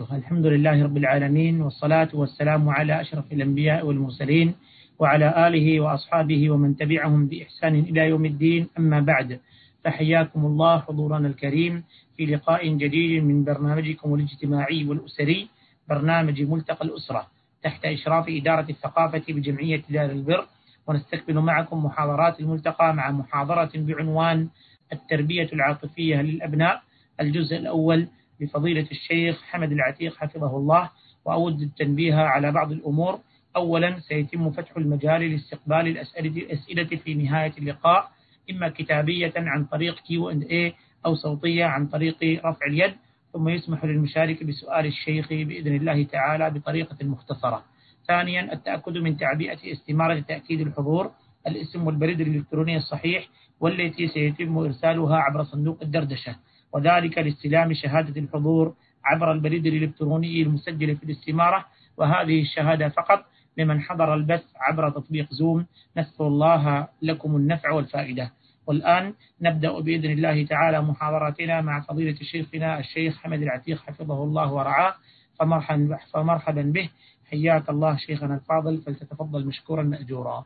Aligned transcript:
الحمد 0.00 0.46
لله 0.46 0.84
رب 0.84 0.96
العالمين 0.96 1.60
والصلاة 1.62 2.08
والسلام 2.14 2.68
على 2.68 3.00
أشرف 3.00 3.32
الأنبياء 3.32 3.86
والمرسلين 3.86 4.54
وعلى 4.98 5.48
آله 5.48 5.80
وأصحابه 5.80 6.50
ومن 6.50 6.76
تبعهم 6.76 7.26
بإحسان 7.26 7.74
إلى 7.74 8.00
يوم 8.08 8.24
الدين. 8.24 8.68
أما 8.78 9.00
بعد 9.00 9.40
فحياكم 9.84 10.46
الله 10.46 10.78
حضورنا 10.78 11.28
الكريم 11.28 11.84
في 12.16 12.26
لقاء 12.26 12.68
جديد 12.68 13.24
من 13.24 13.44
برنامجكم 13.44 14.14
الاجتماعي 14.14 14.84
والأسري 14.84 15.48
برنامج 15.88 16.42
ملتقى 16.42 16.84
الأسرة 16.84 17.26
تحت 17.62 17.84
إشراف 17.84 18.28
إدارة 18.28 18.66
الثقافة 18.70 19.24
بجمعية 19.28 19.82
دار 19.90 20.10
البر. 20.10 20.46
ونستقبل 20.86 21.34
معكم 21.38 21.84
محاضرات 21.84 22.40
الملتقى 22.40 22.94
مع 22.94 23.10
محاضرة 23.10 23.70
بعنوان 23.74 24.48
التربية 24.92 25.48
العاطفية 25.52 26.22
للأبناء. 26.22 26.82
الجزء 27.20 27.56
الأول 27.56 28.06
لفضيلة 28.40 28.86
الشيخ 28.92 29.42
حمد 29.42 29.72
العتيق 29.72 30.16
حفظه 30.16 30.56
الله 30.56 30.90
وأود 31.24 31.60
التنبيه 31.60 32.14
على 32.14 32.52
بعض 32.52 32.72
الأمور. 32.72 33.18
أولا 33.56 33.98
سيتم 34.00 34.50
فتح 34.50 34.76
المجال 34.76 35.32
لاستقبال 35.32 35.88
الأسئلة 35.88 36.96
في 36.96 37.14
نهاية 37.14 37.52
اللقاء 37.58 38.10
إما 38.50 38.68
كتابية 38.68 39.32
عن 39.36 39.64
طريق 39.64 40.02
اي 40.50 40.74
أو 41.06 41.14
صوتية 41.14 41.64
عن 41.64 41.86
طريق 41.86 42.16
رفع 42.22 42.66
اليد 42.66 42.94
ثم 43.32 43.48
يسمح 43.48 43.84
للمشارك 43.84 44.44
بسؤال 44.44 44.86
الشيخ 44.86 45.28
بإذن 45.28 45.76
الله 45.76 46.04
تعالى 46.04 46.50
بطريقة 46.50 46.96
مختصرة. 47.02 47.64
ثانيا 48.08 48.52
التأكد 48.52 48.98
من 48.98 49.16
تعبئة 49.16 49.72
استمارة 49.72 50.20
تأكيد 50.20 50.60
الحضور. 50.60 51.10
الاسم 51.46 51.86
والبريد 51.86 52.20
الإلكتروني 52.20 52.76
الصحيح 52.76 53.28
والتي 53.60 54.08
سيتم 54.08 54.58
إرسالها 54.58 55.16
عبر 55.16 55.44
صندوق 55.44 55.78
الدردشة. 55.82 56.36
وذلك 56.76 57.18
لاستلام 57.18 57.74
شهادة 57.74 58.20
الحضور 58.20 58.74
عبر 59.04 59.32
البريد 59.32 59.66
الإلكتروني 59.66 60.42
المسجل 60.42 60.96
في 60.96 61.04
الاستمارة 61.04 61.64
وهذه 61.96 62.42
الشهادة 62.42 62.88
فقط 62.88 63.24
لمن 63.56 63.80
حضر 63.80 64.14
البث 64.14 64.44
عبر 64.56 64.90
تطبيق 64.90 65.32
زوم 65.32 65.66
نسأل 65.96 66.26
الله 66.26 66.88
لكم 67.02 67.36
النفع 67.36 67.70
والفائدة. 67.70 68.32
والآن 68.66 69.14
نبدأ 69.40 69.80
بإذن 69.80 70.10
الله 70.10 70.46
تعالى 70.46 70.82
محاضراتنا 70.82 71.60
مع 71.60 71.80
فضيلة 71.80 72.16
شيخنا 72.22 72.78
الشيخ 72.78 73.18
حمد 73.18 73.42
العتيق 73.42 73.80
حفظه 73.80 74.24
الله 74.24 74.52
ورعاه. 74.52 74.94
فمرحبا, 75.40 75.98
فمرحبا 76.12 76.62
به. 76.62 76.90
حياك 77.30 77.70
الله 77.70 77.96
شيخنا 77.96 78.34
الفاضل 78.34 78.82
فلتتفضل 78.82 79.46
مشكورا 79.46 79.82
مأجورا. 79.82 80.44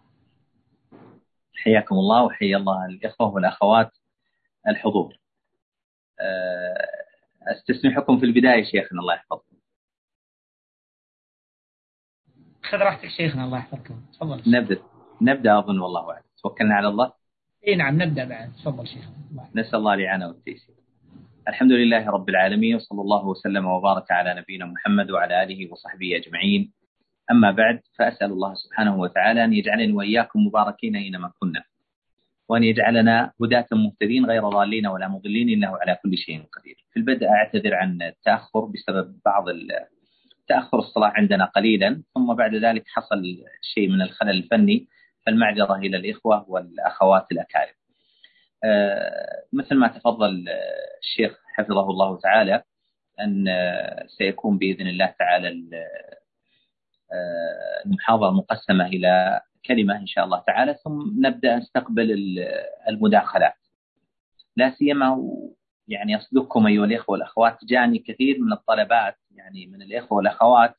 حياكم 1.64 1.94
الله 1.94 2.24
وحيا 2.24 2.56
الله 2.56 2.86
الإخوة 2.86 3.28
والأخوات 3.34 3.90
الحضور. 4.68 5.14
استسمحكم 7.48 8.18
في 8.18 8.26
البداية 8.26 8.64
شيخنا 8.64 9.00
الله 9.00 9.14
يحفظكم. 9.14 9.56
خذ 12.62 12.78
راحتك 12.78 13.08
شيخنا 13.08 13.44
الله 13.44 13.58
يحفظكم. 13.58 14.00
تفضل. 14.12 14.42
نبدأ 14.46 14.82
نبدأ 15.22 15.58
أظن 15.58 15.78
والله 15.78 16.10
أعلم. 16.10 16.24
توكلنا 16.42 16.74
على 16.74 16.88
الله. 16.88 17.12
إي 17.68 17.76
نعم 17.76 18.02
نبدأ 18.02 18.24
بعد. 18.24 18.52
تفضل 18.52 18.86
شيخنا 18.86 19.14
نسأل 19.54 19.78
الله 19.78 19.94
الإعانة 19.94 20.28
والتيسير. 20.28 20.74
الحمد 21.48 21.72
لله 21.72 22.10
رب 22.10 22.28
العالمين 22.28 22.74
وصلى 22.76 23.00
الله 23.00 23.26
وسلم 23.26 23.66
وبارك 23.66 24.10
على 24.10 24.34
نبينا 24.34 24.64
محمد 24.66 25.10
وعلى 25.10 25.42
آله 25.42 25.72
وصحبه 25.72 26.16
أجمعين. 26.16 26.72
أما 27.30 27.50
بعد 27.50 27.80
فأسأل 27.98 28.30
الله 28.32 28.54
سبحانه 28.54 28.96
وتعالى 28.96 29.44
أن 29.44 29.52
يجعلني 29.52 29.92
وإياكم 29.92 30.46
مباركين 30.46 30.96
أينما 30.96 31.32
كنا. 31.40 31.64
وأن 32.50 32.64
يجعلنا 32.64 33.32
هداة 33.42 33.66
مهتدين 33.72 34.26
غير 34.26 34.48
ضالين 34.48 34.86
ولا 34.86 35.08
مضلين 35.08 35.48
إنه 35.48 35.76
على 35.76 35.98
كل 36.02 36.18
شيء 36.18 36.42
قدير. 36.52 36.84
في 36.92 36.96
البدء 36.96 37.28
أعتذر 37.28 37.74
عن 37.74 38.02
التأخر 38.02 38.64
بسبب 38.64 39.20
بعض 39.24 39.44
تأخر 40.48 40.78
الصلاة 40.78 41.08
عندنا 41.08 41.44
قليلا 41.44 42.02
ثم 42.14 42.34
بعد 42.34 42.54
ذلك 42.54 42.84
حصل 42.86 43.22
شيء 43.62 43.88
من 43.88 44.02
الخلل 44.02 44.30
الفني 44.30 44.88
فالمعذرة 45.26 45.76
إلى 45.76 45.96
الإخوة 45.96 46.50
والأخوات 46.50 47.26
الأكارم. 47.32 47.74
آه، 48.64 49.42
مثل 49.52 49.74
ما 49.74 49.88
تفضل 49.88 50.44
الشيخ 51.02 51.38
حفظه 51.56 51.90
الله 51.90 52.18
تعالى 52.18 52.62
أن 53.20 53.44
سيكون 54.18 54.58
بإذن 54.58 54.86
الله 54.86 55.14
تعالى 55.18 55.48
آه، 57.12 57.86
المحاضرة 57.86 58.30
مقسمة 58.30 58.86
إلى 58.86 59.40
كلمة 59.66 59.96
إن 59.96 60.06
شاء 60.06 60.24
الله 60.24 60.42
تعالى 60.46 60.76
ثم 60.84 61.26
نبدأ 61.26 61.56
نستقبل 61.56 62.38
المداخلات. 62.88 63.54
لا 64.56 64.70
سيما 64.70 65.16
يعني 65.88 66.16
أصدقكم 66.16 66.66
أيها 66.66 66.84
الإخوة 66.84 67.12
والأخوات 67.12 67.64
جاني 67.64 67.98
كثير 67.98 68.38
من 68.40 68.52
الطلبات 68.52 69.16
يعني 69.30 69.66
من 69.66 69.82
الإخوة 69.82 70.18
والأخوات 70.18 70.74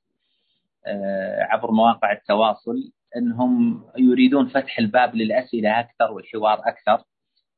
آه، 0.86 1.44
عبر 1.44 1.72
مواقع 1.72 2.12
التواصل 2.12 2.92
أنهم 3.18 3.84
يريدون 3.98 4.48
فتح 4.48 4.80
الباب 4.80 5.16
للأسئلة 5.16 5.80
أكثر 5.80 6.12
والحوار 6.12 6.60
أكثر 6.60 7.04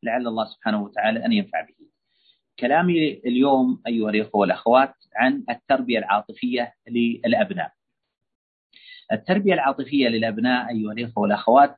لعل 0.03 0.27
الله 0.27 0.45
سبحانه 0.45 0.83
وتعالى 0.83 1.25
أن 1.25 1.31
ينفع 1.31 1.61
به. 1.61 1.75
كلامي 2.59 3.13
اليوم 3.25 3.81
أيها 3.87 4.09
الإخوة 4.09 4.41
والأخوات 4.41 4.93
عن 5.15 5.43
التربية 5.49 5.97
العاطفية 5.99 6.73
للأبناء. 6.87 7.71
التربية 9.11 9.53
العاطفية 9.53 10.07
للأبناء 10.07 10.69
أيها 10.69 10.91
الإخوة 10.91 11.23
والأخوات 11.23 11.77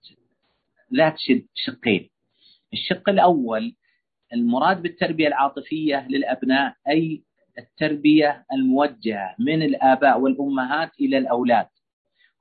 لا 0.92 1.10
تشد 1.10 1.46
شقين. 1.54 2.10
الشق 2.74 3.10
الأول 3.10 3.76
المراد 4.34 4.82
بالتربية 4.82 5.28
العاطفية 5.28 6.08
للأبناء 6.10 6.76
أي 6.90 7.24
التربية 7.58 8.46
الموجهة 8.54 9.36
من 9.40 9.64
الآباء 9.64 10.20
والأمهات 10.20 10.92
إلى 11.00 11.18
الأولاد. 11.18 11.68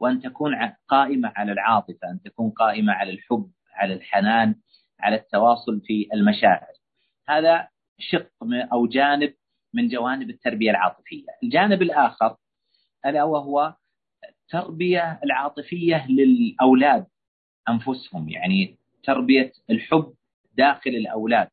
وأن 0.01 0.23
تكون 0.23 0.55
قائمة 0.89 1.33
على 1.37 1.53
العاطفة 1.53 2.11
أن 2.11 2.21
تكون 2.25 2.51
قائمة 2.51 2.93
على 2.93 3.11
الحب 3.11 3.51
على 3.75 3.95
الحنان 3.95 4.55
على 5.01 5.17
التواصل 5.17 5.81
في 5.81 6.09
المشاعر. 6.15 6.73
هذا 7.29 7.69
شق 7.99 8.31
أو 8.73 8.87
جانب 8.87 9.35
من 9.75 9.89
جوانب 9.89 10.31
التربية 10.31 10.71
العاطفية. 10.71 11.27
الجانب 11.43 11.83
الآخر 11.83 12.37
ألا 13.07 13.25
وهو 13.25 13.75
التربية 14.45 15.21
العاطفية 15.25 16.07
للأولاد 16.09 17.07
أنفسهم 17.69 18.29
يعني 18.29 18.79
تربية 19.03 19.53
الحب 19.71 20.15
داخل 20.55 20.91
الأولاد 20.91 21.49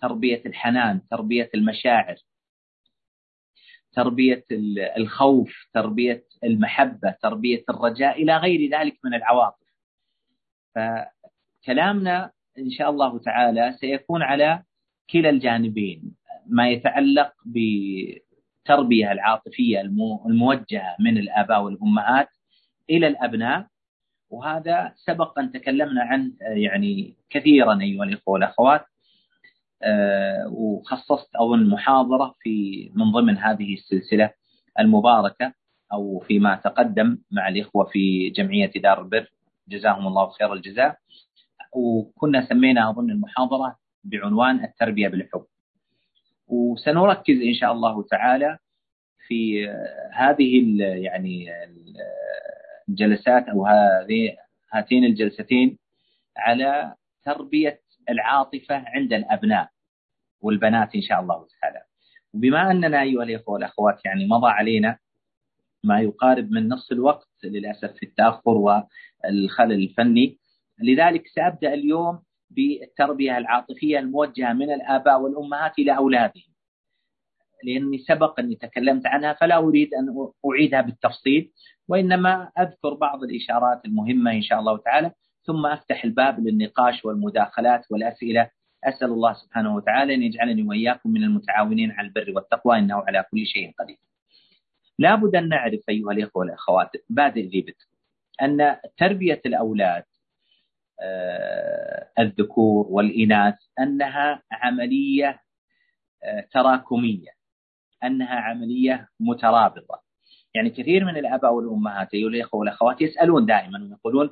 تربية 0.00 0.42
الحنان 0.46 1.00
تربية 1.10 1.50
المشاعر 1.54 2.16
تربية 3.92 4.44
الخوف 4.96 5.68
تربية 5.74 6.24
المحبة 6.44 7.10
تربية 7.22 7.64
الرجاء 7.70 8.22
إلى 8.22 8.36
غير 8.36 8.70
ذلك 8.70 8.98
من 9.04 9.14
العواطف. 9.14 9.68
فكلامنا 10.74 12.30
إن 12.58 12.70
شاء 12.70 12.90
الله 12.90 13.18
تعالى 13.18 13.76
سيكون 13.80 14.22
على 14.22 14.62
كلا 15.10 15.30
الجانبين 15.30 16.14
ما 16.46 16.68
يتعلق 16.70 17.32
بالتربية 18.72 19.12
العاطفية 19.12 19.80
الموجهة 20.26 20.96
من 21.00 21.18
الآباء 21.18 21.62
والأمهات 21.62 22.28
إلى 22.90 23.06
الأبناء. 23.06 23.66
وهذا 24.30 24.92
سبق 24.96 25.38
أن 25.38 25.52
تكلمنا 25.52 26.02
عنه 26.02 26.32
يعني 26.40 27.16
كثيرا 27.30 27.80
أيها 27.80 28.04
الإخوة 28.04 28.32
والأخوات 28.34 28.84
آه، 29.82 30.48
وخصصت 30.52 31.28
أظن 31.36 31.68
محاضرة 31.70 32.34
في 32.40 32.90
من 32.94 33.12
ضمن 33.12 33.38
هذه 33.38 33.74
السلسلة 33.74 34.30
المباركة 34.78 35.52
أو 35.92 36.18
فيما 36.18 36.56
تقدم 36.56 37.18
مع 37.30 37.48
الإخوة 37.48 37.84
في 37.84 38.30
جمعية 38.30 38.72
دار 38.76 39.02
البر. 39.02 39.32
جزاهم 39.68 40.06
الله 40.06 40.28
خير 40.30 40.52
الجزاء. 40.52 40.96
وكنا 41.72 42.46
سمينا 42.46 42.90
أظن 42.90 43.10
المحاضرة 43.10 43.76
بعنوان 44.04 44.64
التربية 44.64 45.08
بالحب. 45.08 45.44
وسنركز 46.48 47.40
إن 47.42 47.54
شاء 47.54 47.72
الله 47.72 48.02
تعالى 48.02 48.58
في 49.26 49.68
هذه 50.12 50.80
يعني 50.80 51.46
الجلسات 52.88 53.48
أو 53.48 53.66
هذه 53.66 54.36
هاتين 54.72 55.04
الجلستين 55.04 55.78
على 56.36 56.94
تربية 57.24 57.80
العاطفة 58.10 58.74
عند 58.86 59.12
الأبناء 59.12 59.68
والبنات 60.40 60.94
إن 60.94 61.02
شاء 61.02 61.20
الله 61.20 61.46
تعالى. 61.60 61.82
وبما 62.34 62.70
أننا 62.70 63.02
أيها 63.02 63.22
الإخوة 63.22 63.54
والأخوات 63.54 64.04
يعني 64.04 64.26
مضى 64.26 64.50
علينا 64.50 64.98
ما 65.84 66.00
يقارب 66.00 66.50
من 66.50 66.68
نصف 66.68 66.92
الوقت 66.92 67.28
للأسف 67.44 67.92
في 67.92 68.06
التأخر 68.06 68.50
والخلل 68.50 69.72
الفني 69.72 70.38
لذلك 70.82 71.26
سأبدأ 71.26 71.74
اليوم 71.74 72.22
بالتربية 72.50 73.38
العاطفية 73.38 73.98
الموجهة 73.98 74.52
من 74.52 74.70
الآباء 74.72 75.20
والأمهات 75.20 75.78
إلى 75.78 75.96
أولادهم. 75.96 76.52
لأني 77.64 77.98
سبق 77.98 78.40
أني 78.40 78.54
تكلمت 78.54 79.06
عنها 79.06 79.32
فلا 79.32 79.56
أريد 79.56 79.94
أن 79.94 80.28
أعيدها 80.50 80.80
بالتفصيل 80.80 81.52
وإنما 81.88 82.50
أذكر 82.58 82.94
بعض 82.94 83.22
الإشارات 83.22 83.84
المهمة 83.84 84.32
إن 84.32 84.42
شاء 84.42 84.58
الله 84.60 84.78
تعالى. 84.78 85.12
ثم 85.44 85.66
أفتح 85.66 86.04
الباب 86.04 86.40
للنقاش 86.40 87.04
والمداخلات 87.04 87.84
والأسئلة. 87.90 88.50
أسأل 88.84 89.08
الله 89.08 89.32
سبحانه 89.32 89.74
وتعالى 89.74 90.14
أن 90.14 90.22
يجعلني 90.22 90.62
وإياكم 90.62 91.10
من 91.10 91.24
المتعاونين 91.24 91.90
على 91.90 92.08
البر 92.08 92.32
والتقوى 92.36 92.78
إنه 92.78 92.94
على 92.94 93.24
كل 93.30 93.46
شيء 93.46 93.72
قدير. 93.78 93.98
لابد 94.98 95.36
أن 95.36 95.48
نعرف 95.48 95.80
أيها 95.88 96.12
الإخوة 96.12 96.40
والأخوات 96.40 96.90
بادئ 97.08 97.46
ذي 97.48 97.74
أن 98.42 98.76
تربية 98.96 99.40
الأولاد 99.46 100.04
الذكور 102.18 102.86
والإناث 102.88 103.54
أنها 103.80 104.42
عملية 104.52 105.40
آه، 106.24 106.48
تراكمية 106.52 107.30
أنها 108.04 108.34
عملية 108.34 109.08
مترابطة. 109.20 110.02
يعني 110.54 110.70
كثير 110.70 111.04
من 111.04 111.16
الآباء 111.16 111.52
والأمهات 111.52 112.14
أيها 112.14 112.28
الإخوة 112.28 112.60
والأخوات 112.60 113.00
يسألون 113.00 113.46
دائما 113.46 113.88
ويقولون 113.90 114.30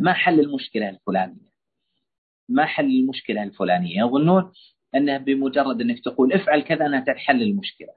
ما 0.00 0.12
حل 0.12 0.40
المشكلة 0.40 0.88
الفلانية؟ 0.88 1.54
ما 2.48 2.64
حل 2.64 2.86
المشكلة 2.86 3.42
الفلانية؟ 3.42 3.98
يظنون 3.98 4.52
أنه 4.94 5.18
بمجرد 5.18 5.80
أنك 5.80 6.04
تقول 6.04 6.32
افعل 6.32 6.62
كذا 6.62 6.86
أنها 6.86 7.00
تحل 7.00 7.42
المشكلة. 7.42 7.92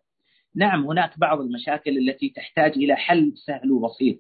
نعم 0.56 0.86
هناك 0.86 1.20
بعض 1.20 1.42
المشاكل 1.42 1.98
التي 1.98 2.30
تحتاج 2.30 2.72
إلى 2.72 2.96
حل 2.96 3.34
سهل 3.46 3.72
وبسيط. 3.72 4.20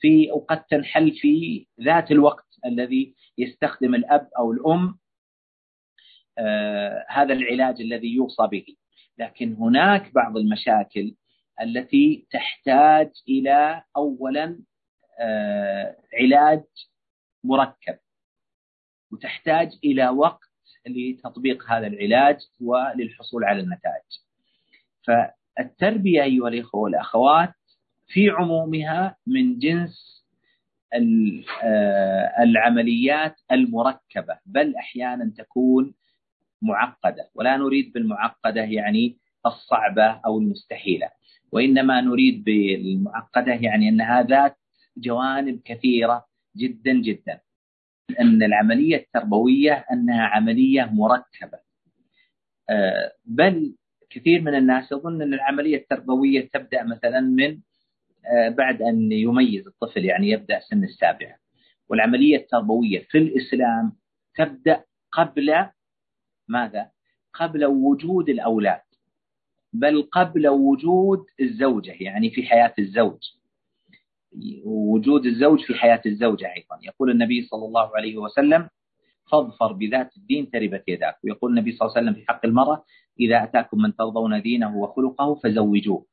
في 0.00 0.30
وقد 0.30 0.64
تنحل 0.64 1.12
في 1.12 1.66
ذات 1.80 2.10
الوقت. 2.10 2.43
الذي 2.64 3.14
يستخدم 3.38 3.94
الأب 3.94 4.28
أو 4.38 4.52
الأم 4.52 4.98
آه 6.38 7.06
هذا 7.08 7.32
العلاج 7.32 7.80
الذي 7.80 8.14
يوصى 8.14 8.46
به. 8.46 8.64
لكن 9.18 9.54
هناك 9.54 10.14
بعض 10.14 10.36
المشاكل 10.36 11.14
التي 11.60 12.26
تحتاج 12.30 13.10
إلى 13.28 13.82
أولا 13.96 14.58
آه 15.20 15.96
علاج 16.20 16.64
مركب 17.44 17.98
وتحتاج 19.12 19.78
إلى 19.84 20.08
وقت 20.08 20.48
لتطبيق 20.86 21.70
هذا 21.70 21.86
العلاج 21.86 22.38
وللحصول 22.60 23.44
على 23.44 23.60
النتائج. 23.60 24.04
فالتربية 25.02 26.22
أيها 26.22 26.48
الإخوة 26.48 26.80
والأخوات 26.80 27.54
في 28.06 28.30
عمومها 28.30 29.16
من 29.26 29.58
جنس 29.58 30.23
العمليات 32.42 33.40
المركبة 33.52 34.38
بل 34.46 34.76
أحيانا 34.76 35.32
تكون 35.38 35.94
معقدة. 36.62 37.30
ولا 37.34 37.56
نريد 37.56 37.92
بالمعقدة 37.92 38.62
يعني 38.62 39.18
الصعبة 39.46 40.20
أو 40.26 40.38
المستحيلة. 40.38 41.10
وإنما 41.52 42.00
نريد 42.00 42.44
بالمعقدة 42.44 43.52
يعني 43.52 43.88
أنها 43.88 44.22
ذات 44.22 44.56
جوانب 44.96 45.60
كثيرة 45.64 46.26
جدا 46.56 46.92
جدا. 46.92 47.40
أن 48.20 48.42
العملية 48.42 48.96
التربوية 48.96 49.84
أنها 49.92 50.22
عملية 50.26 50.84
مركبة. 50.84 51.58
آه، 52.70 53.12
بل 53.24 53.74
كثير 54.10 54.40
من 54.40 54.54
الناس 54.54 54.92
يظن 54.92 55.22
أن 55.22 55.34
العملية 55.34 55.76
التربوية 55.76 56.50
تبدأ 56.52 56.82
مثلا 56.82 57.20
من 57.20 57.50
آه، 57.50 57.60
بعد 58.48 58.82
أن 58.82 59.12
يميز 59.12 59.66
الطفل 59.66 60.04
يعني 60.04 60.28
يبدأ 60.30 60.60
سن 60.60 60.84
السابعة 60.84 61.36
والعملية 61.88 62.36
التربوية 62.36 63.06
في 63.10 63.18
الإسلام 63.18 63.92
تبدأ 64.34 64.84
قبل 65.12 65.66
ماذا؟ 66.48 66.90
قبل 67.34 67.64
وجود 67.64 68.28
الأولاد 68.28 68.80
بل 69.72 70.02
قبل 70.02 70.48
وجود 70.48 71.24
الزوجة 71.40 71.94
يعني 72.00 72.30
في 72.30 72.42
حياة 72.42 72.74
الزوج. 72.78 73.18
وجود 74.64 75.26
الزوج 75.26 75.60
في 75.64 75.74
حياة 75.74 76.00
الزوجة 76.06 76.46
أيضا. 76.46 76.78
يقول 76.82 77.10
النبي 77.10 77.42
صلى 77.42 77.64
الله 77.64 77.96
عليه 77.96 78.16
وسلم 78.16 78.68
فاظفر 79.32 79.72
بذات 79.72 80.16
الدين 80.16 80.50
تربت 80.50 80.84
يداك. 80.88 81.16
ويقول 81.24 81.50
النبي 81.50 81.72
صلى 81.72 81.86
الله 81.86 81.96
عليه 81.96 82.08
وسلم 82.10 82.20
في 82.20 82.28
حق 82.28 82.46
المرأة 82.46 82.84
إذا 83.20 83.44
أتاكم 83.44 83.78
من 83.82 83.96
ترضون 83.96 84.42
دينه 84.42 84.76
وخلقه 84.76 85.34
فزوجوه. 85.34 86.06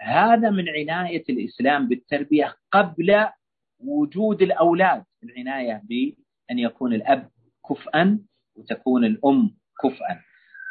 هذا 0.00 0.50
من 0.50 0.64
عناية 0.68 1.24
الإسلام 1.28 1.88
بالتربية 1.88 2.54
قبل 2.72 3.26
وجود 3.80 4.42
الأولاد 4.42 5.04
العناية 5.24 5.82
بأن 5.84 6.58
يكون 6.58 6.94
الأب 6.94 7.28
كفءا 7.68 8.18
وتكون 8.56 9.04
الأم 9.04 9.50
كفءا. 9.82 10.20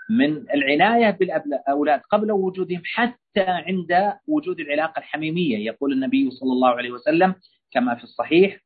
من 0.10 0.50
العناية 0.54 1.10
بالأولاد 1.12 2.02
قبل 2.12 2.32
وجودهم 2.32 2.82
حتى 2.86 3.46
عند 3.48 4.14
وجود 4.28 4.60
العلاقة 4.60 5.00
الحميمية. 5.00 5.58
يقول 5.58 5.94
النبي 5.94 6.32
صلى 6.32 6.52
الله 6.54 6.70
عليه 6.70 6.92
وسلم 6.92 7.36
كما 7.72 7.96
في 7.96 8.04
الصحيح 8.04 8.60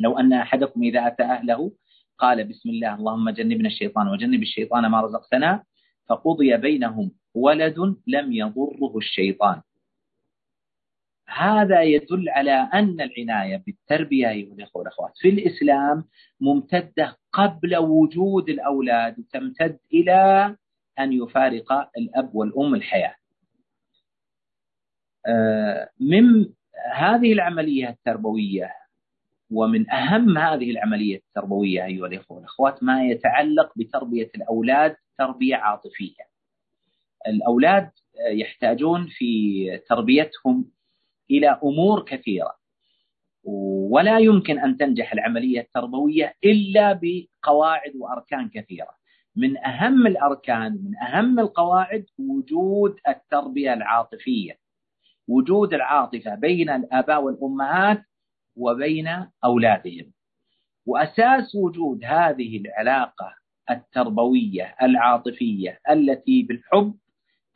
لو 0.00 0.18
أن 0.18 0.32
أحدكم 0.32 0.82
إذا 0.82 1.06
أتى 1.06 1.22
أهله 1.22 1.72
قال 2.18 2.44
بسم 2.48 2.68
الله 2.68 2.94
اللهم 2.94 3.30
جنبنا 3.30 3.68
الشيطان 3.68 4.08
وجنب 4.08 4.42
الشيطان 4.42 4.86
ما 4.86 5.00
رزقتنا 5.00 5.64
فقضي 6.08 6.56
بينهم 6.56 7.10
ولد 7.34 7.78
لم 8.06 8.32
يضره 8.32 8.96
الشيطان. 8.96 9.62
هذا 11.28 11.82
يدل 11.82 12.28
على 12.28 12.52
أن 12.74 13.00
العناية 13.00 13.62
بالتربية 13.66 14.30
أيها 14.30 14.54
الأخوة 14.54 14.80
والأخوات 14.80 15.12
في 15.16 15.28
الإسلام 15.28 16.04
ممتدة 16.40 17.16
قبل 17.32 17.76
وجود 17.76 18.48
الأولاد 18.48 19.16
تمتد 19.32 19.78
إلى 19.94 20.56
أن 20.98 21.12
يفارق 21.12 21.72
الأب 21.98 22.34
والأم 22.34 22.74
الحياة. 22.74 23.14
آه، 25.26 25.88
من 26.00 26.46
هذه 26.92 27.32
العملية 27.32 27.88
التربوية 27.88 28.72
ومن 29.50 29.90
أهم 29.90 30.38
هذه 30.38 30.70
العملية 30.70 31.16
التربوية 31.16 31.84
أيها 31.84 32.06
الأخوة 32.06 32.36
والأخوات 32.36 32.82
ما 32.82 33.04
يتعلق 33.04 33.72
بتربية 33.76 34.30
الأولاد 34.34 34.96
تربية 35.18 35.56
عاطفية. 35.56 36.28
الأولاد 37.26 37.90
يحتاجون 38.32 39.06
في 39.10 39.64
تربيتهم 39.88 40.70
إلى 41.30 41.60
أمور 41.64 42.04
كثيرة. 42.04 42.58
ولا 43.90 44.18
يمكن 44.18 44.58
أن 44.58 44.76
تنجح 44.76 45.12
العملية 45.12 45.60
التربوية 45.60 46.34
إلا 46.44 47.00
بقواعد 47.02 47.92
وأركان 47.96 48.48
كثيرة. 48.48 48.98
من 49.36 49.58
أهم 49.58 50.06
الأركان 50.06 50.72
من 50.72 50.96
أهم 50.96 51.40
القواعد 51.40 52.06
وجود 52.18 52.96
التربية 53.08 53.72
العاطفية. 53.72 54.58
وجود 55.28 55.74
العاطفة 55.74 56.34
بين 56.34 56.70
الآباء 56.70 57.22
والأمهات 57.22 58.02
وبين 58.56 59.08
أولادهم. 59.44 60.12
وأساس 60.86 61.54
وجود 61.54 62.04
هذه 62.04 62.56
العلاقة 62.56 63.34
التربوية 63.70 64.74
العاطفية 64.82 65.78
التي 65.90 66.42
بالحب 66.42 66.94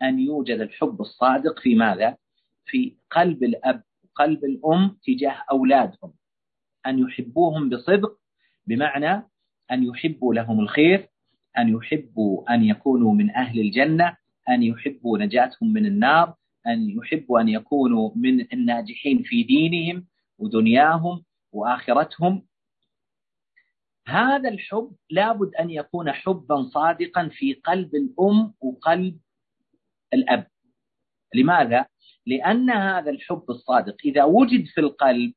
أن 0.02 0.18
يوجد 0.18 0.60
الحب 0.60 1.00
الصادق 1.00 1.58
في 1.60 1.74
ماذا؟ 1.74 2.16
في 2.66 2.96
قلب 3.10 3.44
الأب 3.44 3.82
وقلب 4.04 4.44
الأم 4.44 4.96
تجاه 5.04 5.44
أولادهم. 5.50 6.12
أن 6.86 6.98
يحبوهم 6.98 7.68
بصدق 7.68 8.18
بمعنى 8.66 9.22
أن 9.70 9.84
يحبوا 9.84 10.34
لهم 10.34 10.60
الخير 10.60 11.08
أن 11.58 11.68
يحبوا 11.68 12.54
أن 12.54 12.64
يكونوا 12.64 13.14
من 13.14 13.30
أهل 13.30 13.60
الجنة 13.60 14.16
أن 14.48 14.62
يحبوا 14.62 15.18
نجاتهم 15.18 15.72
من 15.72 15.86
النار 15.86 16.34
أن 16.66 16.90
يحبوا 16.90 17.40
أن 17.40 17.48
يكونوا 17.48 18.10
من 18.16 18.52
الناجحين 18.52 19.22
في 19.22 19.42
دينهم 19.42 20.06
ودنياهم 20.38 21.24
وآخرتهم. 21.52 22.46
هذا 24.08 24.48
الحب 24.48 24.92
لابد 25.10 25.54
أن 25.54 25.70
يكون 25.70 26.12
حبا 26.12 26.62
صادقا 26.62 27.28
في 27.28 27.54
قلب 27.54 27.94
الأم 27.94 28.54
وقلب 28.60 29.18
الأب. 30.14 30.46
لماذا؟ 31.34 31.86
لأن 32.26 32.70
هذا 32.70 33.10
الحب 33.10 33.44
الصادق 33.50 33.96
إذا 34.04 34.24
وجد 34.24 34.64
في 34.66 34.80
القلب 34.80 35.32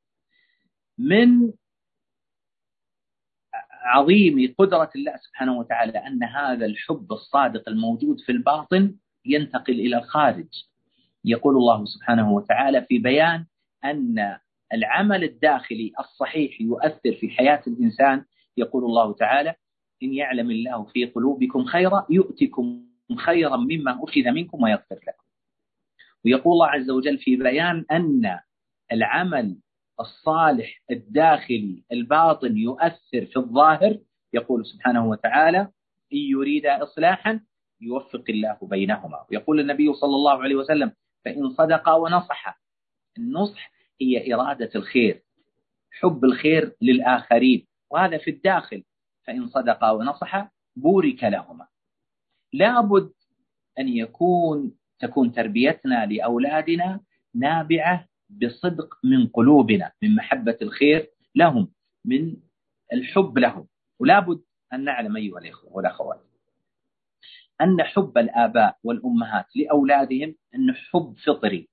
من 0.98 1.52
عظيم 3.86 4.56
قدرة 4.58 4.90
الله 4.96 5.18
سبحانه 5.18 5.58
وتعالى 5.58 5.98
أن 6.00 6.24
هذا 6.24 6.66
الحب 6.66 7.12
الصادق 7.12 7.70
الموجود 7.70 8.20
في 8.20 8.32
الباطن 8.32 8.96
ينتقل 9.26 9.74
إلى 9.74 9.98
الخارج. 9.98 10.48
يقول 11.26 11.56
الله 11.56 11.86
سبحانه 11.86 12.32
وتعالى 12.32 12.86
في 12.86 13.00
بيان 13.00 13.46
أن 13.84 14.38
العمل 14.74 15.24
الداخلي 15.24 15.94
الصحيح 16.00 16.62
يؤثر 16.62 17.14
في 17.20 17.30
حياة 17.30 17.62
الإنسان. 17.68 18.26
يقول 18.58 18.84
الله 18.84 19.14
تعالى 19.14 19.56
إن 20.04 20.14
يعلم 20.14 20.52
الله 20.52 20.84
في 20.84 21.06
قلوبكم 21.06 21.66
خيرا 21.66 22.06
يؤتكم 22.10 22.86
خيرا 23.18 23.58
مما 23.58 24.04
أخذ 24.04 24.32
منكم 24.32 24.64
ويغفر 24.64 24.96
لكم. 24.96 25.25
ويقول 26.26 26.54
الله 26.54 26.68
عز 26.68 26.90
وجل 26.90 27.18
في 27.18 27.36
بيان 27.36 27.86
أن 27.92 28.40
العمل 28.92 29.58
الصالح 30.00 30.82
الداخلي 30.92 31.84
الباطن 31.92 32.58
يؤثر 32.58 33.26
في 33.26 33.38
الظاهر 33.38 33.98
يقول 34.34 34.66
سبحانه 34.66 35.10
وتعالى 35.10 35.60
إن 36.14 36.18
يريد 36.18 36.66
إصلاحا 36.66 37.40
يوفق 37.82 38.24
الله 38.30 38.58
بينهما 38.62 39.26
ويقول 39.32 39.60
النبي 39.60 39.94
صلى 39.94 40.16
الله 40.16 40.44
عليه 40.44 40.56
وسلم 40.56 40.92
فإن 41.26 41.50
صدقا 41.50 41.94
ونصحا 41.94 42.56
النصح 43.18 43.72
هي 44.02 44.34
إرادة 44.34 44.70
الخير 44.76 45.22
حب 45.92 46.26
الخير 46.26 46.76
للآخرين 46.82 47.68
وهذا 47.92 48.18
في 48.18 48.30
الداخل. 48.32 48.84
فإن 49.28 49.48
صدقا 49.48 49.92
ونصحا 49.92 50.50
بورك 50.76 51.24
لهما. 51.24 51.68
لابد 52.54 53.12
أن 53.80 53.88
يكون 53.88 54.76
تكون 55.00 55.32
تربيتنا 55.32 56.06
لأولادنا 56.06 57.00
نابعة 57.36 58.08
بصدق 58.30 58.98
من 59.04 59.28
قلوبنا 59.28 59.92
من 60.02 60.16
محبة 60.16 60.58
الخير 60.62 61.10
لهم 61.36 61.72
من 62.06 62.36
الحب 62.94 63.38
لهم. 63.38 63.68
ولا 64.00 64.20
بد 64.20 64.42
أن 64.74 64.84
نعلم 64.84 65.16
أيها 65.18 65.40
الإخوة 65.40 65.74
والأخوات 65.74 66.22
أن 67.62 67.84
حب 67.84 68.18
الآباء 68.18 68.78
والأمهات 68.84 69.46
لأولادهم 69.56 70.36
أنه 70.56 70.74
حب 70.74 71.16
فطري. 71.26 71.70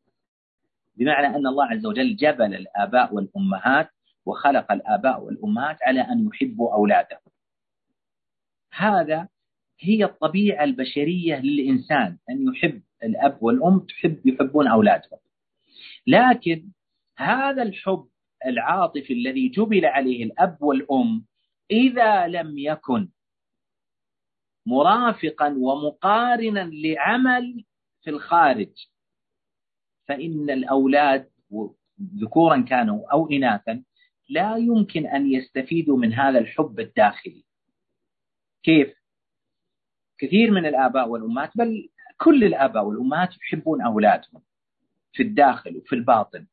بمعنى 0.95 1.27
أن 1.27 1.47
الله 1.47 1.65
عز 1.67 1.87
وجل 1.87 2.17
جبل 2.17 2.55
الآباء 2.55 3.15
والأمهات 3.15 3.91
وخلق 4.27 4.73
الآباء 4.73 5.23
والأمهات 5.25 5.83
على 5.83 6.01
أن 6.01 6.27
يحبوا 6.27 6.75
أولادهم. 6.75 7.21
هذا 8.73 9.29
هي 9.81 10.05
الطبيعة 10.05 10.65
البشرية 10.65 11.37
للإنسان 11.41 12.19
أن 12.31 12.47
يحب 12.55 12.83
الأب 13.03 13.43
والأم 13.43 13.79
تحب 13.81 14.27
يحبون 14.27 14.69
أولادهم 14.69 15.19
لكن 16.07 16.71
هذا 17.17 17.63
الحب 17.63 18.09
العاطفي 18.47 19.13
الذي 19.13 19.49
جبل 19.49 19.85
عليه 19.85 20.25
الأب 20.25 20.63
والأم 20.63 21.25
إذا 21.71 22.27
لم 22.27 22.59
يكن 22.59 23.09
مرافقا 24.67 25.55
ومقارنا 25.59 26.71
لعمل 26.73 27.65
في 28.03 28.11
الخارج 28.11 28.87
فإن 30.09 30.51
الأولاد 30.51 31.31
ذكورا 32.17 32.61
كانوا 32.61 33.13
أو 33.13 33.31
إناثا 33.31 33.83
لا 34.29 34.57
يمكن 34.57 35.07
أن 35.07 35.33
يستفيدوا 35.33 35.99
من 35.99 36.13
هذا 36.13 36.39
الحب 36.39 36.81
الداخلي 36.81 37.45
كيف؟ 38.63 39.03
كثير 40.19 40.51
من 40.51 40.67
الآباء 40.67 41.09
والأمهات 41.09 41.51
بل 41.57 41.89
كل 42.19 42.45
الآباء 42.45 42.85
والأمهات 42.85 43.35
يحبون 43.37 43.83
أولادهم 43.83 44.43
في 45.13 45.23
الداخل 45.23 45.77
وفي 45.77 45.95
الباطن. 45.95 46.47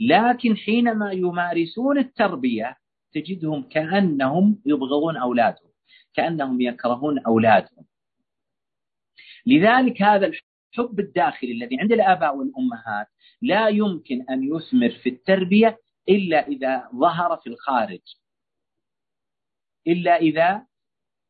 لكن 0.00 0.56
حينما 0.56 1.12
يمارسون 1.12 1.98
التربية 1.98 2.76
تجدهم 3.12 3.62
كأنهم 3.62 4.62
يبغضون 4.66 5.16
أولادهم 5.16 5.70
كأنهم 6.14 6.60
يكرهون 6.60 7.18
أولادهم. 7.18 7.84
لذلك 9.46 10.02
هذا 10.02 10.26
الحب 10.26 11.00
الداخلي 11.00 11.52
الذي 11.52 11.80
عند 11.80 11.92
الآباء 11.92 12.36
والأمهات 12.36 13.06
لا 13.42 13.68
يمكن 13.68 14.24
أن 14.30 14.42
يثمر 14.42 14.90
في 14.90 15.08
التربية 15.08 15.78
إلا 16.08 16.46
إذا 16.48 16.88
ظهر 16.94 17.36
في 17.36 17.46
الخارج. 17.46 18.00
إلا 19.86 20.16
إذا 20.16 20.66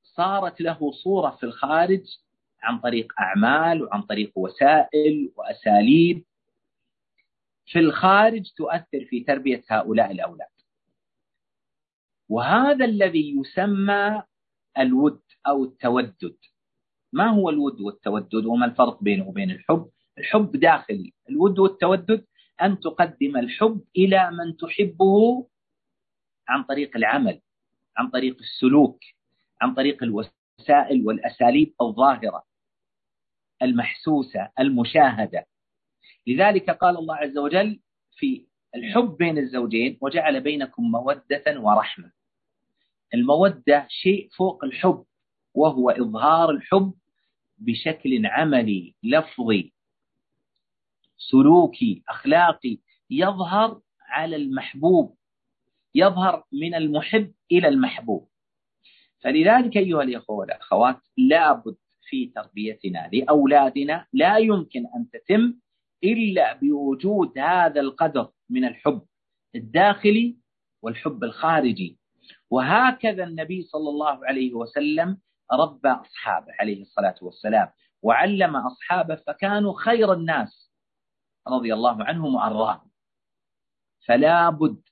صارت 0.03 0.61
له 0.61 0.93
صورة 0.93 1.31
في 1.31 1.47
الخارج 1.47 2.05
عن 2.63 2.79
طريق 2.79 3.13
أعمال 3.21 3.83
وعن 3.83 4.03
طريق 4.03 4.33
وسائل 4.39 5.33
وأساليب. 5.37 6.25
في 7.67 7.79
الخارج 7.79 8.53
تؤثر 8.57 9.05
في 9.05 9.25
تربية 9.25 9.65
هؤلاء 9.69 10.11
الأولاد. 10.11 10.49
وهذا 12.29 12.85
الذي 12.85 13.37
يسمى 13.41 14.23
الود 14.79 15.23
أو 15.47 15.65
التودد. 15.65 16.37
ما 17.13 17.31
هو 17.31 17.51
الود 17.51 17.81
والتودد 17.81 18.45
وما 18.45 18.67
الفرق 18.67 19.03
بينه 19.03 19.29
وبين 19.29 19.51
الحب؟ 19.51 19.91
الحب 20.19 20.57
داخلي 20.57 21.13
الود 21.31 21.59
والتودد 21.59 22.27
أن 22.63 22.81
تقدم 22.81 23.37
الحب 23.37 23.85
إلى 23.97 24.31
من 24.31 24.57
تحبه 24.57 25.47
عن 26.49 26.63
طريق 26.63 26.97
العمل 26.97 27.41
عن 27.97 28.11
طريق 28.11 28.37
السلوك 28.41 29.01
عن 29.61 29.75
طريق 29.75 30.03
الوسائل. 30.03 30.37
والأساليب 31.07 31.75
الظاهرة 31.81 32.43
المحسوسة 33.63 34.51
المشاهدة. 34.61 35.47
لذلك 36.27 36.71
قال 36.71 36.97
الله 36.99 37.17
عز 37.17 37.39
وجل 37.39 37.81
في 38.17 38.47
الحب 38.75 39.17
بين 39.17 39.39
الزوجين 39.39 39.99
وجعل 40.01 40.41
بينكم 40.41 40.83
مودة 40.83 41.61
ورحمة. 41.61 42.13
المودة 43.15 43.87
شيء 43.89 44.29
فوق 44.37 44.65
الحب 44.65 45.05
وهو 45.55 45.91
إظهار 45.91 46.51
الحب 46.51 46.95
بشكل 47.59 48.27
عملي 48.27 48.95
لفظي. 49.03 49.73
سلوكي 51.17 52.03
أخلاقي 52.09 52.79
يظهر 53.11 53.81
على 54.01 54.37
المحبوب 54.37 55.17
يظهر 55.95 56.45
من 56.53 56.75
المحب 56.75 57.33
إلى 57.53 57.69
المحبوب. 57.69 58.29
فلذلك 59.27 59.77
أيها 59.77 60.03
الإخوة 60.03 60.37
والأخوات 60.37 61.01
لابد 61.17 61.77
في 62.09 62.27
تربيتنا 62.27 63.11
لأولادنا 63.13 64.07
لا 64.13 64.37
يمكن 64.39 64.87
أن 64.97 65.11
تتم 65.11 65.55
إلا 66.05 66.53
بوجود 66.55 67.39
هذا 67.39 67.81
القدر 67.81 68.31
من 68.51 68.65
الحب 68.65 69.03
الداخلي 69.55 70.37
والحب 70.83 71.25
الخارجي. 71.25 71.99
وهكذا 72.51 73.25
النبي 73.25 73.63
صلى 73.63 73.89
الله 73.89 74.27
عليه 74.27 74.55
وسلم 74.55 75.19
ربى 75.53 75.89
أصحابه 75.89 76.53
عليه 76.61 76.83
الصلاة 76.83 77.15
والسلام 77.23 77.69
وعلم 78.03 78.57
أصحابه 78.57 79.15
فكانوا 79.15 79.75
خير 79.81 80.13
الناس 80.13 80.73
رضي 81.49 81.75
الله 81.75 82.05
عنهم 82.05 82.35
وأرضاهم. 82.35 82.91
فلا 84.07 84.51
بد 84.51 84.83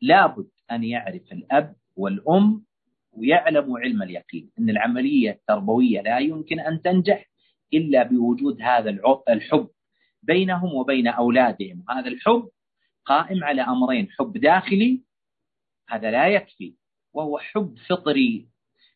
لا 0.00 0.26
بد 0.26 0.50
أن 0.70 0.84
يعرف 0.84 1.32
الأب 1.32 1.76
والأم 1.96 2.69
ويعلموا 3.12 3.78
علم 3.78 4.02
اليقين 4.02 4.50
أن 4.58 4.70
العملية 4.70 5.30
التربوية 5.30 6.00
لا 6.00 6.18
يمكن 6.18 6.60
أن 6.60 6.82
تنجح 6.82 7.30
إلا 7.74 8.02
بوجود 8.02 8.62
هذا 8.62 8.90
الحب 9.28 9.68
بينهم 10.22 10.74
وبين 10.74 11.06
أولادهم. 11.08 11.84
هذا 11.90 12.08
الحب 12.08 12.48
قائم 13.04 13.44
على 13.44 13.62
أمرين 13.62 14.08
حب 14.10 14.32
داخلي 14.32 15.02
هذا 15.88 16.10
لا 16.10 16.26
يكفي 16.28 16.74
وهو 17.12 17.38
حب 17.38 17.74
فطري. 17.88 18.48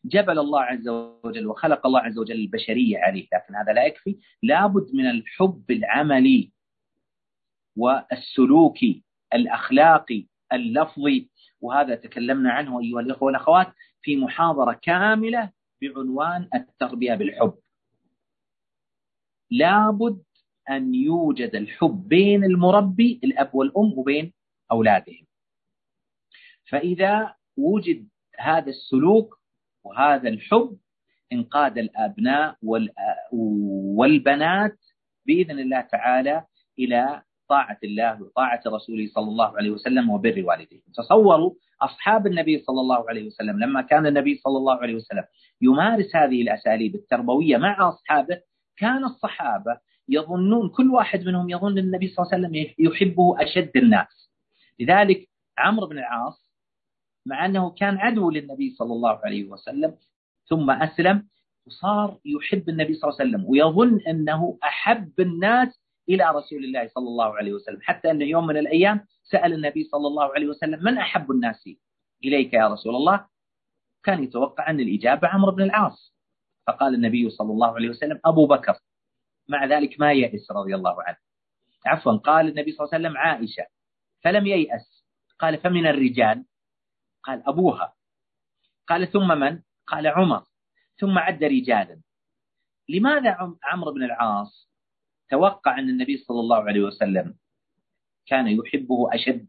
جبل 0.05 0.39
الله 0.39 0.61
عز 0.61 0.87
وجل 0.87 1.47
وخلق 1.47 1.85
الله 1.87 1.99
عز 1.99 2.17
وجل 2.17 2.35
البشرية 2.35 2.97
عليه 2.97 3.27
لكن 3.33 3.55
هذا 3.55 3.73
لا 3.73 3.85
يكفي. 3.85 4.17
لابد 4.43 4.95
من 4.95 5.09
الحب 5.09 5.71
العملي 5.71 6.51
والسلوكي 7.77 9.03
الأخلاقي 9.33 10.25
اللفظي 10.53 11.29
وهذا 11.61 11.95
تكلمنا 11.95 12.51
عنه 12.51 12.79
أيها 12.79 12.99
الإخوة 12.99 13.23
والأخوات. 13.25 13.73
في 14.05 14.15
محاضرة 14.15 14.73
كاملة 14.73 15.51
بعنوان 15.81 16.49
التربية 16.55 17.15
بالحب. 17.15 17.53
لابد 19.51 20.23
أن 20.69 20.95
يوجد 20.95 21.55
الحب 21.55 22.07
بين 22.07 22.43
المربي 22.43 23.19
الأب 23.23 23.55
والأم 23.55 23.93
وبين 23.97 24.33
أولادهم. 24.71 25.25
فإذا 26.69 27.35
وجد 27.57 28.07
هذا 28.39 28.69
السلوك 28.69 29.39
وهذا 29.83 30.29
الحب 30.29 30.77
انقاد 31.33 31.77
الأبناء 31.77 32.57
والبنات 33.97 34.77
بإذن 35.25 35.59
الله 35.59 35.81
تعالى 35.81 36.45
إلى 36.79 37.23
طاعة 37.49 37.79
الله 37.83 38.21
وطاعة 38.23 38.61
رسوله 38.67 39.07
صلى 39.07 39.27
الله 39.27 39.57
عليه 39.57 39.69
وسلم 39.69 40.09
وبر 40.09 40.43
والديه. 40.45 40.81
تصوروا 40.95 41.53
أصحاب 41.81 42.27
النبي 42.27 42.59
صلى 42.59 42.81
الله 42.81 43.09
عليه 43.09 43.27
وسلم 43.27 43.59
لما 43.59 43.81
كان 43.81 44.07
النبي 44.07 44.35
صلى 44.35 44.57
الله 44.57 44.75
عليه 44.81 44.95
وسلم 44.95 45.23
يمارس 45.61 46.15
هذه 46.15 46.41
الأساليب 46.41 46.95
التربوية 46.95 47.57
مع 47.57 47.89
أصحابه 47.89 48.41
كان 48.77 49.05
الصحابة 49.05 49.79
يظنون 50.09 50.69
كل 50.69 50.89
واحد 50.91 51.25
منهم 51.25 51.49
يظن 51.49 51.77
النبي 51.77 52.07
صلى 52.07 52.23
الله 52.23 52.33
عليه 52.33 52.47
وسلم 52.47 52.73
يحبه 52.79 53.43
أشد 53.43 53.71
الناس. 53.77 54.31
لذلك 54.79 55.29
عمرو 55.57 55.87
بن 55.87 55.97
العاص 55.97 56.51
مع 57.25 57.45
أنه 57.45 57.69
كان 57.69 57.97
عدو 57.97 58.29
للنبي 58.29 58.75
صلى 58.77 58.93
الله 58.93 59.19
عليه 59.23 59.43
وسلم 59.49 59.95
ثم 60.49 60.71
أسلم 60.71 61.27
وصار 61.67 62.17
يحب 62.25 62.69
النبي 62.69 62.93
صلى 62.93 63.09
الله 63.09 63.19
عليه 63.21 63.29
وسلم 63.29 63.49
ويظن 63.49 63.99
أنه 64.07 64.57
أحب 64.63 65.19
الناس 65.19 65.81
إلى 66.09 66.31
رسول 66.31 66.63
الله 66.63 66.87
صلى 66.87 67.07
الله 67.07 67.37
عليه 67.37 67.53
وسلم. 67.53 67.79
حتى 67.81 68.11
أن 68.11 68.21
يوم 68.21 68.47
من 68.47 68.57
الأيام 68.57 69.07
سأل 69.23 69.53
النبي 69.53 69.83
صلى 69.83 70.07
الله 70.07 70.33
عليه 70.33 70.47
وسلم 70.47 70.83
من 70.83 70.97
أحب 70.97 71.31
الناس 71.31 71.69
إليك 72.23 72.53
يا 72.53 72.67
رسول 72.67 72.95
الله؟ 72.95 73.27
كان 74.03 74.23
يتوقع 74.23 74.69
أن 74.69 74.79
الإجابة 74.79 75.27
عمرو 75.27 75.51
بن 75.51 75.61
العاص. 75.61 76.15
فقال 76.67 76.93
النبي 76.93 77.29
صلى 77.29 77.51
الله 77.51 77.75
عليه 77.75 77.89
وسلم 77.89 78.19
أبو 78.25 78.47
بكر. 78.47 78.79
مع 79.49 79.65
ذلك 79.65 79.99
ما 79.99 80.13
يأس 80.13 80.51
رضي 80.51 80.75
الله 80.75 81.03
عنه. 81.03 81.17
عفوا 81.85 82.17
قال 82.17 82.47
النبي 82.47 82.71
صلى 82.71 82.85
الله 82.85 82.95
عليه 82.95 83.05
وسلم 83.05 83.17
عائشة 83.17 83.65
فلم 84.23 84.47
ييأس. 84.47 85.05
قال 85.39 85.57
فمن 85.57 85.87
الرجال. 85.87 86.45
قال 87.23 87.43
أبوها. 87.47 87.93
قال 88.87 89.11
ثم 89.11 89.39
من؟ 89.39 89.61
قال 89.87 90.07
عمر. 90.07 90.43
ثم 90.97 91.17
عد 91.17 91.43
رجالا. 91.43 92.01
لماذا 92.89 93.37
عمرو 93.63 93.91
بن 93.91 94.03
العاص 94.03 94.69
توقع 95.29 95.79
أن 95.79 95.89
النبي 95.89 96.17
صلى 96.17 96.39
الله 96.39 96.57
عليه 96.57 96.81
وسلم 96.81 97.35
كان 98.25 98.47
يحبه 98.47 99.15
أشد 99.15 99.47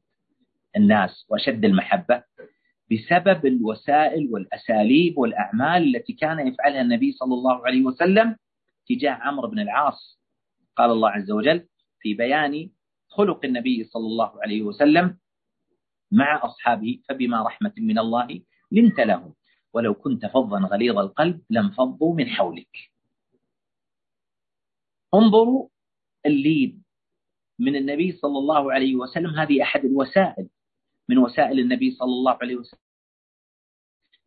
الناس 0.77 1.27
وأشد 1.29 1.65
المحبة 1.65 2.23
بسبب 2.93 3.47
الوسائل 3.47 4.29
والأساليب 4.33 5.19
والأعمال 5.19 5.97
التي 5.97 6.13
كان 6.13 6.47
يفعلها 6.49 6.81
النبي 6.81 7.13
صلى 7.13 7.35
الله 7.35 7.67
عليه 7.67 7.83
وسلم 7.83 8.37
تجاه 8.89 9.13
عمرو 9.13 9.49
بن 9.49 9.59
العاص. 9.61 10.21
قال 10.77 10.91
الله 10.91 11.11
عز 11.11 11.31
وجل 11.31 11.67
في 12.01 12.15
بيان 12.15 12.71
خلق 13.09 13.45
النبي 13.45 13.85
صلى 13.85 14.07
الله 14.07 14.43
عليه 14.43 14.63
وسلم 14.63 15.19
مع 16.13 16.45
أصحابه 16.45 17.01
فبما 17.09 17.43
رحمة 17.43 17.73
من 17.79 17.99
الله 17.99 18.41
لنت 18.73 19.01
لهم. 19.01 19.35
ولو 19.73 19.95
كنت 19.95 20.27
فظا 20.27 20.59
غليظ 20.59 20.99
القلب 20.99 21.41
لانفضوا 21.51 22.15
من 22.15 22.27
حولك. 22.29 22.77
انظروا 25.19 25.69
اللين 26.27 26.85
من 27.59 27.77
النبي 27.77 28.13
صلى 28.13 28.39
الله 28.39 28.73
عليه 28.73 28.95
وسلم. 28.95 29.31
هذه 29.31 29.63
أحد 29.63 29.85
الوسائل 29.85 30.49
من 31.09 31.19
وسائل 31.19 31.59
النبي 31.61 31.91
صلى 31.91 32.13
الله 32.13 32.39
عليه 32.43 32.57
وسلم 32.57 32.81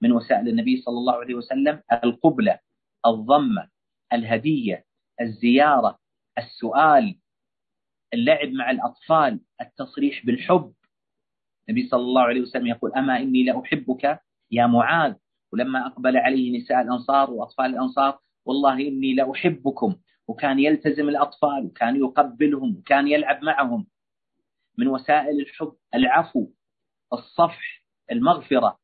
من 0.02 0.12
وسائل 0.12 0.48
النبي 0.48 0.82
صلى 0.82 0.98
الله 0.98 1.14
عليه 1.14 1.36
وسلم 1.36 1.84
القبلة 2.04 2.60
الضمة 3.06 3.70
الهدية 4.14 4.86
الزيارة 5.22 6.00
السؤال 6.38 7.20
اللعب 8.14 8.50
مع 8.50 8.72
الأطفال 8.72 9.40
التصريح 9.62 10.26
بالحب. 10.26 10.74
النبي 11.70 11.88
صلى 11.88 12.02
الله 12.02 12.22
عليه 12.22 12.42
وسلم 12.42 12.68
يقول 12.68 12.94
أما 12.94 13.18
إني 13.20 13.44
لأحبك 13.44 14.20
يا 14.52 14.68
معاذ. 14.68 15.16
ولما 15.54 15.88
أقبل 15.88 16.18
عليه 16.18 16.58
نساء 16.58 16.82
الأنصار 16.82 17.32
وأطفال 17.32 17.66
الأنصار 17.66 18.20
والله 18.46 18.74
إني 18.88 19.14
لأحبكم. 19.14 19.96
وكان 20.30 20.60
يلتزم 20.60 21.10
الأطفال 21.10 21.66
وكان 21.66 21.96
يقبلهم 21.96 22.78
وكان 22.78 23.08
يلعب 23.08 23.44
معهم. 23.44 23.88
من 24.78 24.88
وسائل 24.88 25.40
الحب 25.40 25.76
العفو 25.96 26.50
الصفح 27.14 27.84
المغفرة. 28.12 28.80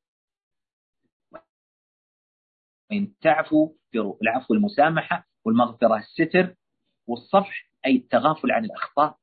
وإن 2.91 3.13
تعفو 3.21 3.75
العفو 4.21 4.53
المسامحة 4.53 5.27
والمغفرة 5.45 5.97
الستر. 5.97 6.55
والصفح 7.07 7.69
أي 7.85 7.95
التغافل 7.95 8.51
عن 8.51 8.65
الأخطاء. 8.65 9.17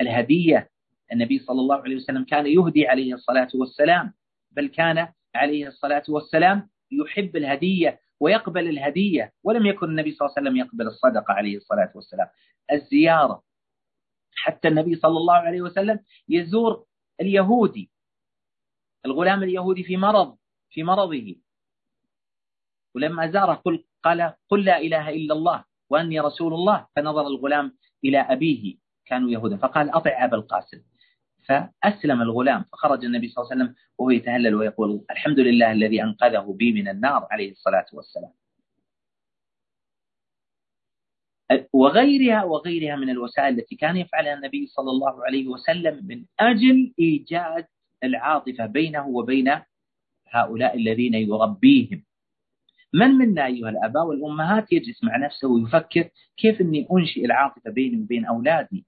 الهدية 0.00 0.70
النبي 1.12 1.38
صلى 1.38 1.60
الله 1.60 1.76
عليه 1.76 1.96
وسلم 1.96 2.24
كان 2.24 2.46
يهدي 2.46 2.88
عليه 2.88 3.14
الصلاة 3.14 3.48
والسلام 3.54 4.14
بل 4.50 4.66
كان 4.68 5.12
عليه 5.34 5.68
الصلاة 5.68 6.02
والسلام 6.08 6.70
يحب 6.90 7.36
الهدية 7.36 8.00
ويقبل 8.22 8.68
الهدية 8.68 9.32
ولم 9.42 9.66
يكن 9.66 9.86
النبي 9.86 10.12
صلى 10.12 10.26
الله 10.26 10.34
عليه 10.38 10.48
وسلم 10.48 10.56
يقبل 10.56 10.86
الصدقة 10.86 11.34
عليه 11.34 11.56
الصلاة 11.56 11.92
والسلام. 11.94 12.28
الزيارة. 12.72 13.42
حتى 14.36 14.68
النبي 14.68 14.94
صلى 14.96 15.16
الله 15.18 15.34
عليه 15.34 15.62
وسلم 15.62 15.98
يزور 16.28 16.84
اليهودي 17.20 17.90
الغلام 19.06 19.42
اليهودي 19.42 19.82
في 19.82 19.96
مرض 19.96 20.36
في 20.70 20.82
مرضه. 20.82 21.36
ولما 22.94 23.30
زاره 23.30 23.54
قل 23.54 23.84
قال 24.02 24.34
قل 24.48 24.64
لا 24.64 24.78
إله 24.78 25.08
إلا 25.08 25.34
الله 25.34 25.64
وأني 25.90 26.20
رسول 26.20 26.54
الله 26.54 26.86
فنظر 26.96 27.26
الغلام 27.26 27.76
إلى 28.04 28.18
أبيه 28.18 28.76
كانوا 29.06 29.30
يهودا 29.30 29.56
فقال 29.56 29.90
أطع 29.90 30.24
أبا 30.24 30.36
القاسم. 30.36 30.82
فأسلم 31.48 32.22
الغلام 32.22 32.64
فخرج 32.72 33.04
النبي 33.04 33.28
صلى 33.28 33.42
الله 33.42 33.52
عليه 33.52 33.62
وسلم 33.64 33.74
وهو 33.98 34.10
يتهلل 34.10 34.54
ويقول 34.54 35.04
الحمد 35.10 35.40
لله 35.40 35.72
الذي 35.72 36.02
أنقذه 36.02 36.54
بي 36.58 36.72
من 36.72 36.88
النار 36.88 37.28
عليه 37.30 37.50
الصلاة 37.50 37.86
والسلام. 37.92 38.32
وغيرها 41.72 42.44
وغيرها 42.44 42.96
من 42.96 43.10
الوسائل 43.10 43.58
التي 43.58 43.76
كان 43.76 43.96
يفعلها 43.96 44.34
النبي 44.34 44.66
صلى 44.66 44.90
الله 44.90 45.24
عليه 45.24 45.48
وسلم 45.48 46.06
من 46.06 46.24
أجل 46.40 46.94
إيجاد 46.98 47.66
العاطفة 48.04 48.66
بينه 48.66 49.06
وبين 49.08 49.60
هؤلاء 50.28 50.76
الذين 50.76 51.14
يربيهم. 51.14 52.04
من 52.94 53.08
منا 53.08 53.46
أيها 53.46 53.68
الآباء 53.68 54.04
والأمهات 54.06 54.72
يجلس 54.72 55.04
مع 55.04 55.16
نفسه 55.16 55.48
ويفكر 55.48 56.10
كيف 56.36 56.60
أني 56.60 56.86
أنشئ 56.92 57.24
العاطفة 57.24 57.70
بيني 57.70 58.02
وبين 58.02 58.26
أولادي؟ 58.26 58.86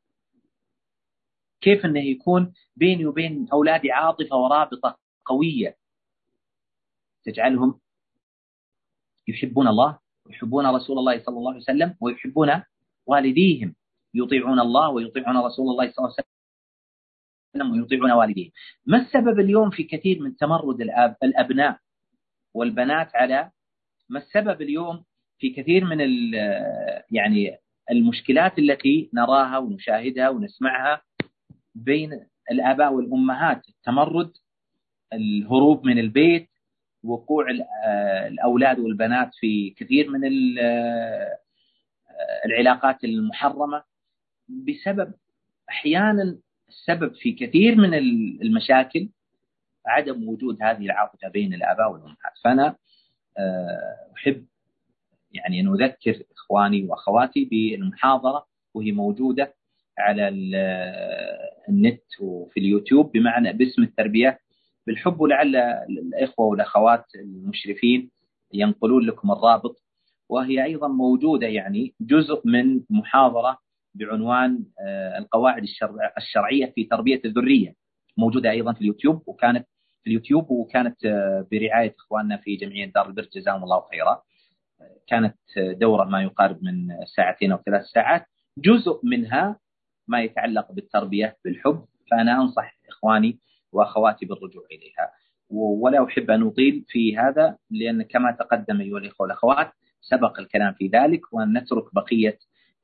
كيف 1.64 1.85
أنه 1.85 2.00
يكون 2.00 2.52
بيني 2.76 3.06
وبين 3.06 3.49
أولادي 3.52 3.92
عاطفة 3.92 4.37
ورابطة 4.37 4.99
قوية؟ 5.25 5.76
تجعلهم 7.25 7.80
يحبون 9.28 9.69
الله 9.69 9.99
ويحبون 10.26 10.67
رسول 10.67 10.99
الله 10.99 11.23
صلى 11.25 11.36
الله 11.39 11.50
عليه 11.50 11.60
وسلم 11.60 11.97
ويحبون 12.00 12.62
والديهم. 13.06 13.75
يطيعون 14.15 14.60
الله 14.60 14.89
ويطيعون 14.91 15.36
رسول 15.36 15.71
الله 15.71 15.91
صلى 15.93 16.04
الله 16.04 16.15
عليه 16.19 16.28
وسلم 17.54 17.73
ويطيعون 17.73 18.12
والديهم. 18.12 18.50
ما 18.86 18.99
السبب 18.99 19.41
اليوم 19.41 19.71
في 19.71 19.82
كثير 19.82 20.21
من 20.23 20.36
تمرد 20.36 20.80
الأب 20.80 21.17
الأبناء 21.23 21.78
والبنات 22.54 23.17
على 23.17 23.50
ما 24.08 24.19
السبب 24.19 24.62
اليوم 24.62 25.04
في 25.39 25.50
كثير 25.50 25.84
من 25.84 25.99
يعني 27.10 27.58
المشكلات 27.91 28.58
التي 28.58 29.10
نراها 29.15 29.58
ونشاهدها 29.58 30.28
ونسمعها 30.28 31.02
بين 31.75 32.26
الآباء 32.50 32.93
والأمهات 32.93 33.69
التمرد 33.69 34.32
الهروب 35.13 35.87
من 35.87 35.99
البيت 35.99 36.49
وقوع 37.04 37.47
الأولاد 38.26 38.78
والبنات 38.78 39.30
في 39.34 39.71
كثير 39.71 40.10
من 40.10 40.21
العلاقات 42.45 43.04
المحرمة. 43.04 43.82
بسبب 44.49 45.15
أحيانا 45.69 46.39
السبب 46.69 47.15
في 47.15 47.32
كثير 47.32 47.76
من 47.76 47.95
المشاكل 48.43 49.08
عدم 49.87 50.28
وجود 50.28 50.63
هذه 50.63 50.87
العاطفة 50.87 51.28
بين 51.28 51.54
الآباء 51.54 51.93
والأمهات. 51.93 52.39
فأنا 52.45 52.76
أحب 54.17 54.47
يعني 55.32 55.60
أن 55.60 55.69
أذكر 55.69 56.23
إخواني 56.37 56.84
وأخواتي 56.84 57.45
بالمحاضرة 57.45 58.47
وهي 58.75 58.93
موجودة 58.93 59.54
على 59.99 60.28
النت 61.69 62.21
وفي 62.21 62.61
اليوتيوب 62.61 63.13
بمعنى 63.13 63.52
باسم 63.52 63.83
التربية. 63.83 64.39
بالحب 64.87 65.21
ولعل 65.21 65.57
الإخوة 65.89 66.47
والأخوات 66.47 67.04
المشرفين 67.15 68.11
ينقلون 68.52 69.07
لكم 69.07 69.30
الرابط. 69.30 69.83
وهي 70.28 70.65
أيضا 70.65 70.89
موجودة 70.89 71.47
يعني 71.47 71.95
جزء 72.00 72.43
من 72.45 72.80
محاضرة 72.91 73.59
بعنوان 73.95 74.65
آه، 74.80 75.19
القواعد 75.19 75.63
الشرعية 76.19 76.73
في 76.75 76.85
تربية 76.85 77.21
الذرية. 77.25 77.75
موجودة 78.17 78.50
أيضا 78.50 78.73
في 78.73 78.80
اليوتيوب 78.80 79.23
وكانت 79.26 79.67
في 80.02 80.11
اليوتيوب 80.11 80.50
وكانت 80.50 81.04
آه، 81.04 81.47
برعاية 81.52 81.95
إخواننا 81.99 82.37
في 82.37 82.57
جمعية 82.57 82.93
دار 82.93 83.07
البر. 83.07 83.28
جزاهم 83.35 83.63
الله 83.63 83.80
خيرا. 83.91 84.23
كانت 85.07 85.37
دورة 85.57 86.04
ما 86.04 86.23
يقارب 86.23 86.59
من 86.63 86.89
ساعتين 87.17 87.52
أو 87.52 87.59
ثلاث 87.67 87.85
ساعات. 87.85 88.26
جزء 88.59 89.00
منها 89.04 89.59
ما 90.08 90.21
يتعلق 90.23 90.73
بالتربية 90.73 91.36
بالحب 91.45 91.84
فأنا 92.10 92.43
أنصح 92.43 92.76
إخواني 92.88 93.38
وأخواتي 93.73 94.26
بالرجوع 94.26 94.64
إليها. 94.73 95.10
ولا 95.50 96.04
أحب 96.04 96.30
أن 96.30 96.47
أطيل 96.47 96.84
في 96.88 97.19
هذا 97.19 97.56
لأن 97.71 98.02
كما 98.02 98.32
تقدم 98.32 98.80
أيها 98.80 98.99
الإخوة 98.99 99.25
والأخوات 99.25 99.73
سبق 100.00 100.40
الكلام 100.40 100.73
في 100.73 100.86
ذلك 100.86 101.32
وأن 101.32 101.58
نترك 101.58 101.95
بقية 101.95 102.38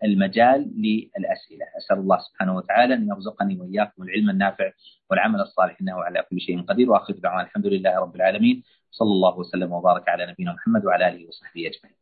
المجال 0.04 0.61
للأسئلة. 0.76 1.66
أسأل 1.78 1.98
الله 1.98 2.18
سبحانه 2.18 2.56
وتعالى 2.56 2.94
أن 2.94 3.09
يرزقني 3.09 3.61
وإياكم 3.61 4.02
العلم 4.02 4.30
النافع 4.30 4.72
والعمل 5.11 5.40
الصالح 5.40 5.76
إنه 5.80 5.94
على 5.94 6.24
كل 6.30 6.40
شيء 6.40 6.62
قدير. 6.62 6.90
وآخر 6.90 7.12
دعوانا 7.12 7.42
الحمد 7.42 7.66
لله 7.66 7.98
رب 7.98 8.16
العالمين. 8.16 8.62
صلى 8.90 9.11
الله 9.11 9.38
وسلم 9.38 9.72
وبارك 9.72 10.09
على 10.09 10.26
نبينا 10.26 10.52
محمد 10.52 10.85
وعلى 10.85 11.09
آله 11.09 11.28
وصحبه 11.28 11.61
أجمعين. 11.61 11.96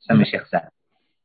سمي 0.00 0.22
الشيخ 0.22 0.46
سعد 0.46 0.70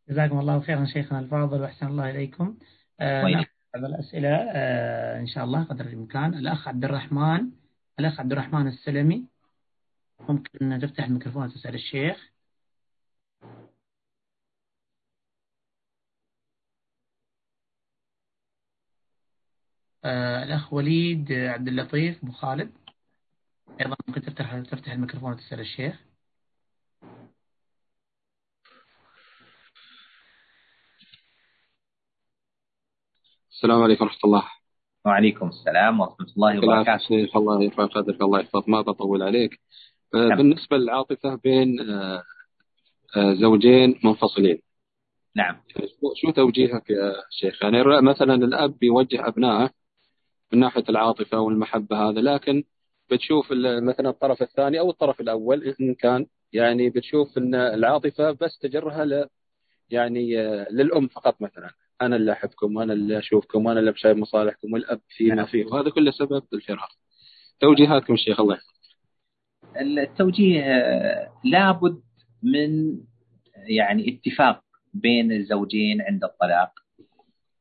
جزاكم 0.10 0.40
الله 0.40 0.60
خيرا 0.62 0.86
شيخنا 0.86 1.20
الفاضل 1.20 1.62
وأحسن 1.62 1.88
الله 1.88 2.10
إليكم. 2.10 2.58
آه 3.00 3.46
الأسئلة 3.76 4.30
آه 4.30 5.20
إن 5.20 5.28
شاء 5.28 5.44
الله 5.44 5.64
قدر 5.64 5.86
الإمكان. 5.86 6.34
الأخ 6.34 6.68
عبد 6.68 6.86
الرحمن 6.86 7.52
الأخ 8.00 8.20
عبد 8.20 8.32
الرحمن 8.32 8.68
السلمي. 8.68 9.28
ممكن 10.30 10.80
تفتح 10.82 11.04
الميكروفون 11.06 11.50
تسأل 11.50 11.76
الشيخ. 11.76 12.32
آه 20.06 20.44
الأخ 20.44 20.74
وليد 20.74 21.32
عبد 21.32 21.68
اللطيف 21.68 22.24
أبو 22.24 22.32
خالد. 22.32 22.72
أيضا 23.82 23.96
ممكن 24.08 24.22
تفتح 24.22 24.60
تفتح 24.60 24.92
الميكروفون 24.92 25.32
وتسأل 25.34 25.60
الشيخ. 25.60 26.15
السلام 33.56 33.84
عليكم 33.84 34.06
ورحمة 34.06 34.20
الله. 34.26 34.44
وعليكم 35.06 35.48
السلام 35.48 36.00
ورحمة 36.00 36.28
الله 36.38 36.58
وبركاته. 36.58 37.30
الله 37.36 37.64
يرفع 37.64 37.86
قدرك 37.86 38.22
الله 38.22 38.40
يحفظك 38.40 38.70
ما 38.70 38.82
بطول 38.82 39.24
عليك. 39.24 39.60
آه، 40.14 40.28
نعم. 40.28 40.38
بالنسبة 40.38 40.78
للعاطفة 40.78 41.36
بين 41.36 41.80
آه، 41.90 43.34
زوجين 43.34 44.00
منفصلين. 44.04 44.62
نعم. 45.36 45.56
شو 46.16 46.32
توجيهك 46.32 46.90
يا 46.90 47.14
شيخ؟ 47.30 47.64
يعني 47.64 48.02
مثلا 48.02 48.36
الأب 48.36 48.84
يوجه 48.84 49.28
أبنائه 49.28 49.70
من 50.54 50.60
ناحية 50.60 50.84
العاطفة 50.90 51.40
والمحبة 51.40 52.10
هذا 52.10 52.22
لكن 52.22 52.64
بتشوف 53.12 53.48
مثلا 53.82 54.10
الطرف 54.10 54.42
الثاني 54.42 54.80
أو 54.80 54.90
الطرف 54.90 55.22
الأول 55.22 55.76
إن 55.82 55.94
كان 55.94 56.26
يعني 56.54 56.90
بتشوف 56.90 57.38
إن 57.38 57.56
العاطفة 57.56 58.32
بس 58.32 58.58
تجرها 58.60 59.30
يعني 59.90 60.40
آه، 60.40 60.68
للأم 60.72 61.08
فقط 61.08 61.42
مثلا. 61.42 61.85
أنا 62.02 62.16
اللي 62.16 62.32
أحبكم 62.32 62.76
وأنا 62.76 62.94
اللي 62.94 63.20
أشوفكم 63.20 63.66
وأنا 63.66 63.80
اللي 63.80 63.92
بشايف 63.92 64.18
مصالحكم 64.18 64.74
والأب 64.74 65.02
فيما 65.10 65.36
نعم. 65.36 65.46
فيه 65.46 65.66
وهذا 65.66 65.90
كله 65.90 66.12
سبب 66.12 66.44
الفراق 66.54 66.90
توجيهاتكم 67.60 68.14
الشيخ 68.14 68.40
الله. 68.40 68.60
التوجيه 69.82 70.62
آه، 70.62 71.32
لابد 71.44 72.02
من 72.44 72.98
يعني 73.68 74.10
اتفاق 74.10 74.64
بين 74.94 75.32
الزوجين 75.32 76.02
عند 76.02 76.24
الطلاق 76.24 76.72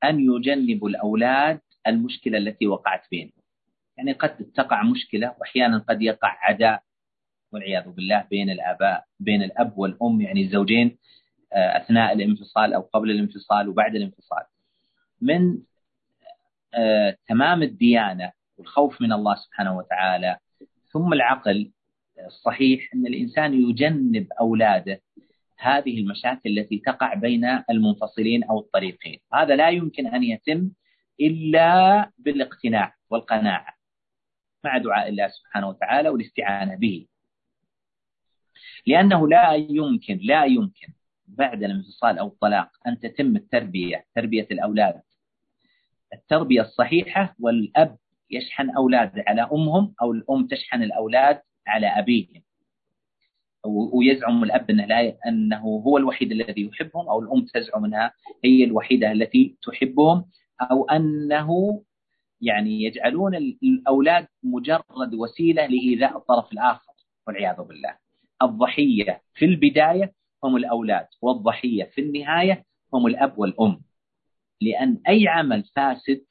أن 0.05 0.21
يجنبوا 0.21 0.89
الأولاد 0.89 1.61
المشكلة 1.87 2.39
التي 2.39 2.67
وقعت 2.67 3.03
بينهم. 3.11 3.33
يعني 3.99 4.13
قد 4.13 4.37
تقع 4.37 4.83
مشكلة 4.83 5.35
وأحيانا 5.41 5.79
قد 5.79 6.03
يقع 6.03 6.39
عداء 6.41 6.83
والعياذ 7.53 7.91
بالله 7.91 8.27
بين 8.31 8.51
الآباء 8.51 9.05
بين 9.21 9.43
الأب 9.43 9.79
والأم. 9.79 10.21
يعني 10.21 10.43
الزوجين 10.43 10.99
آه، 11.55 11.77
أثناء 11.77 12.13
الانفصال 12.13 12.75
أو 12.75 12.81
قبل 12.81 13.11
الانفصال 13.11 13.69
وبعد 13.69 13.95
الانفصال. 13.95 14.45
من 15.21 15.59
آه، 16.75 17.17
تمام 17.29 17.63
الديانة 17.63 18.33
والخوف 18.59 19.01
من 19.01 19.13
الله 19.13 19.35
سبحانه 19.35 19.77
وتعالى 19.77 20.39
ثم 20.93 21.13
العقل 21.13 21.71
الصحيح 22.27 22.95
أن 22.95 23.07
الإنسان 23.07 23.55
يجنب 23.55 24.29
أولاده 24.41 25.03
هذه 25.59 25.99
المشاكل 26.01 26.59
التي 26.59 26.79
تقع 26.79 27.15
بين 27.15 27.45
المنفصلين 27.71 28.45
أو 28.45 28.59
الطريقين. 28.59 29.21
هذا 29.35 29.57
لا 29.57 29.69
يمكن 29.69 30.07
أن 30.07 30.23
يتم 30.23 30.71
إلا 31.21 32.11
بالاقتناع 32.19 32.95
والقناعة 33.11 33.75
مع 34.65 34.79
دعاء 34.79 35.09
الله 35.09 35.29
سبحانه 35.29 35.69
وتعالى 35.69 36.09
والاستعانة 36.09 36.75
به. 36.75 37.07
لأنه 38.87 39.29
لا 39.29 39.55
يمكن 39.55 40.19
لا 40.23 40.45
يمكن 40.45 40.93
بعد 41.27 41.63
الانفصال 41.63 42.19
أو 42.19 42.27
الطلاق 42.27 42.69
أن 42.87 43.01
تتم 43.01 43.37
التربية 43.37 44.05
تربية 44.15 44.49
الأولاد. 44.51 45.03
التربية 46.15 46.61
الصحيحة 46.61 47.37
والأب 47.41 47.97
يشحن 48.31 48.71
أولاده 48.71 49.25
على 49.27 49.49
أمهم 49.53 49.95
أو 50.03 50.13
الأم 50.13 50.47
تشحن 50.47 50.83
الأولاد 50.83 51.41
على 51.67 51.87
أبيهم. 51.87 52.43
ويزعم 53.67 54.45
الأب 54.45 54.71
أنه, 54.71 54.87
لا 54.87 55.17
أنه 55.27 55.61
هو 55.61 55.99
الوحيد 55.99 56.33
الذي 56.33 56.63
يحبهم 56.63 57.09
أو 57.09 57.21
الأم 57.21 57.45
تزعم 57.45 57.85
أنها 57.85 58.13
هي 58.45 58.65
الوحيدة 58.65 59.13
التي 59.13 59.57
تحبهم 59.63 60.25
أو 60.61 60.85
أنه 60.85 61.83
يعني 62.41 62.83
يجعلون 62.83 63.35
الأولاد 63.35 64.27
مجرد 64.43 65.15
وسيلة 65.15 65.67
لإيذاء 65.67 66.17
الطرف 66.17 66.53
الآخر 66.53 66.93
والعياذ 67.27 67.57
بالله. 67.63 67.97
الضحية 68.43 69.23
في 69.35 69.45
البداية 69.45 70.13
هم 70.45 70.57
الأولاد 70.57 71.07
والضحية 71.23 71.85
في 71.85 72.01
النهاية 72.01 72.65
هم 72.95 73.07
الأب 73.07 73.39
والأم. 73.39 73.81
لأن 74.61 75.01
أي 75.09 75.29
عمل 75.29 75.65
فاسد 75.77 76.25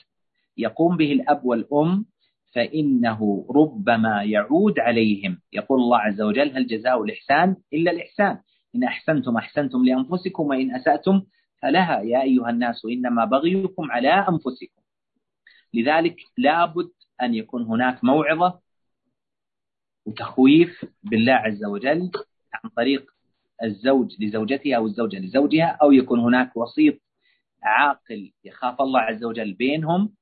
يقوم 0.58 0.97
به 0.97 1.12
الأب 1.12 1.45
والأم 1.45 2.06
فإنه 2.54 3.45
ربما 3.56 4.23
يعود 4.23 4.80
عليهم. 4.80 5.41
يقول 5.54 5.80
الله 5.80 5.97
عز 5.97 6.21
وجل 6.21 6.58
هل 6.58 6.67
جزاء 6.67 7.04
الإحسان 7.04 7.56
إلا 7.73 7.91
الإحسان؟ 7.91 8.39
إن 8.76 8.84
أحسنتم 8.84 9.38
أحسنتم 9.38 9.86
لأنفسكم 9.86 10.43
وإن 10.43 10.76
أسأتم 10.76 11.21
فلها. 11.62 12.02
يا 12.02 12.21
أيها 12.21 12.49
الناس 12.49 12.86
إنما 12.86 13.26
بغيكم 13.26 13.91
على 13.91 14.10
أنفسكم. 14.10 14.82
لذلك 15.73 16.15
لابد 16.38 16.89
أن 17.21 17.34
يكون 17.34 17.63
هناك 17.63 18.04
موعظة 18.04 18.60
وتخويف 20.06 20.86
بالله 21.04 21.34
عز 21.34 21.65
وجل 21.65 22.12
عن 22.54 22.69
طريق 22.69 23.12
الزوج 23.63 24.15
لزوجته 24.19 24.76
أو 24.76 24.86
الزوجة 24.86 25.19
لزوجها 25.19 25.78
أو 25.82 25.91
يكون 25.91 26.19
هناك 26.19 26.58
وسيط 26.58 26.95
عاقل 27.63 28.32
يخاف 28.43 28.82
الله 28.82 28.99
عز 28.99 29.23
وجل 29.23 29.54
بينهم 29.54 30.13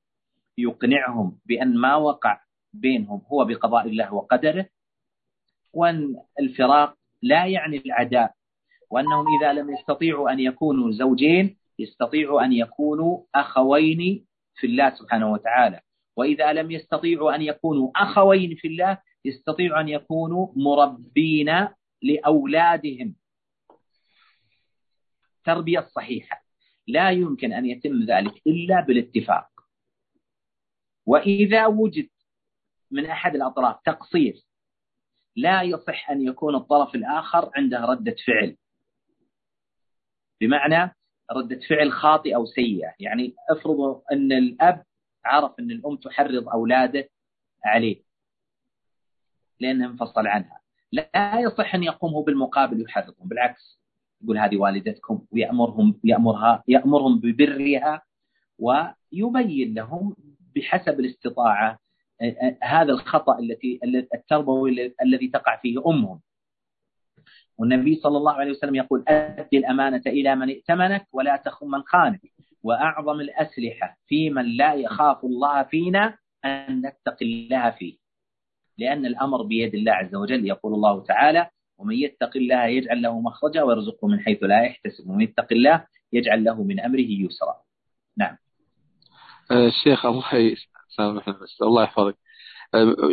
يقنعهم 0.58 1.39
بأن 1.45 1.77
ما 1.77 1.95
وقع 1.95 2.39
بينهم 2.73 3.21
هو 3.32 3.45
بقضاء 3.45 3.88
الله 3.88 4.13
وقدره 4.13 4.65
وأن 5.73 6.15
الفراق 6.39 6.95
لا 7.21 7.45
يعني 7.45 7.77
العداء 7.86 8.34
وأنهم 8.89 9.25
إذا 9.41 9.54
لم 9.54 9.73
يستطيعوا 9.73 10.32
أن 10.32 10.39
يكونوا 10.39 10.91
زوجين 10.91 11.58
يستطيعوا 11.80 12.41
أن 12.45 12.54
يكونوا 12.54 13.23
أخوين 13.36 14.25
في 14.56 14.67
الله 14.67 14.95
سبحانه 14.95 15.32
وتعالى. 15.32 15.80
وإذا 16.17 16.54
لم 16.54 16.71
يستطيعوا 16.71 17.36
أن 17.36 17.41
يكونوا 17.41 17.91
أخوين 17.95 18.56
في 18.56 18.67
الله 18.67 18.97
يستطيعوا 19.25 19.82
أن 19.82 19.89
يكونوا 19.89 20.47
مربين 20.56 21.67
لأولادهم. 22.01 23.15
التربية 25.41 25.80
الصحيحة. 25.80 26.43
لا 26.88 27.12
يمكن 27.12 27.54
أن 27.54 27.65
يتم 27.65 28.04
ذلك 28.04 28.41
إلا 28.47 28.82
بالاتفاق. 28.82 29.47
وإذا 31.06 31.65
وجد 31.65 32.10
من 32.91 33.06
أحد 33.06 33.36
الأطراف 33.36 33.80
تقصير 33.86 34.43
لا 35.36 35.62
يصح 35.62 36.10
أن 36.10 36.21
يكون 36.21 36.56
الطرف 36.56 36.95
الآخر 36.95 37.51
عنده 37.56 37.80
ردة 37.86 38.15
فعل. 38.27 38.58
بمعنى 40.41 40.95
ردة 41.32 41.60
فعل 41.69 41.91
خاطئة 41.91 42.36
أو 42.36 42.45
سيئة. 42.45 42.93
يعني 42.99 43.36
افرضوا 43.49 44.01
أن 44.12 44.32
الأب 44.32 44.84
عرف 45.25 45.60
أن 45.60 45.71
الأم 45.71 45.95
تحرض 45.97 46.49
أولاده 46.49 47.10
عليه 47.65 48.04
لأنه 49.60 49.86
انفصل 49.86 50.27
عنها. 50.27 50.62
لا 50.91 51.39
يصح 51.39 51.75
أن 51.75 51.84
يقوم 51.84 52.13
هو 52.13 52.23
بالمقابل 52.23 52.82
يحرضهم 52.82 53.27
بالعكس 53.27 53.81
يقول 54.23 54.38
هذه 54.38 54.57
والدتكم 54.57 55.21
ويأمرهم 55.31 55.99
يأمرها 56.03 56.63
يأمرهم 56.67 57.19
ببرها 57.19 58.01
ويبين 58.60 59.73
لهم 59.73 60.15
بحسب 60.55 60.99
الاستطاعة 60.99 61.79
هذا 62.63 62.91
الخطأ 62.91 63.39
التي 63.39 63.79
التربوي 64.13 64.93
الذي 65.01 65.27
تقع 65.27 65.55
فيه 65.62 65.77
أمهم. 65.88 66.19
والنبي 67.57 67.95
صلى 67.95 68.17
الله 68.17 68.34
عليه 68.34 68.51
وسلم 68.51 68.75
يقول 68.75 69.03
أدي 69.07 69.57
الأمانة 69.57 70.01
إلى 70.07 70.36
من 70.36 70.49
ائتمنك 70.49 71.07
ولا 71.13 71.38
تخن 71.38 71.67
من 71.67 71.81
خانك 71.84 72.21
وأعظم 72.63 73.19
الأسلحة 73.21 73.97
في 74.07 74.29
من 74.29 74.45
لا 74.45 74.73
يخاف 74.73 75.25
الله 75.25 75.63
فينا 75.63 76.17
أن 76.45 76.77
نتقي 76.81 77.25
الله 77.25 77.69
فيه. 77.69 77.97
لأن 78.77 79.05
الأمر 79.05 79.43
بيد 79.43 79.75
الله 79.75 79.91
عز 79.91 80.15
وجل 80.15 80.47
يقول 80.47 80.73
الله 80.73 81.03
تعالى 81.03 81.49
ومن 81.82 81.96
يتق 81.96 82.38
الله 82.38 82.65
يجعل 82.65 83.02
له 83.02 83.22
مخرجا 83.22 83.63
ويرزقه 83.63 84.08
من 84.08 84.20
حيث 84.20 84.44
لا 84.44 84.62
يحتسب. 84.65 85.10
ومن 85.10 85.22
يتق 85.22 85.48
الله 85.52 85.86
يجعل 86.13 86.44
له 86.44 86.63
من 86.63 86.80
أمره 86.80 87.10
يسرا. 87.10 87.56
نعم. 88.17 88.38
الشيخ 89.52 90.06
الله 90.06 90.56
يسامحنا 90.89 91.34
بس 91.34 91.62
الله 91.62 91.84
يحفظك. 91.84 92.17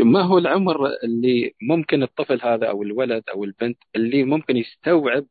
ما 0.05 0.23
هو 0.23 0.39
العمر 0.39 0.87
اللي 1.05 1.53
ممكن 1.63 2.03
الطفل 2.03 2.41
هذا 2.43 2.69
أو 2.69 2.83
الولد 2.83 3.23
أو 3.35 3.45
البنت 3.45 3.79
اللي 3.97 4.25
ممكن 4.25 4.57
يستوعب 4.57 5.25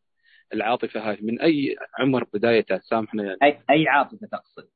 العاطفة 0.54 1.12
هذه 1.12 1.18
من 1.22 1.42
أي 1.42 1.76
عمر 2.00 2.26
بدايتها 2.34 2.78
سامحنا 2.78 3.24
يعني. 3.24 3.38
اي 3.44 3.60
أي 3.70 3.88
عاطفة 3.88 4.28
تقصد؟ 4.32 4.68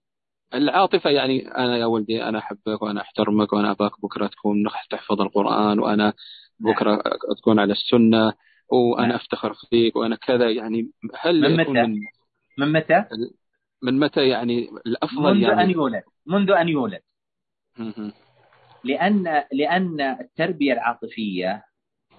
العاطفة 0.54 1.10
يعني 1.10 1.47
أنا 1.47 1.78
يا 1.78 1.86
ولدي 1.86 2.24
أنا 2.24 2.39
أحبك 2.39 2.82
وأنا 2.82 3.02
أحترمك 3.02 3.54
وأنا 3.54 3.71
أباك 3.71 3.91
بكرة 4.04 4.28
تكون 4.28 4.63
تحفظ 4.89 5.21
القرآن 5.21 5.80
وأنا 5.80 6.13
بكرة 6.60 6.91
نعم. 6.91 7.02
تكون 7.38 7.60
على 7.60 7.74
السنة. 7.74 8.34
وأنا 8.71 9.07
نعم. 9.07 9.15
أفتخر 9.15 9.53
فيك 9.53 9.95
وأنا 9.95 10.15
كذا 10.15 10.49
يعني 10.49 10.91
هل 11.19 11.41
من 11.41 11.57
متى؟ 11.57 11.71
من, 11.71 11.99
من 12.57 12.71
متى؟ 12.71 13.05
من 13.81 13.99
متى 13.99 14.27
يعني 14.27 14.69
الأفضل 14.88 15.34
منذ 15.34 15.41
يعني؟ 15.41 15.63
ان 15.63 15.69
يولد. 15.69 16.03
منذ 16.25 16.51
أن 16.51 16.69
يولد. 16.69 17.01
لأن 18.84 19.43
لأن 19.51 20.01
التربية 20.01 20.73
العاطفية 20.73 21.65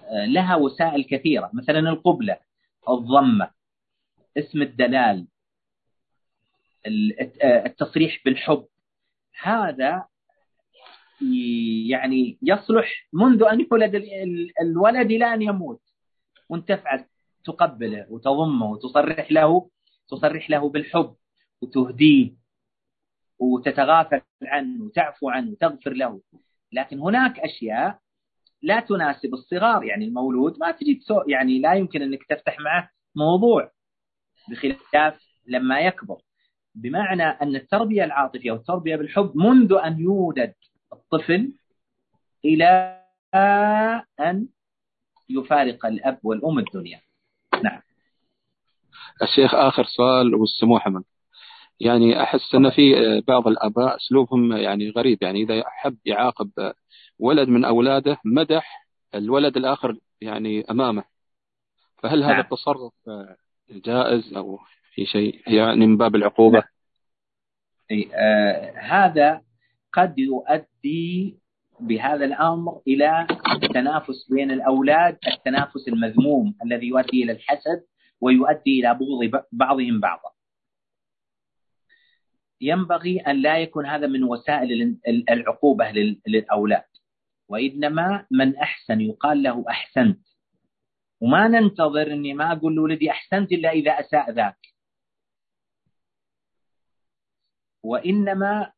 آه، 0.03 0.25
لها 0.25 0.55
وسائل 0.55 1.03
كثيرة. 1.03 1.49
مثلا 1.53 1.79
القبلة 1.79 2.37
الضمة 2.89 3.49
اسم 4.37 4.61
الدلال 4.61 5.27
آه، 7.43 7.65
التصريح 7.65 8.21
بالحب. 8.25 8.65
هذا 9.41 10.05
يعني 11.89 12.37
يصلح 12.41 13.07
منذ 13.13 13.43
أن 13.43 13.67
يولد 13.71 14.03
الولد 14.61 15.11
إلى 15.11 15.33
أن 15.33 15.41
يموت. 15.41 15.81
وانت 16.53 16.71
تفعل 16.71 17.05
تقبله 17.45 18.05
وتضمه 18.09 18.71
وتصرح 18.71 19.31
له 19.31 19.69
تصرح 20.09 20.49
له 20.49 20.69
بالحب 20.69 21.15
وتهديه 21.61 22.33
وتتغافل 23.39 24.21
عنه 24.43 24.83
وتعفو 24.83 25.29
عنه 25.29 25.51
وتغفر 25.51 25.93
له. 25.93 26.21
لكن 26.71 26.99
هناك 26.99 27.39
أشياء 27.39 27.99
لا 28.61 28.79
تناسب 28.79 29.33
الصغار 29.33 29.83
يعني 29.83 30.05
المولود 30.05 30.59
ما 30.59 30.71
تجي 30.71 31.01
يعني 31.27 31.59
لا 31.59 31.73
يمكن 31.73 32.01
أنك 32.01 32.23
تفتح 32.29 32.59
معه 32.59 32.89
موضوع 33.15 33.71
بخلاف 34.49 35.19
لما 35.47 35.79
يكبر. 35.79 36.17
بمعنى 36.75 37.23
أن 37.23 37.55
التربية 37.55 38.03
العاطفية 38.03 38.51
والتربية 38.51 38.95
بالحب 38.95 39.31
منذ 39.37 39.73
أن 39.83 39.99
يولد 39.99 40.53
الطفل 40.93 41.53
إلى 42.45 42.99
أن 44.19 44.47
يفارق 45.29 45.85
الأب 45.85 46.19
والأم 46.23 46.59
الدنيا. 46.59 47.01
نعم. 47.63 47.81
الشيخ 49.21 49.55
آخر 49.55 49.83
سؤال 49.83 50.35
والسموحة 50.35 50.91
منك 50.91 51.05
يعني 51.79 52.23
أحس 52.23 52.55
أن 52.55 52.69
في 52.69 52.93
بعض 53.27 53.47
الآباء 53.47 53.95
أسلوبهم 53.95 54.53
يعني 54.53 54.89
غريب. 54.89 55.23
يعني 55.23 55.41
إذا 55.41 55.63
حب 55.65 55.97
يعاقب 56.05 56.73
ولد 57.19 57.49
من 57.49 57.65
أولاده 57.65 58.17
مدح 58.25 58.87
الولد 59.15 59.57
الآخر 59.57 59.97
يعني 60.21 60.61
أمامه. 60.71 61.03
فهل 62.03 62.23
هذا 62.23 62.31
نعم. 62.31 62.41
التصرف 62.41 62.93
جائز 63.69 64.33
أو 64.33 64.59
في 64.93 65.05
شيء 65.05 65.41
يعني 65.47 65.87
من 65.87 65.97
باب 65.97 66.15
العقوبة؟ 66.15 66.57
نعم. 66.59 66.67
أي 67.91 68.09
آه 68.13 68.79
هذا 68.79 69.41
قد 69.93 70.19
يؤدي 70.19 71.37
بهذا 71.87 72.25
الأمر 72.25 72.81
إلى 72.87 73.27
التنافس 73.63 74.31
بين 74.31 74.51
الأولاد 74.51 75.17
التنافس 75.27 75.87
المذموم 75.87 76.55
الذي 76.65 76.87
يؤدي 76.87 77.23
إلى 77.23 77.31
الحسد 77.31 77.83
ويؤدي 78.21 78.79
إلى 78.79 78.93
بغض 78.93 79.43
بعضهم 79.51 79.99
بعضا. 79.99 80.29
ينبغي 82.61 83.19
أن 83.19 83.41
لا 83.41 83.57
يكون 83.57 83.85
هذا 83.85 84.07
من 84.07 84.23
وسائل 84.23 84.97
العقوبة 85.29 85.91
للأولاد 86.27 86.85
وإنما 87.49 88.25
من 88.31 88.55
أحسن 88.57 89.01
يقال 89.01 89.43
له 89.43 89.65
أحسنت 89.69 90.19
وما 91.21 91.47
ننتظر 91.47 92.13
إني 92.13 92.33
ما 92.33 92.51
أقول 92.51 92.75
لولدي 92.75 93.11
أحسنت 93.11 93.51
إلا 93.51 93.71
إذا 93.71 93.91
أساء 93.91 94.31
ذاك. 94.31 94.57
وإنما 97.83 98.71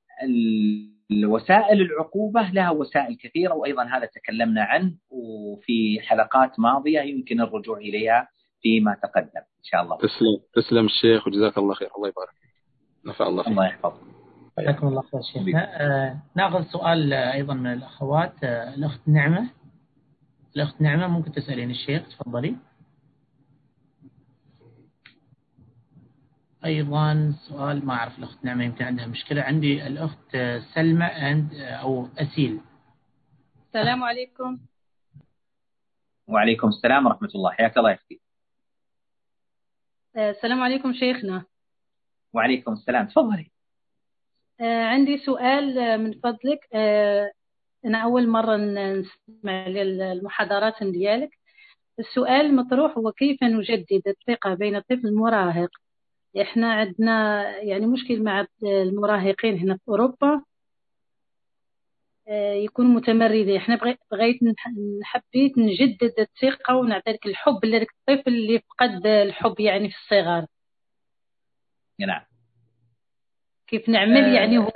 وسائل 1.12 1.82
العقوبة 1.82 2.42
لها 2.42 2.70
وسائل 2.70 3.18
كثيرة 3.18 3.54
وأيضا 3.54 3.84
هذا 3.84 4.06
تكلمنا 4.06 4.64
عنه 4.64 4.94
وفي 5.10 6.00
حلقات 6.02 6.60
ماضية 6.60 7.00
يمكن 7.00 7.42
الرجوع 7.42 7.78
إليها 7.78 8.28
فيما 8.62 8.98
تقدم. 9.04 9.42
إن 9.42 9.64
شاء 9.64 9.82
الله. 9.82 9.98
تسلم 9.98 10.38
تسلم 10.54 10.86
الشيخ 10.86 11.28
وجزاك 11.28 11.58
الله 11.58 11.74
خير. 11.74 11.90
الله 11.98 12.08
يبارك. 12.08 12.30
نفع 13.06 13.28
الله 13.28 13.44
فيك. 13.44 13.52
الله 13.52 13.66
يحفظك. 13.66 14.02
حياكم 14.58 14.88
الله 14.88 15.02
خير 15.02 15.22
شيخ. 15.22 15.56
آه، 15.56 16.18
ناخذ 16.36 16.64
سؤال 16.64 17.14
أيضا 17.14 17.54
من 17.54 17.74
الأخوات 17.74 18.44
آه، 18.44 18.74
الأخت 18.74 19.08
نعمة. 19.08 19.50
الأخت 20.56 20.82
نعمة 20.82 21.08
ممكن 21.08 21.32
تسألين 21.32 21.72
الشيخ؟ 21.72 22.04
تفضلي. 22.10 22.56
أيضا 26.66 27.34
سؤال 27.50 27.86
ما 27.86 27.94
أعرف 27.94 28.20
الأخت 28.20 28.46
نعمة 28.46 28.64
يمكن 28.64 28.86
عندها 28.86 29.08
مشكلة. 29.08 29.42
عندي 29.42 29.88
الأخت 29.88 30.38
سلمى 30.74 31.06
عند 31.06 31.54
أو 31.54 32.08
أسيل. 32.18 32.60
السلام 33.68 34.04
عليكم. 34.04 34.58
وعليكم 36.28 36.68
السلام 36.68 37.06
ورحمة 37.06 37.30
الله. 37.36 37.52
حياك 37.52 37.78
الله 37.78 37.92
يا 37.92 37.98
آه، 40.16 40.32
السلام 40.32 40.62
عليكم 40.62 40.94
شيخنا. 40.94 41.46
وعليكم 42.34 42.74
السلام. 42.74 43.08
تفضلي. 43.08 43.52
آه، 44.62 44.84
عندي 44.84 45.18
سؤال 45.18 45.80
آه، 45.80 45.98
من 45.98 46.14
فضلك. 46.14 46.76
أنا 47.86 47.98
أول 48.04 48.28
مرة 48.28 48.58
نسمع 48.58 49.68
المحاضرات 49.68 50.84
ديالك. 50.84 51.30
السؤال 52.00 52.46
المطروح 52.46 52.98
هو 52.98 53.12
كيف 53.12 53.44
نجدد 53.44 54.02
الثقة 54.08 54.54
بين 54.54 54.76
الطفل 54.76 55.08
المراهق 55.08 55.70
إحنا 56.42 56.74
عندنا 56.74 57.44
يعني 57.58 57.86
مشكل 57.86 58.24
مع 58.24 58.46
المراهقين 58.64 59.58
هنا 59.60 59.78
في 59.78 59.88
أوروبا. 59.88 60.42
آه، 62.28 62.54
يكونوا 62.54 62.92
متمردين. 62.92 63.56
إحنا 63.58 63.76
بغيت 63.76 64.40
حبيت 65.04 65.58
نجدد 65.58 66.14
الثقة 66.20 66.76
ونعطي 66.76 67.12
لك 67.12 67.26
الحب 67.26 67.66
لذاك 67.66 67.88
الطفل 67.92 68.34
اللي 68.34 68.60
فقد 68.60 69.08
الحب 69.08 69.60
يعني 69.60 69.90
في 69.90 69.96
الصغر. 69.96 70.46
نعم. 72.00 72.22
كيف 73.68 73.90
نعمل 73.90 74.18
آه. 74.24 74.36
يعني 74.36 74.58
هو 74.58 74.72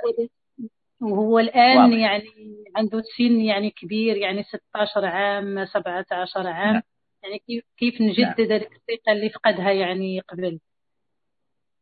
وهو 1.00 1.38
الآن 1.38 1.76
واضح. 1.78 1.96
يعني 1.96 2.64
عنده 2.76 3.02
سن 3.18 3.40
يعني 3.40 3.70
كبير 3.70 4.16
يعني 4.16 4.42
16 4.42 5.04
عام 5.04 5.64
17 5.64 6.46
عام. 6.46 6.72
نعم. 6.74 6.82
يعني 7.22 7.38
كيف 7.38 7.64
كيف 7.76 8.00
نجدد 8.00 8.52
نعم. 8.52 8.60
الثقة 8.60 9.12
اللي 9.12 9.30
فقدها 9.30 9.72
يعني 9.72 10.20
قبل. 10.20 10.60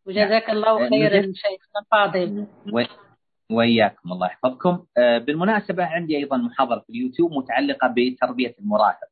وجزاك 0.08 0.50
الله 0.50 0.80
نعم. 0.80 0.90
خيرا 0.90 1.20
شيخنا 1.22 1.80
الفاضل 1.80 2.46
وإياكم 3.52 4.12
الله 4.12 4.26
يحفظكم. 4.26 4.84
آه، 4.96 5.18
بالمناسبة 5.18 5.84
عندي 5.84 6.16
أيضا 6.16 6.36
محاضرة 6.36 6.78
في 6.78 6.90
اليوتيوب 6.90 7.32
متعلقة 7.32 7.94
بتربية 7.96 8.54
المراهق 8.60 9.08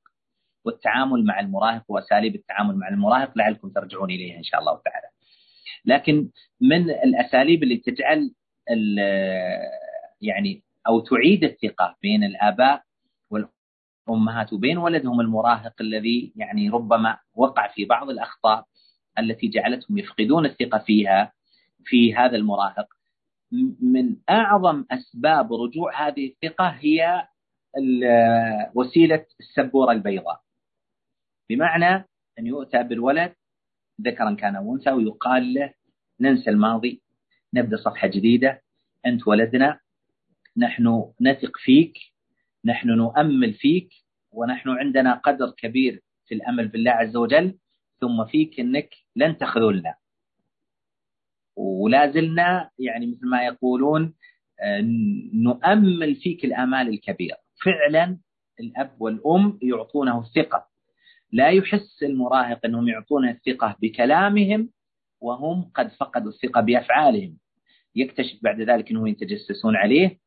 والتعامل 0.65 1.25
مع 1.25 1.41
المراهق 1.41 1.83
وأساليب 1.89 2.35
التعامل 2.35 2.77
مع 2.77 2.89
المراهق 2.89 3.33
لعلكم 3.37 3.69
ترجعون 3.69 4.11
إليها 4.11 4.39
إن 4.39 4.43
شاء 4.43 4.61
الله 4.61 4.81
تعالى. 4.85 5.07
لكن 5.85 6.29
من 6.61 6.91
الأساليب 6.91 7.63
اللي 7.63 7.77
تجعل 7.77 8.33
يعني 10.21 10.63
أو 10.89 11.01
تعيد 11.01 11.45
الثقة 11.45 11.97
بين 12.03 12.25
الآباء 12.25 12.83
والأمهات 13.31 14.53
وبين 14.53 14.79
ولدهم 14.79 15.21
المراهق 15.21 15.75
الذي 15.81 16.33
يعني 16.37 16.69
ربما 16.69 17.19
وقع 17.35 17.69
في 17.69 17.85
بعض 17.85 18.11
الأخطاء 18.11 18.65
التي 19.19 19.49
جعلتهم 19.49 19.99
يفقدون 19.99 20.47
الثقة 20.47 20.79
فيها 20.79 21.33
في 21.85 22.15
هذا 22.15 22.37
المراهق. 22.37 22.87
من 23.83 24.17
أعظم 24.31 24.85
أسباب 24.91 25.53
رجوع 25.53 26.09
هذه 26.09 26.27
الثقة 26.33 26.69
هي 26.69 27.29
وسيلة 28.75 29.25
السبورة 29.41 29.93
البيضاء. 29.93 30.41
بمعنى 31.51 31.95
أن 32.39 32.47
يؤتى 32.47 32.83
بالولد 32.83 33.33
ذكرا 34.01 34.35
كان 34.35 34.57
أو 34.57 34.75
أنثى 34.75 34.91
ويقال 34.91 35.55
له 35.55 35.73
ننسى 36.21 36.51
الماضي 36.51 37.03
نبدأ 37.55 37.77
صفحة 37.77 38.09
جديدة 38.09 38.63
أنت 39.07 39.29
ولدنا 39.29 39.81
نحن 40.57 41.13
نثق 41.21 41.57
فيك 41.57 41.99
نحن 42.65 42.89
نؤمل 42.89 43.55
فيك 43.55 43.89
ونحن 44.33 44.69
عندنا 44.71 45.15
قدر 45.15 45.51
كبير 45.51 46.03
في 46.27 46.35
الأمل 46.35 46.69
بالله 46.69 46.91
عز 46.91 47.17
وجل 47.17 47.59
ثم 48.01 48.25
فيك 48.25 48.61
إنك 48.61 48.95
لن 49.17 49.39
تخذلنا. 49.39 49.95
ولا 51.57 52.11
زلنا 52.11 52.71
يعني 52.79 53.07
مثل 53.07 53.27
ما 53.27 53.45
يقولون 53.45 54.15
آه، 54.61 54.81
نؤمل 55.35 56.15
فيك 56.15 56.45
الأمال 56.45 56.89
الكبيرة. 56.89 57.37
فعلا 57.65 58.19
الأب 58.61 58.97
والأم 59.01 59.59
يعطونه 59.63 60.21
الثقة. 60.21 60.67
لا 61.33 61.49
يحس 61.49 62.03
المراهق 62.03 62.61
أنهم 62.65 62.89
يعطونه 62.89 63.31
الثقة 63.31 63.77
بكلامهم 63.83 64.71
وهم 65.21 65.71
قد 65.75 65.89
فقدوا 65.89 66.31
الثقة 66.31 66.61
بأفعالهم. 66.61 67.37
يكتشف 67.95 68.39
بعد 68.43 68.61
ذلك 68.61 68.91
أنهم 68.91 69.07
يتجسسون 69.07 69.77
عليه 69.77 70.19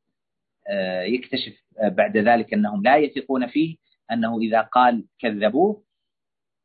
آه، 0.72 1.02
يكتشف 1.02 1.54
بعد 1.84 2.18
ذلك 2.18 2.54
أنهم 2.54 2.84
لا 2.84 2.98
يثقون 2.98 3.48
فيه 3.48 3.78
أنه 4.12 4.40
إذا 4.40 4.62
قال 4.62 5.06
كذبوه 5.20 5.84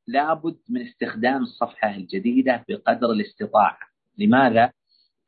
لابد 0.06 0.56
من 0.68 0.80
استخدام 0.80 1.42
الصفحة 1.42 1.94
الجديدة 1.96 2.64
بقدر 2.68 3.10
الاستطاعة. 3.10 3.78
لماذا؟ 4.18 4.72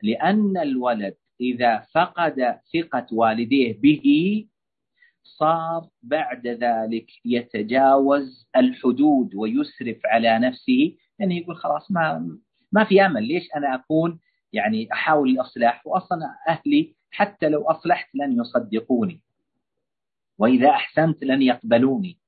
لأن 0.03 0.57
الولد 0.57 1.15
إذا 1.41 1.85
فقد 1.93 2.59
ثقة 2.73 3.07
والديه 3.11 3.79
به 3.81 4.45
صار 5.23 5.87
بعد 6.03 6.47
ذلك 6.47 7.11
يتجاوز 7.25 8.47
الحدود 8.55 9.35
ويسرف 9.35 9.97
على 10.05 10.39
نفسه. 10.39 10.95
يعني 11.19 11.37
يقول 11.37 11.55
خلاص 11.55 11.91
ما 11.91 12.37
ما 12.71 12.83
في 12.83 13.05
أمل. 13.05 13.27
ليش 13.27 13.47
أنا 13.55 13.75
أكون 13.75 14.19
يعني 14.53 14.87
أحاول 14.93 15.29
الاصلاح 15.29 15.87
واصلا 15.87 16.35
أهلي 16.47 16.95
حتى 17.11 17.49
لو 17.49 17.63
أصلحت 17.63 18.15
لن 18.15 18.39
يصدقوني 18.39 19.21
وإذا 20.37 20.69
أحسنت 20.69 21.23
لن 21.23 21.41
يقبلوني. 21.41 22.19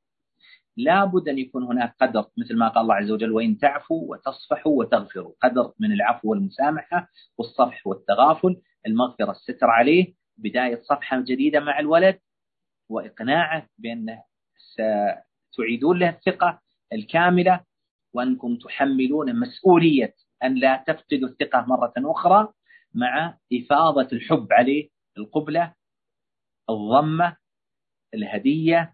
لابد 0.80 1.30
أن 1.30 1.38
يكون 1.40 1.64
هناك 1.64 1.96
قدر 2.02 2.26
مثل 2.38 2.58
ما 2.58 2.68
قال 2.68 2.82
الله 2.82 2.96
عز 2.96 3.12
وجل 3.12 3.32
وإن 3.32 3.58
تعفوا 3.58 4.12
وتصفحوا 4.12 4.80
وتغفروا. 4.80 5.34
قدر 5.42 5.74
من 5.80 5.92
العفو 5.92 6.30
والمسامحة 6.30 7.10
والصفح 7.38 7.88
والتغافل 7.88 8.62
المغفرة 8.88 9.32
الستر 9.32 9.68
عليه 9.70 10.14
بداية 10.38 10.82
صفحة 10.82 11.22
جديدة 11.22 11.60
مع 11.60 11.80
الولد 11.80 12.20
وإقناعه 12.90 13.68
بأنه 13.78 14.24
ستعيدون 15.52 16.00
له 16.00 16.10
الثقة 16.10 16.62
الكاملة 16.94 17.64
وأنكم 18.14 18.56
تحملون 18.56 19.40
مسؤولية 19.40 20.14
أن 20.44 20.56
لا 20.56 20.84
تفقدوا 20.88 21.30
الثقة 21.30 21.66
مرة 21.68 21.94
أخرى 21.98 22.54
مع 22.94 23.38
إفاضة 23.54 24.08
الحب 24.14 24.48
عليه 24.54 24.90
القبلة 25.18 25.74
الضمة 26.70 27.38
الهدية 28.14 28.94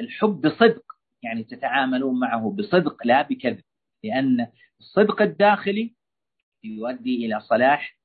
الحب 0.00 0.40
بصدق. 0.40 0.87
يعني 1.22 1.44
تتعاملون 1.44 2.20
معه 2.20 2.54
بصدق 2.58 3.06
لا 3.06 3.22
بكذب 3.22 3.62
لأن 4.04 4.46
الصدق 4.80 5.22
الداخلي 5.22 5.94
يؤدي 6.64 7.26
إلى 7.26 7.40
صلاح 7.40 7.98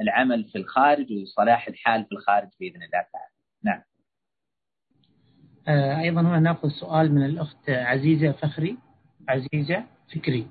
العمل 0.00 0.44
في 0.44 0.58
الخارج 0.58 1.06
وصلاح 1.22 1.68
الحال 1.68 2.04
في 2.04 2.12
الخارج 2.12 2.48
بإذن 2.60 2.82
الله 2.82 3.06
تعالى. 3.12 3.30
نعم. 3.62 3.82
آه، 5.68 6.00
أيضا 6.00 6.20
هنا 6.20 6.40
نأخذ 6.40 6.68
سؤال 6.68 7.14
من 7.14 7.24
الأخت 7.24 7.70
عزيزة 7.70 8.32
فخري 8.32 8.78
عزيزة 9.28 9.84
فكري. 10.14 10.46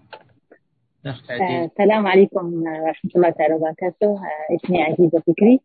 آه، 1.06 1.66
السلام 1.66 2.08
عليكم 2.08 2.54
ورحمة 2.54 3.12
الله 3.16 3.30
تعالى 3.30 3.54
وبركاته. 3.54 4.08
آه، 4.08 4.56
اسمي 4.56 4.84
عزيزة 4.84 5.20
فكري. 5.20 5.60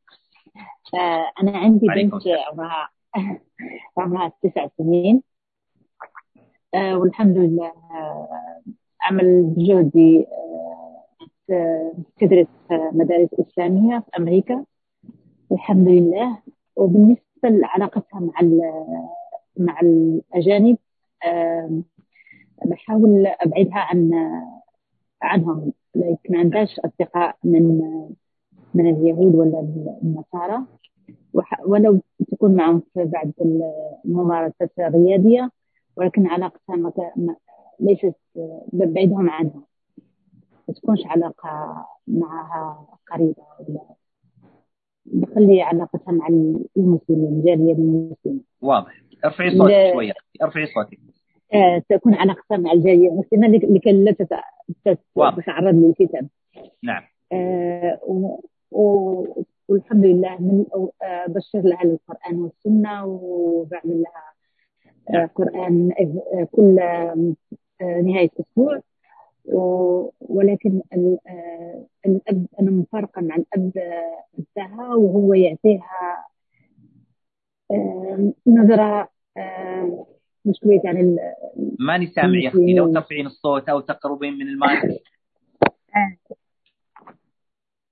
أنا 1.43 1.59
عندي 1.59 1.87
بنت 1.87 2.15
عمرها 2.51 2.89
عمرها 3.99 4.33
تسع 4.43 4.69
سنين. 4.79 5.23
والحمد 6.75 7.39
لله 7.39 7.73
عمل 9.03 9.55
جهدي 9.57 10.27
تدرس 12.21 12.47
مدارس 12.71 13.29
إسلامية 13.41 13.99
في 13.99 14.17
أمريكا 14.19 14.65
الحمد 15.53 15.89
لله. 15.89 16.39
وبالنسبة 16.77 17.23
لعلاقتها 17.45 18.21
مع 18.21 18.33
مع 19.57 19.81
الأجانب 19.81 20.77
بحاول 22.67 23.27
أبعدها 23.27 23.79
عن 23.79 24.11
عنهم 25.23 25.73
ما 26.31 26.39
عندهاش 26.39 26.81
أصدقاء 26.81 27.37
من 27.45 27.81
من 28.75 28.87
اليهود 28.91 29.35
ولا 29.35 29.61
النصارى. 30.03 30.59
ولو 31.67 32.01
تكون 32.31 32.55
معهم 32.55 32.83
في 32.95 33.05
بعض 33.05 33.31
الممارسات 34.05 34.71
الرياضية 34.79 35.51
ولكن 35.97 36.27
علاقتها 36.27 36.77
ليست 37.81 38.15
ببعدهم 38.73 39.31
عنها. 39.31 39.63
ما 40.69 40.75
تكونش 40.75 41.07
علاقة 41.07 41.87
معها 42.07 42.87
قريبة 43.13 43.43
ولا 43.61 43.81
بخلي 45.07 45.63
علاقتها 45.63 46.13
مع 46.13 46.29
المسلمين 46.77 47.43
جالية 47.45 47.73
المسلمين 47.73 48.45
واضح. 48.63 49.03
ارفعي 49.25 49.59
صوتك 49.59 49.93
شوية. 49.93 50.13
ارفعي 50.43 50.67
صوتك. 50.67 50.99
آه 51.55 51.83
تكون 51.89 52.15
علاقتها 52.15 52.57
مع 52.57 52.73
الجالية 52.73 53.09
المسلمة 53.09 53.49
لكي 53.49 53.93
لا 53.93 54.13
تتعرض 55.37 55.75
للفتن. 55.75 56.29
نعم. 56.83 57.03
آه 57.33 57.99
و... 58.73 59.27
والحمد 59.69 60.05
لله 60.05 60.37
من 60.41 60.65
آه 61.03 61.27
بشر 61.29 61.61
لها 61.61 61.83
القرآن 61.83 62.39
والسنة 62.39 63.07
وبعمل 63.07 64.03
لها. 64.03 64.34
قرآن 65.35 65.93
آه، 66.35 66.49
كل 66.53 66.79
آه، 66.79 67.35
نهاية 67.81 68.31
أسبوع 68.41 68.81
ولكن 70.21 70.83
الأب 72.07 72.47
أنا 72.61 72.71
مفارقة 72.71 73.23
مع 73.23 73.37
الأب 73.37 73.73
بتاعها 74.39 74.95
وهو 74.95 75.35
يعطيها 75.35 76.27
نظرة 78.47 79.09
مش 80.45 80.61
كويس 80.63 80.85
يعني 80.85 81.17
ماني 81.79 82.07
سامع 82.07 82.39
يا 82.39 82.49
أختي 82.49 82.75
لو 82.75 82.93
ترفعين 82.93 83.27
الصوت 83.27 83.69
أو 83.69 83.81
تقربين 83.81 84.33
من 84.33 84.49
المايك. 84.49 84.83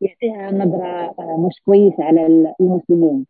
يعطيها 0.01 0.51
نظرة 0.51 1.14
مش 1.46 1.62
كويسة 1.64 2.05
على 2.05 2.27
المسلمين. 2.61 3.27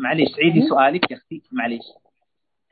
معليش 0.00 0.28
عيدي 0.38 0.62
سؤالك 0.68 1.10
يا 1.10 1.16
أختي 1.16 1.42
معليش. 1.52 1.82
آه، 1.82 2.01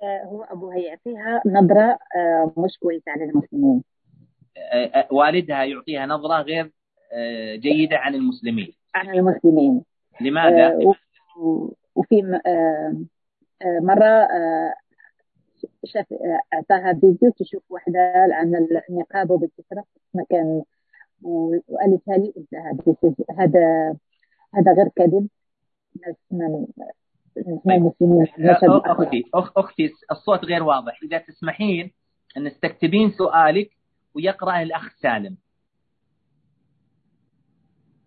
هو 0.02 0.42
ابوها 0.42 0.76
يعطيها 0.76 1.42
نظرة 1.46 1.98
آه، 2.16 2.52
مش 2.56 2.78
كويسة 2.78 3.12
على 3.12 3.24
المسلمين. 3.24 3.82
آه، 4.72 5.08
والدها 5.10 5.64
يعطيها 5.64 6.06
نظرة 6.06 6.42
غير 6.42 6.72
جيدة 7.56 7.96
عن 7.96 8.14
المسلمين. 8.14 8.72
عن 8.94 9.10
المسلمين. 9.10 9.84
لماذا؟ 10.20 10.78
وفي 11.94 12.40
مرة 13.64 14.28
شاف 15.84 16.06
أعطاها 16.52 16.92
فيديو 16.92 17.30
تشوف 17.30 17.62
وحدة 17.70 18.12
عن 18.32 18.68
النقاب 18.90 19.30
وبتسرق 19.30 19.84
مكان 20.14 20.62
وقالتها 21.22 22.16
لي 22.16 22.32
هذا 23.38 23.96
هذا 24.54 24.72
غير 24.72 24.88
كذب 24.96 25.28
طيب. 27.36 27.92
أختي 28.84 29.24
أختي 29.56 29.90
الصوت 30.10 30.44
غير 30.44 30.62
واضح. 30.62 31.00
إذا 31.02 31.18
تسمحين 31.18 31.90
أن 32.36 32.50
تكتبين 32.62 33.10
سؤالك 33.10 33.70
ويقرا 34.14 34.62
الأخ 34.62 34.88
سالم. 35.02 35.36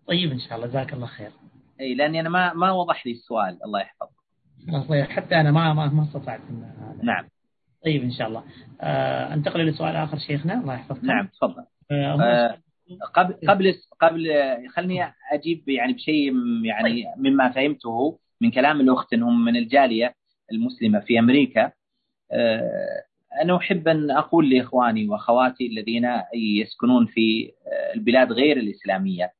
طيب 0.06 0.32
إن 0.32 0.38
شاء 0.38 0.56
الله 0.56 0.66
جزاك 0.66 0.92
الله 0.92 1.06
خير. 1.06 1.30
إي 1.80 1.94
لأني 1.94 2.20
أنا 2.20 2.28
ما 2.28 2.52
ما 2.52 2.72
وضح 2.72 3.06
لي 3.06 3.12
السؤال. 3.12 3.58
الله 3.64 3.80
يحفظك. 3.80 4.88
طيب 4.88 5.04
حتى 5.04 5.40
أنا 5.40 5.50
ما 5.50 5.72
ما, 5.72 5.86
ما 5.86 6.02
استطعت 6.02 6.40
نعم. 7.02 7.28
طيب 7.84 8.02
إن 8.02 8.10
شاء 8.10 8.28
الله. 8.28 8.44
آه 8.80 9.34
أنتقل 9.34 9.66
لسؤال 9.66 9.96
آخر 9.96 10.18
شيخنا. 10.18 10.54
الله 10.60 10.74
يحفظك. 10.74 11.04
نعم 11.04 11.26
تفضل. 11.26 11.64
آه, 11.90 12.22
آه، 12.22 12.58
قبل 13.14 13.34
قبل 13.48 13.74
قبل 14.00 14.28
خلني 14.74 15.12
أجيب 15.32 15.68
يعني 15.68 15.92
بشيء 15.92 16.32
يعني 16.64 16.82
طيب. 16.82 17.06
مما 17.16 17.52
فهمته. 17.52 18.18
من 18.44 18.50
كلام 18.50 18.80
الأخت 18.80 19.12
أنهم 19.12 19.44
من 19.44 19.56
الجالية 19.56 20.14
المسلمة 20.52 21.00
في 21.00 21.18
أمريكا. 21.18 21.72
آه، 22.32 23.04
أنا 23.42 23.56
أحب 23.56 23.88
أن 23.88 24.10
أقول 24.10 24.50
لإخواني 24.50 25.08
وأخواتي 25.08 25.66
الذين 25.66 26.08
يسكنون 26.34 27.06
في 27.06 27.52
آه، 27.66 27.94
البلاد 27.94 28.32
غير 28.32 28.56
الإسلامية 28.56 29.32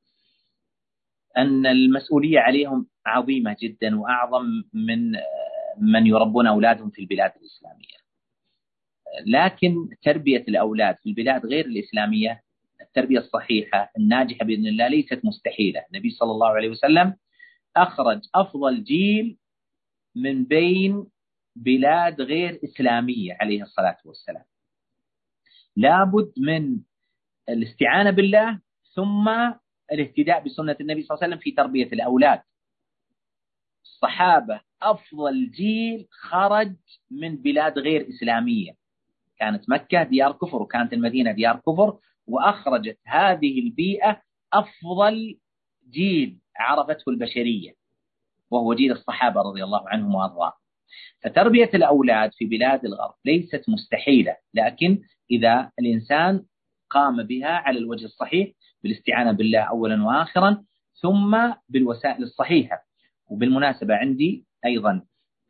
أن 1.36 1.66
المسؤولية 1.66 2.40
عليهم 2.40 2.86
عظيمة 3.06 3.56
جدا 3.62 4.00
وأعظم 4.00 4.46
من 4.72 5.16
آه، 5.16 5.22
من 5.78 6.06
يربون 6.06 6.46
أولادهم 6.46 6.90
في 6.90 7.02
البلاد 7.02 7.32
الإسلامية. 7.36 8.04
لكن 9.26 9.88
تربية 10.02 10.44
الأولاد 10.48 10.96
في 11.02 11.08
البلاد 11.08 11.46
غير 11.46 11.66
الإسلامية 11.66 12.42
التربية 12.80 13.18
الصحيحة 13.18 13.92
الناجحة 13.98 14.44
بإذن 14.44 14.66
الله 14.66 14.88
ليست 14.88 15.20
مستحيلة. 15.24 15.84
النبي 15.92 16.10
صلى 16.10 16.32
الله 16.32 16.48
عليه 16.48 16.68
وسلم 16.68 17.16
أخرج 17.76 18.20
أفضل 18.34 18.84
جيل 18.84 19.38
من 20.14 20.44
بين 20.44 21.06
بلاد 21.56 22.20
غير 22.20 22.60
إسلامية 22.64 23.36
عليه 23.40 23.62
الصلاة 23.62 23.96
والسلام. 24.04 24.44
لابد 25.76 26.32
من 26.36 26.80
الاستعانة 27.48 28.10
بالله 28.10 28.60
ثم 28.94 29.28
الاهتداء 29.92 30.44
بسنة 30.44 30.76
النبي 30.80 31.02
صلى 31.02 31.14
الله 31.14 31.24
عليه 31.24 31.34
وسلم 31.34 31.38
في 31.38 31.50
تربية 31.50 31.86
الأولاد. 31.92 32.42
الصحابة 33.84 34.60
أفضل 34.82 35.50
جيل 35.50 36.06
خرج 36.10 36.74
من 37.10 37.36
بلاد 37.36 37.78
غير 37.78 38.08
إسلامية. 38.08 38.76
كانت 39.38 39.70
مكة 39.70 40.02
ديار 40.02 40.32
كفر 40.32 40.62
وكانت 40.62 40.92
المدينة 40.92 41.32
ديار 41.32 41.56
كفر 41.56 41.98
وأخرجت 42.26 42.98
هذه 43.06 43.58
البيئة 43.60 44.22
أفضل 44.52 45.38
جيل 45.90 46.38
عرفته 46.56 47.10
البشرية 47.10 47.72
وهو 48.50 48.74
جيل 48.74 48.92
الصحابة 48.92 49.40
رضي 49.40 49.64
الله 49.64 49.88
عنهم 49.88 50.14
وأرضاهم. 50.14 50.52
فتربية 51.22 51.70
الأولاد 51.74 52.30
في 52.32 52.44
بلاد 52.44 52.84
الغرب 52.84 53.14
ليست 53.24 53.64
مستحيلة 53.68 54.36
لكن 54.54 54.98
إذا 55.30 55.70
الإنسان 55.78 56.44
قام 56.90 57.22
بها 57.22 57.48
على 57.48 57.78
الوجه 57.78 58.04
الصحيح 58.04 58.48
بالاستعانة 58.82 59.32
بالله 59.32 59.60
أولا 59.60 60.04
وآخرا 60.04 60.64
ثم 61.02 61.52
بالوسائل 61.68 62.22
الصحيحة. 62.22 62.78
وبالمناسبة 63.30 63.94
عندي 63.94 64.44
أيضا 64.64 65.02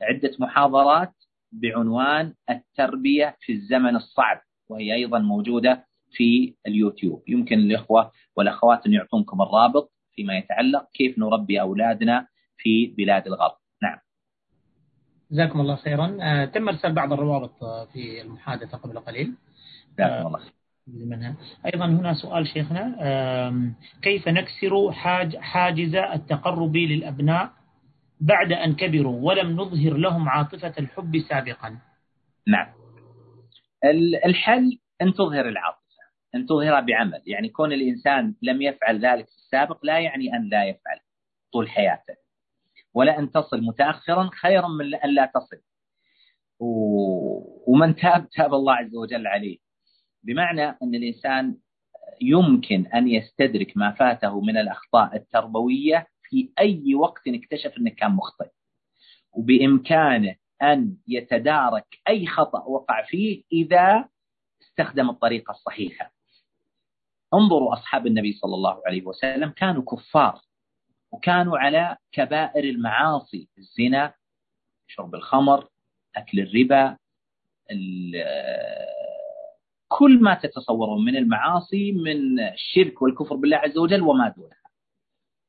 عدة 0.02 0.30
محاضرات 0.38 1.12
بعنوان 1.52 2.34
التربية 2.50 3.36
في 3.40 3.52
الزمن 3.52 3.96
الصعب 3.96 4.40
وهي 4.68 4.94
أيضا 4.94 5.18
موجودة 5.18 5.86
في 6.12 6.54
اليوتيوب. 6.66 7.22
يمكن 7.28 7.58
الإخوة 7.58 8.12
والأخوات 8.36 8.86
أن 8.86 8.92
يعطونكم 8.92 9.42
الرابط 9.42 9.93
فيما 10.16 10.38
يتعلق 10.38 10.88
كيف 10.94 11.18
نربي 11.18 11.60
أولادنا 11.60 12.26
في 12.56 12.86
بلاد 12.86 13.26
الغرب. 13.26 13.56
نعم. 13.82 13.98
جزاكم 15.32 15.60
الله 15.60 15.76
خيرا. 15.76 16.18
آه، 16.20 16.44
تم 16.44 16.68
ارسال 16.68 16.92
بعض 16.92 17.12
الروابط 17.12 17.64
آه، 17.64 17.84
في 17.84 18.20
المحادثة 18.22 18.78
قبل 18.78 18.98
قليل. 18.98 19.34
جزاكم 19.98 20.26
الله 20.26 20.40
منها 20.86 21.36
أيضا 21.66 21.86
هنا 21.86 22.14
سؤال 22.14 22.46
شيخنا. 22.46 22.84
كيف 24.02 24.28
نكسر 24.28 24.92
حاج 24.92 25.36
حاجز 25.36 25.94
التقرب 25.94 26.76
للأبناء 26.76 27.50
بعد 28.20 28.52
أن 28.52 28.74
كبروا 28.74 29.20
ولم 29.20 29.50
نظهر 29.50 29.96
لهم 29.96 30.28
عاطفة 30.28 30.74
الحب 30.78 31.18
سابقا؟ 31.28 31.78
نعم. 32.48 32.66
الحل 34.24 34.78
أن 35.02 35.14
تظهر 35.14 35.48
العاطفة. 35.48 35.83
أن 36.34 36.46
تظهرها 36.46 36.80
بعمل. 36.80 37.22
يعني 37.26 37.48
كون 37.48 37.72
الإنسان 37.72 38.34
لم 38.42 38.62
يفعل 38.62 39.06
ذلك 39.06 39.26
في 39.28 39.36
السابق 39.36 39.78
لا 39.82 40.00
يعني 40.00 40.36
أن 40.36 40.48
لا 40.48 40.64
يفعل 40.64 40.98
طول 41.52 41.70
حياته. 41.70 42.14
ولا 42.94 43.18
أن 43.18 43.30
تصل 43.30 43.60
متأخرا 43.60 44.30
خيرا 44.40 44.68
من 44.68 44.94
أن 44.94 45.14
لا 45.14 45.32
تصل. 45.34 45.62
ومن 47.66 47.96
تاب 47.96 48.28
تاب 48.28 48.54
الله 48.54 48.74
عز 48.74 48.94
وجل 48.96 49.26
عليه. 49.26 49.58
بمعنى 50.22 50.64
أن 50.64 50.94
الإنسان 50.94 51.56
يمكن 52.22 52.86
أن 52.86 53.08
يستدرك 53.08 53.76
ما 53.76 53.90
فاته 53.90 54.40
من 54.40 54.56
الأخطاء 54.56 55.16
التربوية 55.16 56.06
في 56.22 56.52
أي 56.58 56.94
وقت 56.94 57.22
اكتشف 57.28 57.78
أنه 57.78 57.90
كان 57.90 58.10
مخطئ. 58.10 58.50
وبإمكانه 59.32 60.34
أن 60.62 60.96
يتدارك 61.08 61.86
أي 62.08 62.26
خطأ 62.26 62.64
وقع 62.64 63.04
فيه 63.06 63.42
إذا 63.52 64.08
استخدم 64.62 65.10
الطريقة 65.10 65.50
الصحيحة. 65.50 66.13
انظروا 67.34 67.72
أصحاب 67.72 68.06
النبي 68.06 68.32
صلى 68.32 68.54
الله 68.54 68.82
عليه 68.86 69.02
وسلم 69.06 69.50
كانوا 69.50 69.82
كفار 69.82 70.40
وكانوا 71.12 71.58
على 71.58 71.96
كبائر 72.12 72.64
المعاصي 72.64 73.48
الزنا 73.58 74.14
شرب 74.86 75.14
الخمر 75.14 75.68
أكل 76.16 76.40
الربا 76.40 76.96
كل 79.88 80.18
ما 80.22 80.34
تتصورون 80.34 81.04
من 81.04 81.16
المعاصي 81.16 81.92
من 81.92 82.40
الشرك 82.40 83.02
والكفر 83.02 83.36
بالله 83.36 83.56
عز 83.56 83.78
وجل 83.78 84.02
وما 84.02 84.28
دونها 84.36 84.64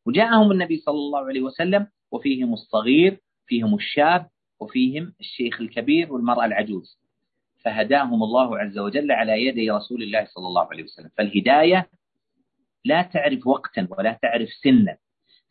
وجاءهم 0.06 0.52
النبي 0.52 0.78
صلى 0.78 0.96
الله 0.96 1.20
عليه 1.26 1.42
وسلم 1.42 1.88
وفيهم 2.12 2.54
الصغير 2.54 3.22
فيهم 3.48 3.76
الشاب 3.76 4.30
وفيهم 4.60 5.14
الشيخ 5.20 5.62
الكبير 5.62 6.14
والمرأة 6.14 6.46
العجوز. 6.46 7.00
فهداهم 7.66 8.24
الله 8.24 8.60
عز 8.60 8.78
وجل 8.80 9.12
على 9.12 9.46
يدي 9.46 9.72
رسول 9.72 10.04
الله 10.04 10.26
صلى 10.26 10.48
الله 10.48 10.68
عليه 10.72 10.84
وسلم. 10.84 11.10
فالهداية 11.18 11.90
لا 12.86 13.02
تعرف 13.02 13.48
وقتا 13.48 13.88
ولا 13.92 14.20
تعرف 14.22 14.50
سنا. 14.50 14.98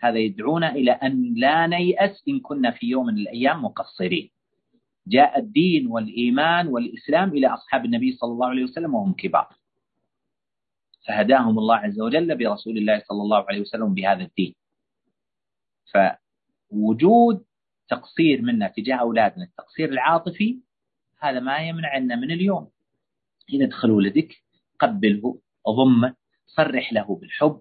هذا 0.00 0.18
يدعونا 0.18 0.72
إلى 0.72 0.90
أن 0.90 1.34
لا 1.34 1.66
نيأس 1.66 2.22
إن 2.28 2.40
كنا 2.40 2.70
في 2.70 2.86
يوم 2.86 3.06
من 3.06 3.18
الأيام 3.18 3.64
مقصرين. 3.64 4.30
جاء 5.06 5.38
الدين 5.38 5.86
والإيمان 5.86 6.68
والإسلام 6.68 7.28
إلى 7.28 7.46
أصحاب 7.46 7.84
النبي 7.84 8.12
صلى 8.12 8.32
الله 8.32 8.48
عليه 8.48 8.64
وسلم 8.64 8.94
وهم 8.94 9.12
كبار. 9.12 9.48
فهداهم 11.06 11.58
الله 11.58 11.76
عز 11.76 12.00
وجل 12.00 12.38
برسول 12.38 12.78
الله 12.78 13.02
صلى 13.08 13.22
الله 13.22 13.44
عليه 13.48 13.60
وسلم 13.60 13.94
بهذا 13.94 14.22
الدين. 14.22 14.54
فوجود 15.92 17.44
تقصير 17.88 18.42
منا 18.42 18.68
تجاه 18.68 18.96
أولادنا 18.96 19.44
التقصير 19.44 19.88
العاطفي 19.88 20.60
هذا 21.24 21.40
ما 21.40 21.58
يمنع 21.58 21.96
أن 21.96 22.20
من 22.20 22.30
اليوم. 22.30 22.70
إذا 23.52 23.66
دخل 23.66 23.90
ولدك 23.90 24.42
قبله 24.80 25.40
ضمه 25.68 26.14
صرح 26.46 26.92
له 26.92 27.16
بالحب. 27.16 27.60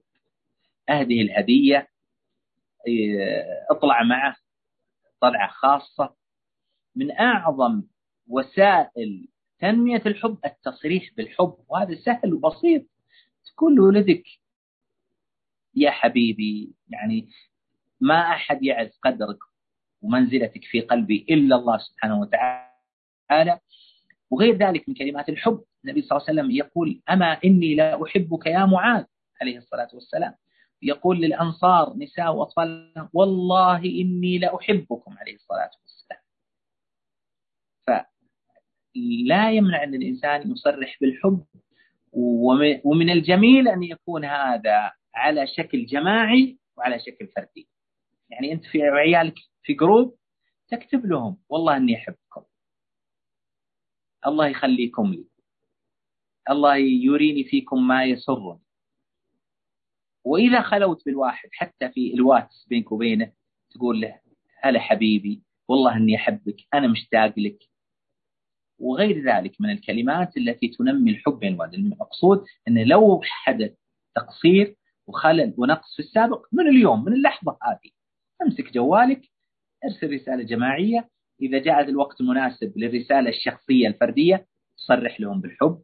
أهده 0.90 1.16
الهدية 1.16 1.88
اطلع 3.72 4.04
معه 4.04 4.36
طلعة 5.22 5.52
خاصة. 5.52 6.16
من 6.96 7.12
أعظم 7.12 7.84
وسائل 8.28 9.28
تنمية 9.60 10.02
الحب 10.06 10.38
التصريح 10.46 11.14
بالحب. 11.18 11.56
وهذا 11.68 11.96
سهل 11.96 12.34
وبسيط. 12.34 12.86
تقول 13.46 13.76
لولدك 13.76 14.24
يا 15.76 15.92
حبيبي 15.92 16.74
يعني 16.90 17.30
ما 18.02 18.20
أحد 18.22 18.64
يعرف 18.64 18.92
قدرك 19.02 19.38
ومنزلتك 20.02 20.64
في 20.64 20.82
قلبي 20.82 21.26
إلا 21.30 21.56
الله 21.56 21.78
سبحانه 21.78 22.20
وتعالى. 22.20 22.73
وغير 24.32 24.58
ذلك 24.58 24.90
من 24.90 24.96
كلمات 24.96 25.30
الحب. 25.30 25.64
النبي 25.86 26.02
صلى 26.02 26.18
الله 26.18 26.30
عليه 26.30 26.42
وسلم 26.42 26.52
يقول 26.52 27.02
أما 27.10 27.40
إني 27.46 27.76
لا 27.76 28.04
أحبك 28.04 28.46
يا 28.46 28.66
معاذ. 28.66 29.04
عليه 29.42 29.58
الصلاة 29.58 29.88
والسلام. 29.94 30.34
يقول 30.82 31.18
للأنصار 31.22 31.94
نساء 31.98 32.36
وأطفال 32.36 33.10
والله 33.14 33.80
إني 33.86 34.38
لأحبكم 34.38 35.18
عليه 35.18 35.36
الصلاة 35.36 35.72
والسلام. 35.82 36.22
فلا 37.88 39.52
يمنع 39.52 39.84
أن 39.84 39.96
الإنسان 39.96 40.52
يصرح 40.52 40.98
بالحب 41.02 41.46
ومن 42.84 43.10
الجميل 43.10 43.68
أن 43.68 43.84
يكون 43.84 44.26
هذا 44.26 44.92
على 45.16 45.48
شكل 45.48 45.86
جماعي 45.86 46.58
وعلى 46.78 47.00
شكل 47.00 47.28
فردي. 47.36 47.68
يعني 48.30 48.52
أنت 48.54 48.66
في 48.66 48.84
عيالك 48.84 49.36
في 49.64 49.74
group 49.74 50.16
تكتب 50.68 51.06
لهم 51.06 51.38
والله 51.50 51.78
أني 51.78 51.96
أحبكم. 51.98 52.44
الله 54.28 54.48
يخليكم 54.48 55.14
لي. 55.14 55.26
الله 56.50 56.76
يريني 56.76 57.44
فيكم 57.44 57.88
ما 57.88 58.06
يسرني. 58.06 58.60
وإذا 60.26 60.62
خلوت 60.62 61.06
بالواحد 61.06 61.50
حتى 61.52 61.90
في 61.90 62.14
الواتس 62.14 62.68
بينك 62.68 62.92
وبينه 62.92 63.32
تقول 63.72 64.02
له 64.02 64.20
هلا 64.62 64.80
حبيبي 64.80 65.42
والله 65.68 65.98
أني 65.98 66.16
أحبك 66.16 66.56
أنا 66.74 66.88
مشتاق 66.88 67.40
لك. 67.40 67.58
وغير 68.80 69.24
ذلك 69.26 69.62
من 69.62 69.70
الكلمات 69.70 70.38
التي 70.38 70.68
تنمي 70.68 71.12
الحب 71.12 71.40
بين 71.40 71.54
الوالدين. 71.54 71.80
المقصود 71.80 72.46
أنه 72.68 72.84
لو 72.84 73.22
حدث 73.24 73.74
تقصير 74.16 74.76
وخلل 75.08 75.54
ونقص 75.58 75.96
في 75.96 76.00
السابق 76.02 76.46
من 76.52 76.68
اليوم 76.68 77.06
من 77.06 77.14
اللحظة 77.14 77.58
هذه 77.64 77.92
أمسك 78.42 78.74
جوالك 78.74 79.22
ارسل 79.86 80.14
رسالة 80.14 80.44
جماعية 80.44 81.10
إذا 81.44 81.60
جاء 81.60 81.90
الوقت 81.90 82.22
المناسب 82.22 82.78
للرسالة 82.78 83.30
الشخصية 83.30 83.88
الفردية 83.88 84.48
صرح 84.76 85.20
لهم 85.20 85.42
بالحب 85.42 85.82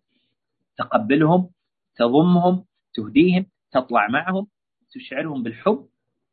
تقبلهم 0.78 1.50
تضمهم 1.96 2.66
تهديهم 2.94 3.46
تطلع 3.72 4.08
معهم 4.08 4.48
تشعرهم 4.92 5.44
بالحب 5.44 5.88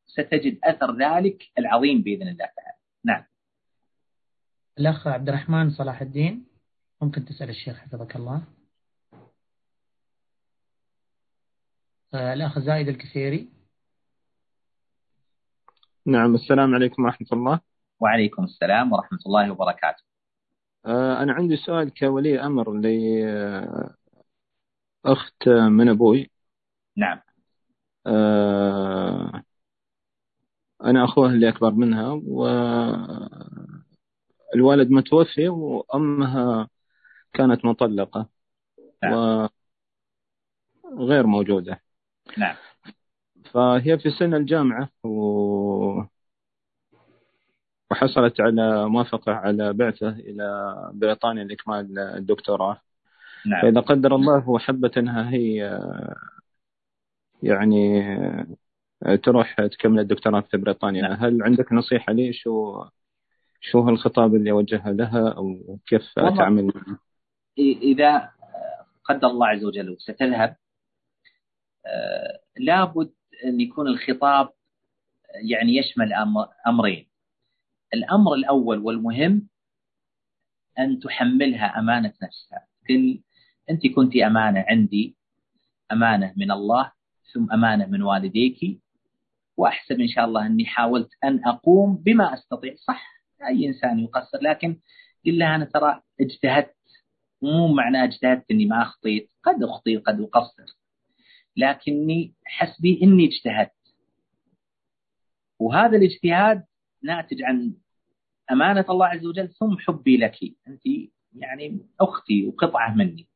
ستجد 0.06 0.58
أثر 0.64 0.96
ذلك 0.98 1.42
العظيم 1.58 2.02
بإذن 2.02 2.28
الله 2.28 2.46
تعالى. 2.56 2.76
نعم. 3.04 3.24
الأخ 4.78 5.06
عبد 5.06 5.28
الرحمن 5.28 5.70
صلاح 5.70 6.00
الدين 6.02 6.46
ممكن 7.02 7.24
تسأل 7.24 7.50
الشيخ 7.50 7.76
حفظك 7.76 8.16
الله؟ 8.16 8.42
آه، 12.14 12.32
الأخ 12.32 12.58
زايد 12.58 12.88
الكثيري 12.88 13.48
نعم 16.06 16.34
السلام 16.34 16.74
عليكم 16.74 17.04
ورحمة 17.04 17.28
الله. 17.32 17.60
وعليكم 18.00 18.44
السلام 18.44 18.92
ورحمة 18.92 19.18
الله 19.26 19.50
وبركاته. 19.50 20.02
آه، 20.86 21.22
أنا 21.22 21.32
عندي 21.32 21.56
سؤال 21.56 21.94
كولي 21.94 22.40
أمر 22.40 22.72
لأخت 25.04 25.48
من 25.48 25.88
أبوي. 25.88 26.30
نعم. 26.96 27.20
آه، 28.06 29.42
أنا 30.84 31.04
أخوها 31.04 31.30
اللي 31.30 31.48
أكبر 31.48 31.70
منها 31.70 32.20
والوالد 34.54 34.90
متوفي 34.90 35.48
وأمها 35.48 36.68
كانت 37.32 37.64
مطلقة. 37.64 38.28
نعم. 39.02 39.48
وغير 40.84 41.26
موجودة. 41.26 41.82
نعم. 42.38 42.56
فهي 43.52 43.98
في 43.98 44.10
سن 44.10 44.34
الجامعة 44.34 44.88
و... 45.04 45.08
وحصلت 47.90 48.40
على 48.40 48.88
موافقة 48.88 49.32
على 49.32 49.72
بعثة 49.72 50.08
إلى 50.08 50.74
بريطانيا 50.94 51.44
لإكمال 51.44 51.98
الدكتوراه. 51.98 52.80
نعم. 53.46 53.62
فإذا 53.62 53.80
قدر 53.80 54.14
الله 54.14 54.50
وحبت 54.50 54.98
أنها 54.98 55.30
هي 55.30 55.80
يعني 57.42 58.02
تروح 59.22 59.54
تكمل 59.54 59.98
الدكتوراه 59.98 60.40
في 60.40 60.56
بريطانيا. 60.56 61.02
نعم. 61.02 61.12
هل 61.12 61.42
عندك 61.42 61.72
نصيحة 61.72 62.12
لي؟ 62.12 62.32
شو 62.32 62.84
شو 63.60 63.80
هو 63.80 63.88
الخطاب 63.88 64.34
اللي 64.34 64.50
أوجهه 64.50 64.90
لها 64.90 65.28
أو 65.28 65.78
كيف 65.86 66.02
أتعامل؟ 66.18 66.72
إذا 67.58 68.30
قدر 69.04 69.28
الله 69.28 69.46
عز 69.46 69.64
وجل 69.64 69.96
ستذهب 69.98 70.56
آه، 71.86 72.40
لابد 72.56 73.12
أن 73.44 73.60
يكون 73.60 73.88
الخطاب 73.88 74.48
يعني 75.50 75.76
يشمل 75.76 76.12
أمرين. 76.66 77.06
الأمر 77.94 78.34
الأول 78.34 78.78
والمهم 78.78 79.48
أن 80.78 81.00
تحملها 81.00 81.78
أمانة 81.78 82.12
نفسها. 82.22 82.66
قل 82.88 83.22
أنت 83.70 83.86
كنت 83.86 84.16
أمانة 84.16 84.64
عندي 84.68 85.16
أمانة 85.92 86.34
من 86.36 86.50
الله 86.50 86.92
ثم 87.34 87.52
أمانة 87.52 87.86
من 87.86 88.02
والديك 88.02 88.80
وأحسب 89.56 90.00
إن 90.00 90.08
شاء 90.08 90.24
الله 90.24 90.46
أني 90.46 90.66
حاولت 90.66 91.08
أن 91.24 91.44
أقوم 91.44 91.96
بما 91.96 92.34
أستطيع. 92.34 92.74
صح 92.76 93.22
أي 93.48 93.66
إنسان 93.66 93.98
يقصر 93.98 94.38
لكن 94.42 94.80
قل 95.26 95.38
لها 95.38 95.54
أنا 95.54 95.64
ترى 95.64 96.02
اجتهدت 96.20 96.76
مو 97.42 97.68
معنى 97.74 98.04
اجتهدت 98.04 98.50
أني 98.50 98.66
ما 98.66 98.82
أخطيت. 98.82 99.30
قد 99.42 99.62
أخطي 99.62 99.96
قد 99.96 100.20
أقصر 100.20 100.76
لكني 101.56 102.34
حسبي 102.44 103.00
إني 103.02 103.26
اجتهدت. 103.26 103.72
وهذا 105.58 105.96
الاجتهاد 105.96 106.64
ناتج 107.06 107.42
عن 107.42 107.74
أمانة 108.50 108.84
الله 108.90 109.06
عز 109.06 109.26
وجل 109.26 109.48
ثم 109.48 109.76
حبي 109.78 110.16
لك. 110.16 110.38
أنت 110.68 110.82
يعني 111.36 111.86
أختي 112.00 112.46
وقطعة 112.46 112.94
مني. 112.94 113.26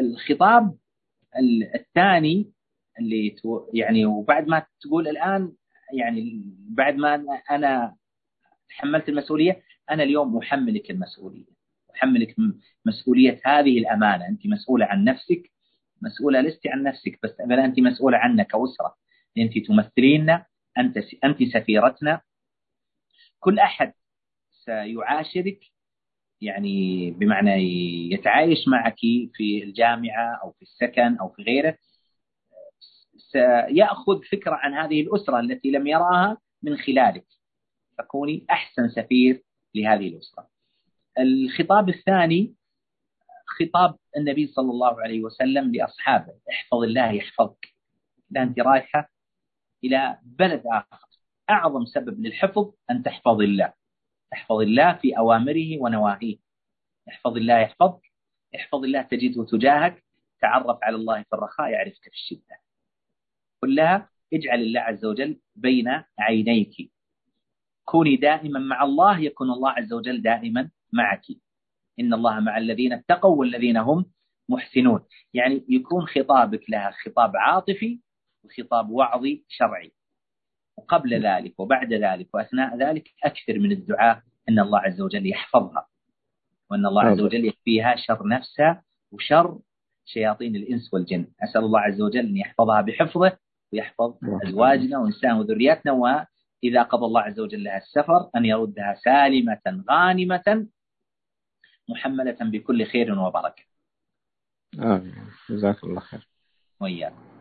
الخطاب 0.00 0.76
الثاني 1.74 2.52
اللي 2.98 3.36
يعني 3.72 4.06
وبعد 4.06 4.48
ما 4.48 4.66
تقول 4.80 5.08
الآن 5.08 5.52
يعني 5.92 6.42
بعد 6.68 6.94
ما 6.94 7.14
أنا 7.50 7.96
تحملت 8.68 9.08
المسؤولية 9.08 9.62
أنا 9.90 10.02
اليوم 10.02 10.38
أحملك 10.38 10.90
المسؤولية. 10.90 11.54
أحملك 11.96 12.36
مسؤولية 12.84 13.40
هذه 13.44 13.78
الأمانة. 13.78 14.28
أنت 14.28 14.46
مسؤولة 14.46 14.86
عن 14.86 15.04
نفسك 15.04 15.50
مسؤولة 16.02 16.40
لست 16.40 16.66
عن 16.66 16.82
نفسك 16.82 17.18
بس 17.22 17.40
أنت 17.40 17.80
مسؤولة 17.80 18.18
عنا 18.18 18.42
كأسرة 18.42 18.96
أنت 19.38 19.58
تمثليننا 19.58 20.46
أنت 20.78 20.98
أنت 21.24 21.42
سفيرتنا. 21.42 22.20
كل 23.40 23.58
أحد 23.58 23.92
سيعاشرك 24.50 25.60
يعني 26.40 27.10
بمعنى 27.10 27.62
يتعايش 28.12 28.68
معك 28.68 28.98
في 29.34 29.62
الجامعة 29.64 30.40
أو 30.42 30.52
في 30.52 30.62
السكن 30.62 31.16
أو 31.16 31.28
في 31.28 31.42
غيره. 31.42 31.78
سيأخذ 33.16 34.22
فكرة 34.32 34.54
عن 34.54 34.74
هذه 34.74 35.00
الأسرة 35.00 35.40
التي 35.40 35.70
لم 35.70 35.86
يراها 35.86 36.38
من 36.62 36.76
خلالك. 36.76 37.26
فكوني 37.98 38.46
أحسن 38.50 38.88
سفير 38.88 39.42
لهذه 39.74 40.08
الأسرة. 40.08 40.48
الخطاب 41.18 41.88
الثاني 41.88 42.54
خطاب 43.46 43.96
النبي 44.16 44.46
صلى 44.46 44.70
الله 44.70 45.02
عليه 45.02 45.22
وسلم 45.22 45.74
لأصحابه. 45.74 46.34
احفظ 46.50 46.82
الله 46.82 47.12
يحفظك. 47.12 47.66
إذا 48.32 48.42
أنت 48.42 48.60
رايحة 48.60 49.13
إلى 49.84 50.18
بلد 50.22 50.62
آخر. 50.66 51.08
أعظم 51.50 51.84
سبب 51.84 52.20
للحفظ 52.20 52.72
أن 52.90 53.02
تحفظ 53.02 53.40
الله. 53.40 53.72
احفظ 54.32 54.60
الله 54.60 54.92
في 54.92 55.18
أوامره 55.18 55.82
ونواهيه. 55.82 56.36
احفظ 57.08 57.36
الله 57.36 57.58
يحفظك. 57.58 58.12
احفظ 58.56 58.84
الله 58.84 59.02
تجده 59.02 59.44
تجاهك. 59.44 60.04
تعرف 60.40 60.78
على 60.82 60.96
الله 60.96 61.22
في 61.22 61.32
الرخاء 61.32 61.70
يعرفك 61.70 62.02
في 62.02 62.08
الشدة. 62.08 62.60
كلها 63.60 64.10
اجعل 64.32 64.60
الله 64.60 64.80
عز 64.80 65.04
وجل 65.04 65.40
بين 65.56 66.02
عينيك. 66.18 66.92
كوني 67.84 68.16
دائما 68.16 68.60
مع 68.60 68.84
الله 68.84 69.18
يكون 69.18 69.50
الله 69.50 69.70
عز 69.70 69.92
وجل 69.92 70.22
دائما 70.22 70.70
معك. 70.92 71.24
إن 72.00 72.14
الله 72.14 72.40
مع 72.40 72.58
الذين 72.58 72.92
اتقوا 72.92 73.36
والذين 73.36 73.76
هم 73.76 74.10
محسنون. 74.48 75.00
يعني 75.34 75.64
يكون 75.68 76.06
خطابك 76.06 76.70
لها 76.70 76.90
خطاب 76.90 77.36
عاطفي 77.36 78.00
وخطاب 78.44 78.90
وعظي 78.90 79.44
شرعي. 79.48 79.92
وقبل 80.76 81.26
ذلك 81.26 81.60
وبعد 81.60 81.92
ذلك 81.92 82.28
وأثناء 82.34 82.76
ذلك 82.76 83.08
أكثر 83.24 83.58
من 83.58 83.72
الدعاء 83.72 84.22
أن 84.48 84.58
الله 84.58 84.78
عز 84.78 85.00
وجل 85.00 85.26
يحفظها. 85.26 85.88
وأن 86.70 86.86
الله 86.86 87.02
عز 87.02 87.20
وجل 87.20 87.44
يكفيها 87.44 87.96
شر 87.96 88.28
نفسها 88.28 88.84
وشر 89.12 89.58
شياطين 90.04 90.56
الإنس 90.56 90.94
والجن. 90.94 91.26
أسأل 91.42 91.64
الله 91.64 91.80
عز 91.80 92.00
وجل 92.00 92.26
أن 92.26 92.36
يحفظها 92.36 92.80
بحفظه 92.80 93.38
ويحفظ 93.72 94.14
أزواجنا 94.46 94.98
ونسائنا 94.98 95.38
وذرياتنا. 95.38 95.92
وإذا 95.92 96.82
قضى 96.82 97.04
الله 97.04 97.20
عز 97.20 97.40
وجل 97.40 97.64
لها 97.64 97.76
السفر 97.76 98.30
أن 98.36 98.44
يردها 98.44 98.94
سالمة 98.94 99.84
غانمة 99.90 100.66
محملة 101.88 102.36
بكل 102.40 102.86
خير 102.86 103.18
وبركة. 103.18 103.62
آمين. 104.78 105.14
جزاك 105.50 105.84
الله 105.84 106.00
خير. 106.00 106.28
وإياك 106.80 107.33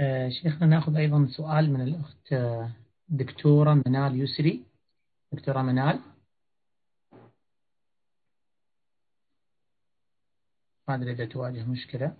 آه 0.00 0.28
شيخنا 0.28 0.66
ناخذ 0.66 0.96
أيضا 0.96 1.26
سؤال 1.30 1.72
من 1.72 1.80
الأخت 1.80 2.32
آه، 2.32 2.70
دكتورة 3.08 3.82
منال 3.86 4.20
يسري. 4.20 4.64
دكتورة 5.32 5.62
منال. 5.62 6.00
ما 10.88 10.94
أدري 10.94 11.12
إذا 11.12 11.24
تواجه 11.24 11.64
مشكلة. 11.64 12.16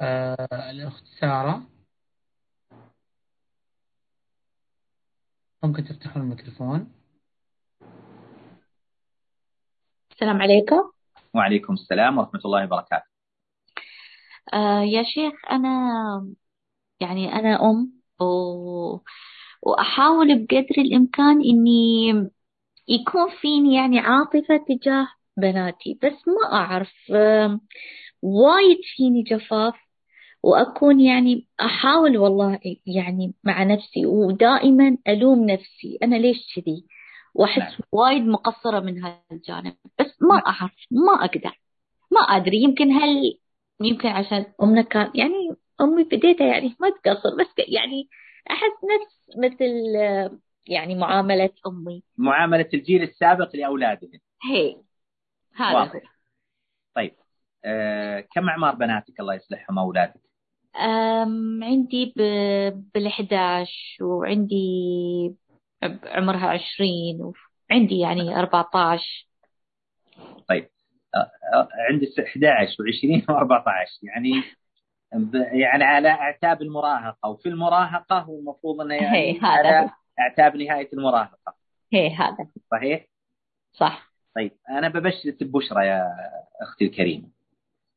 آه 0.00 0.70
الأخت 0.70 1.04
سارة. 1.20 1.62
ممكن 5.62 5.84
تفتحون 5.84 6.22
الميكروفون. 6.22 6.92
السلام 10.12 10.42
عليكم. 10.42 10.92
وعليكم 11.34 11.72
السلام 11.72 12.18
ورحمة 12.18 12.40
الله 12.44 12.64
وبركاته. 12.64 13.10
آه 14.52 14.82
يا 14.82 15.02
شيخ 15.02 15.34
أنا 15.50 15.70
يعني 17.00 17.34
أنا 17.34 17.70
أم 17.70 17.92
و... 18.20 18.98
وأحاول 19.62 20.38
بقدر 20.38 20.74
الإمكان 20.78 21.40
إني 21.42 22.10
يكون 22.88 23.30
فيني 23.40 23.74
يعني 23.74 23.98
عاطفة 23.98 24.56
تجاه 24.68 25.08
بناتي 25.36 25.98
بس 26.02 26.28
ما 26.28 26.52
أعرف 26.52 26.92
وايد 28.22 28.78
فيني 28.96 29.22
جفاف 29.22 29.74
وأكون 30.42 31.00
يعني 31.00 31.46
أحاول 31.60 32.18
والله 32.18 32.58
يعني 32.86 33.34
مع 33.44 33.62
نفسي 33.62 34.06
ودائما 34.06 34.98
ألوم 35.08 35.50
نفسي 35.50 35.98
أنا 36.02 36.16
ليش 36.16 36.38
كذي 36.56 36.86
وأحس 37.34 37.58
نعم. 37.58 37.80
وايد 37.92 38.22
مقصرة 38.22 38.80
من 38.80 39.04
هالجانب 39.04 39.76
بس 40.00 40.22
ما 40.22 40.34
نعم. 40.34 40.44
أعرف 40.46 40.72
ما 40.90 41.24
أقدر 41.24 41.60
ما 42.10 42.20
أدري 42.20 42.62
يمكن 42.62 42.92
هل 42.92 43.38
يمكن 43.80 44.08
عشان 44.08 44.46
أمنا 44.62 44.82
كان 44.82 45.10
يعني 45.14 45.56
أمي 45.80 46.04
بديتها 46.04 46.46
يعني 46.46 46.76
ما 46.80 46.90
تقصر 46.90 47.36
بس 47.36 47.54
يعني 47.68 48.08
أحس 48.50 48.72
نفس 48.84 49.36
مثل 49.38 49.64
يعني 50.66 50.94
معاملة 50.94 51.50
أمي. 51.66 52.02
معاملة 52.18 52.68
الجيل 52.74 53.02
السابق 53.02 53.56
لأولادهم 53.56 54.20
هي 54.42 54.76
هذا 55.56 55.74
واضح. 55.78 55.94
هو. 55.94 56.00
طيب 56.96 57.14
آه 57.64 58.20
كم 58.20 58.48
أعمار 58.48 58.74
بناتك 58.74 59.20
الله 59.20 59.34
يصلحهم 59.34 59.78
أولادك؟ 59.78 60.20
أم 60.76 61.64
عندي 61.64 62.14
بال11 62.98 64.02
وعندي 64.02 65.34
عمرها 66.04 66.46
20 66.48 67.32
وعندي 67.70 67.98
يعني 67.98 68.36
14 68.38 69.26
طيب 70.48 70.68
عندك 71.90 72.20
11 72.20 72.72
و20 72.72 73.22
و14 73.22 73.98
يعني 74.02 74.42
يعني 75.52 75.84
على 75.84 76.08
اعتاب 76.08 76.62
المراهقة 76.62 77.28
وفي 77.28 77.48
المراهقة 77.48 78.18
هو 78.18 78.38
المفروض 78.38 78.80
إنه 78.80 78.94
يعني 78.94 79.38
هذا 79.40 79.76
على. 79.76 79.90
اعتاب 80.20 80.56
نهاية 80.56 80.88
المراهقة 80.92 81.54
هي 81.92 82.14
هذا 82.14 82.48
صحيح؟ 82.70 83.06
صح 83.72 84.12
طيب 84.36 84.52
أنا 84.70 84.88
ببشرك 84.88 85.42
ببشرى 85.42 85.86
يا 85.86 86.06
أختي 86.62 86.84
الكريمة 86.84 87.28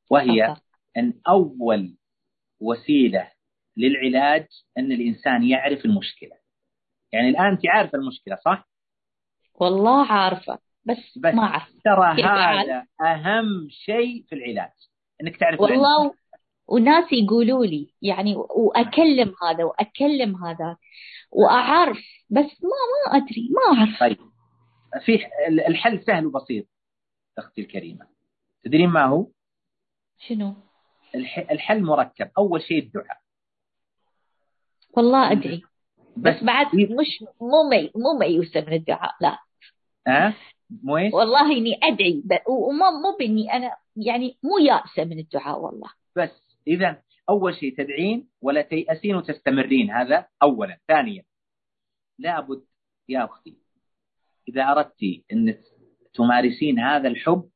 وهي 0.10 0.48
تفضل. 0.48 0.62
أن 0.98 1.14
أول 1.28 1.96
وسيلة 2.60 3.32
للعلاج 3.78 4.48
أن 4.78 4.92
الإنسان 4.92 5.44
يعرف 5.44 5.86
المشكلة. 5.86 6.38
يعني 7.12 7.30
الآن 7.30 7.46
أنت 7.46 7.68
عارفة 7.68 7.98
المشكلة 7.98 8.36
صح؟ 8.36 8.68
والله 9.54 10.12
عارفة 10.12 10.60
بس, 10.86 11.18
بس 11.18 11.34
ما 11.34 11.44
أعرف 11.44 11.70
ترى 11.84 12.24
هذا 12.24 12.86
أهم 13.02 13.68
شيء 13.70 14.26
في 14.30 14.36
العلاج 14.36 14.72
إنك 15.22 15.38
تعرف. 15.38 15.60
والله 15.60 16.14
وناس 16.68 17.06
يقولوا 17.14 17.66
لي 17.66 17.94
يعني 18.02 18.36
وأكلم 18.36 19.34
هذا 19.44 19.64
وأكلم 19.64 20.36
هذا 20.46 20.78
وأعرف 21.32 21.98
بس 22.30 22.46
ما 22.64 22.80
ما 23.12 23.18
أدري 23.18 23.50
ما 23.52 23.78
أعرف. 23.80 24.00
طيب 24.00 24.18
في 25.06 25.20
الحل 25.68 26.04
سهل 26.04 26.26
وبسيط 26.26 26.66
أختي 27.38 27.62
الكريمة. 27.62 28.08
تدرين 28.64 28.90
ما 28.90 29.06
هو؟ 29.06 29.28
شنو؟ 30.20 30.54
الح- 31.16 31.52
الحل 31.52 31.84
مركب. 31.84 32.32
أول 32.38 32.62
شيء 32.62 32.80
الدعاء. 32.84 33.18
والله 34.98 35.32
أدري 35.32 35.64
بس 36.18 36.34
بس 36.34 36.44
بعد 36.44 36.68
مش 36.76 37.24
مو 37.42 37.70
مي 37.70 37.92
مو 37.96 38.20
ميؤوسة 38.20 38.62
من 38.62 38.74
الدعاء 38.74 39.12
لا. 39.22 39.38
ها؟ 40.08 40.34
مو 40.84 40.98
إيش؟ 40.98 41.14
والله 41.14 41.58
إني 41.58 41.80
أدعي 41.84 42.22
ب- 42.26 42.50
وما 42.50 42.90
مو 42.92 43.18
بإني 43.20 43.54
أنا 43.54 43.76
يعني 43.96 44.38
مو 44.44 44.58
يائسة 44.58 45.04
من 45.06 45.20
الدعاء 45.20 45.60
والله. 45.60 45.90
بس 46.16 46.43
اذا 46.68 47.02
أول 47.30 47.56
شيء 47.56 47.78
تدعين 47.78 48.28
ولا 48.42 48.62
تيأسين 48.62 49.16
وتستمرين. 49.16 49.92
هذا 49.92 50.28
اولا. 50.44 50.78
ثانيا 50.88 51.24
لابد 52.20 52.64
يا 53.10 53.26
أختي 53.26 53.58
إذا 54.48 54.64
أردت 54.64 55.04
أن 55.34 55.58
تمارسين 56.14 56.80
هذا 56.80 57.08
الحب 57.08 57.50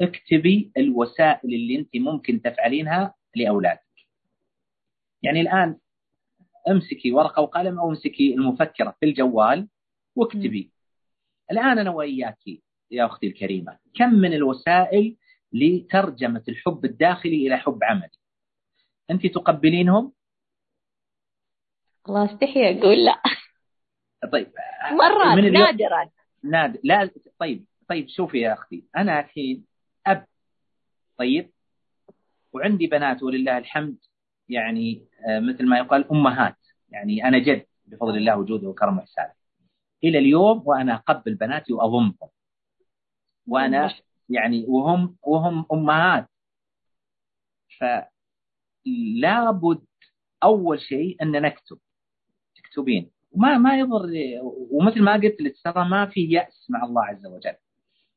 اكتبي 0.00 0.72
الوسائل 0.76 1.54
اللي 1.54 1.78
أنت 1.78 1.96
ممكن 1.96 2.42
تفعلينها 2.42 3.14
لأولادك. 3.36 4.06
يعني 5.22 5.40
الآن 5.40 5.76
امسكي 6.70 7.12
ورقة 7.12 7.42
وقلم 7.42 7.78
أو 7.78 7.88
امسكي 7.90 8.34
المفكرة 8.34 8.96
في 9.00 9.06
الجوال 9.06 9.68
واكتبي. 10.16 10.72
الآن 11.50 11.78
أنا 11.78 11.90
وإياك 11.90 12.38
يا 12.90 13.06
أختي 13.06 13.26
الكريمة 13.26 13.78
كم 13.94 14.14
من 14.14 14.32
الوسائل 14.32 15.16
لترجمة 15.52 16.42
الحب 16.48 16.84
الداخلي 16.84 17.46
إلى 17.46 17.56
حب 17.56 17.78
عملي؟ 17.84 18.17
أنت 19.10 19.26
تقبلينهم؟ 19.26 20.12
الله 22.08 22.24
استحي 22.34 22.78
أقول 22.78 23.04
لا. 23.04 23.22
طيب. 24.32 24.52
مرات 24.92 25.36
من 25.38 25.44
اليوم- 25.46 25.62
نادرا. 25.64 26.10
ناد 26.44 26.80
لا 26.84 27.10
طيب 27.38 27.64
طيب 27.88 28.08
شوفي 28.08 28.38
يا 28.40 28.52
أختي. 28.52 28.84
أنا 28.96 29.20
الحين 29.20 29.64
أب. 30.06 30.26
طيب. 31.18 31.50
وعندي 32.52 32.86
بنات 32.86 33.22
ولله 33.22 33.58
الحمد. 33.58 33.96
يعني 34.48 35.06
آه، 35.28 35.40
مثل 35.40 35.66
ما 35.66 35.78
يقال 35.78 36.10
أمهات. 36.10 36.56
يعني 36.88 37.24
أنا 37.24 37.38
جد 37.38 37.66
بفضل 37.86 38.16
الله 38.16 38.36
وجوده 38.36 38.68
وكرمه 38.68 38.98
وإحسانه. 39.00 39.32
إلى 40.04 40.18
اليوم 40.18 40.62
وأنا 40.66 40.94
أقبل 40.94 41.34
بناتي 41.34 41.72
وأضمهم. 41.72 42.14
وأنا 43.46 43.94
يعني 44.28 44.64
وهم 44.68 45.16
وهم 45.22 45.66
أمهات. 45.72 46.28
فلا 47.78 48.10
بد 49.62 49.86
أول 50.44 50.80
شيء 50.80 51.22
ان 51.22 51.32
نكتب 51.42 51.78
تكتبين 52.56 53.10
وما 53.32 53.58
ما 53.58 53.78
يضر 53.78 54.08
ومثل 54.70 55.02
ما 55.02 55.12
قلت 55.12 55.40
لك 55.40 55.54
ترى 55.64 55.88
ما 55.88 56.06
في 56.06 56.20
يأس 56.20 56.70
مع 56.70 56.84
الله 56.84 57.04
عز 57.04 57.26
وجل. 57.26 57.54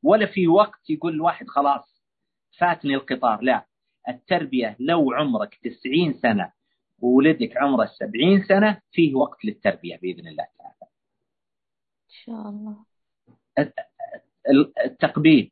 ولا 0.02 0.26
في 0.26 0.48
وقت 0.48 0.90
يقول 0.90 1.14
الواحد 1.14 1.46
خلاص 1.48 2.02
فاتني 2.58 2.94
القطار. 2.94 3.42
لا 3.42 3.66
التربية 4.08 4.76
لو 4.80 5.12
عمرك 5.12 5.54
90 5.54 6.12
سنة 6.12 6.52
وولدك 6.98 7.56
عمره 7.56 7.86
70 7.86 8.42
سنة 8.42 8.80
فيه 8.92 9.14
وقت 9.14 9.44
للتربية 9.44 9.96
بإذن 9.96 10.28
الله 10.28 10.46
تعالى. 10.58 10.90
إن 12.04 12.10
شاء 12.24 12.48
الله. 12.48 12.76
التقبيل. 14.84 15.50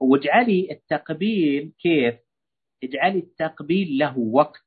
واجعلي 0.00 0.72
التقبيل 0.72 1.72
كيف؟ 1.78 2.14
اجعلي 2.84 3.18
التقبيل 3.18 3.98
له 3.98 4.18
وقت. 4.18 4.66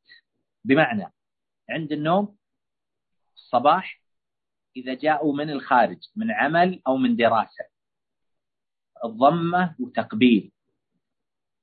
بمعنى 0.66 1.14
عند 1.70 1.92
النوم 1.92 2.38
الصباح 3.36 4.02
إذا 4.76 4.94
جاءوا 4.94 5.34
من 5.36 5.50
الخارج 5.50 5.98
من 6.16 6.32
عمل 6.32 6.82
أو 6.88 6.98
من 6.98 7.16
دراسة. 7.16 7.66
الضمة 9.06 9.76
وتقبيل. 9.80 10.52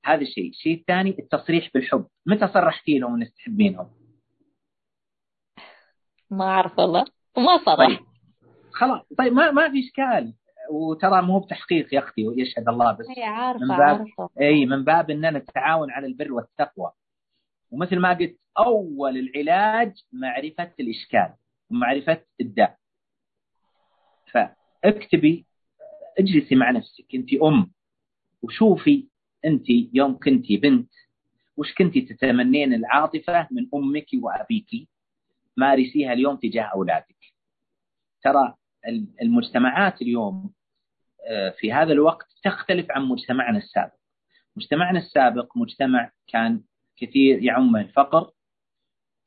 هذا 0.05 0.21
الشيء 0.21 0.49
الشيء 0.49 0.79
الثاني 0.79 1.09
التصريح 1.19 1.69
بالحب. 1.73 2.07
متى 2.25 2.47
صرحتي 2.47 2.99
لهم 2.99 3.15
انك 3.15 3.33
تحبينهم 3.33 4.01
ما 6.29 6.45
أعرف 6.45 6.79
والله. 6.79 7.05
ما 7.37 7.57
صرح. 7.65 7.87
طيب. 7.87 7.99
خلاص. 8.71 9.01
طيب 9.17 9.33
ما 9.33 9.51
ما 9.51 9.71
في 9.71 9.79
إشكال. 9.79 10.33
وترى 10.71 11.21
مو 11.21 11.39
بتحقيق 11.39 11.93
يا 11.93 11.99
أختي 11.99 12.27
ويشهد 12.27 12.69
الله 12.69 12.91
بس. 12.91 13.05
هي 13.17 13.23
عارفة 13.23 13.61
من 13.61 13.67
باب 13.67 13.79
عارفة. 13.81 14.29
اي 14.41 14.65
من 14.65 14.83
باب 14.83 15.09
اننا 15.09 15.39
نتعاون 15.39 15.91
على 15.91 16.07
البر 16.07 16.33
والتقوى. 16.33 16.91
ومثل 17.71 17.99
ما 17.99 18.13
قلت 18.13 18.37
أول 18.57 19.17
العلاج 19.17 19.93
معرفة 20.11 20.71
الإشكال 20.79 21.33
ومعرفه 21.71 22.21
الداء. 22.41 22.77
فاكتبي 24.31 25.45
اجلسي 26.19 26.55
مع 26.55 26.71
نفسك 26.71 27.05
أنت 27.15 27.33
أم. 27.33 27.71
وشوفي 28.41 29.07
أنت 29.45 29.65
يوم 29.93 30.19
كنتي 30.19 30.57
بنت 30.57 30.91
وش 31.57 31.73
كنتي 31.73 32.01
تتمنين 32.01 32.73
العاطفة 32.73 33.47
من 33.51 33.67
أمك 33.73 34.07
وأبيك. 34.13 34.89
مارسيها 35.57 36.13
اليوم 36.13 36.35
تجاه 36.35 36.63
أولادك. 36.63 37.15
ترى 38.23 38.55
المجتمعات 39.21 40.01
اليوم 40.01 40.53
في 41.59 41.73
هذا 41.73 41.93
الوقت 41.93 42.27
تختلف 42.43 42.91
عن 42.91 43.03
مجتمعنا 43.03 43.57
السابق. 43.57 43.93
مجتمعنا 44.55 44.99
السابق 44.99 45.57
مجتمع 45.57 46.11
كان 46.27 46.61
كثير 46.97 47.43
يعمه 47.43 47.81
الفقر 47.81 48.31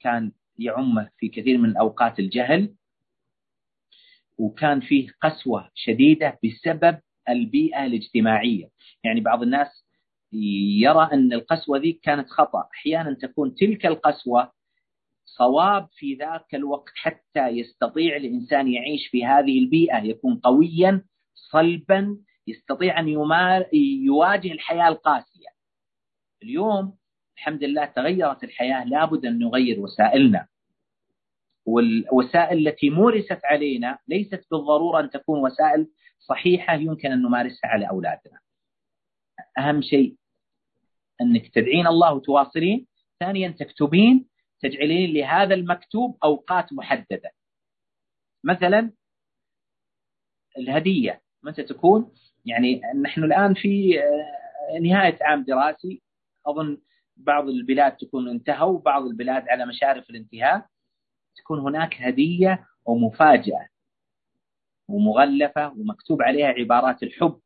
كان 0.00 0.32
يعمه 0.58 1.10
في 1.18 1.28
كثير 1.28 1.58
من 1.58 1.68
الأوقات 1.68 2.18
الجهل 2.18 2.74
وكان 4.38 4.80
فيه 4.80 5.08
قسوة 5.22 5.70
شديدة 5.74 6.38
بسبب 6.44 6.98
البيئة 7.28 7.86
الاجتماعية. 7.86 8.68
يعني 9.04 9.20
بعض 9.20 9.42
الناس 9.42 9.84
يرى 10.82 11.08
أن 11.12 11.32
القسوة 11.32 11.78
ذي 11.78 11.92
كانت 11.92 12.30
خطأ. 12.30 12.68
أحيانا 12.74 13.14
تكون 13.14 13.54
تلك 13.54 13.86
القسوة 13.86 14.52
صواب 15.24 15.88
في 15.96 16.14
ذاك 16.14 16.54
الوقت 16.54 16.92
حتى 16.94 17.48
يستطيع 17.48 18.16
الإنسان 18.16 18.72
يعيش 18.72 19.08
في 19.08 19.24
هذه 19.26 19.58
البيئة 19.58 19.98
يكون 19.98 20.36
قويا 20.36 21.04
صلبا 21.34 22.18
يستطيع 22.46 23.00
أن 23.00 23.08
يواجه 24.06 24.52
الحياة 24.52 24.88
القاسية. 24.88 25.48
اليوم 26.42 26.98
الحمد 27.36 27.64
لله 27.64 27.84
تغيرت 27.84 28.44
الحياة 28.44 28.84
لابد 28.84 29.26
أن 29.26 29.38
نغير 29.38 29.80
وسائلنا. 29.80 30.46
والوسائل 31.66 32.68
التي 32.68 32.90
مورست 32.90 33.40
علينا 33.44 33.98
ليست 34.08 34.46
بالضرورة 34.50 35.00
أن 35.00 35.10
تكون 35.10 35.40
وسائل 35.40 35.88
صحيحة 36.18 36.74
يمكن 36.74 37.12
أن 37.12 37.22
نمارسها 37.22 37.70
على 37.70 37.88
أولادنا. 37.90 38.38
أهم 39.58 39.82
شيء 39.82 40.16
أنك 41.20 41.54
تدعين 41.54 41.86
الله 41.86 42.12
وتواصلين 42.14 42.86
ثانيا 43.20 43.48
تكتبين. 43.48 44.28
تجعلين 44.60 45.14
لهذا 45.14 45.54
المكتوب 45.54 46.18
أوقات 46.24 46.72
محددة. 46.72 47.30
مثلا 48.44 48.92
الهدية. 50.58 51.23
متى 51.44 51.62
تكون. 51.62 52.12
يعني 52.46 52.80
نحن 53.02 53.24
الآن 53.24 53.54
في 53.54 54.00
آه، 54.00 54.78
نهاية 54.78 55.18
عام 55.20 55.44
دراسي. 55.44 56.02
أظن 56.46 56.78
بعض 57.16 57.48
البلاد 57.48 57.96
تكون 57.96 58.28
انتهوا 58.28 58.72
وبعض 58.78 59.02
البلاد 59.06 59.48
على 59.48 59.66
مشارف 59.66 60.10
الانتهاء. 60.10 60.66
تكون 61.36 61.58
هناك 61.58 61.94
هدية 62.02 62.66
ومفاجأة 62.84 63.68
ومغلفة 64.88 65.68
ومكتوب 65.68 66.22
عليها 66.22 66.46
عبارات 66.46 67.02
الحب. 67.02 67.40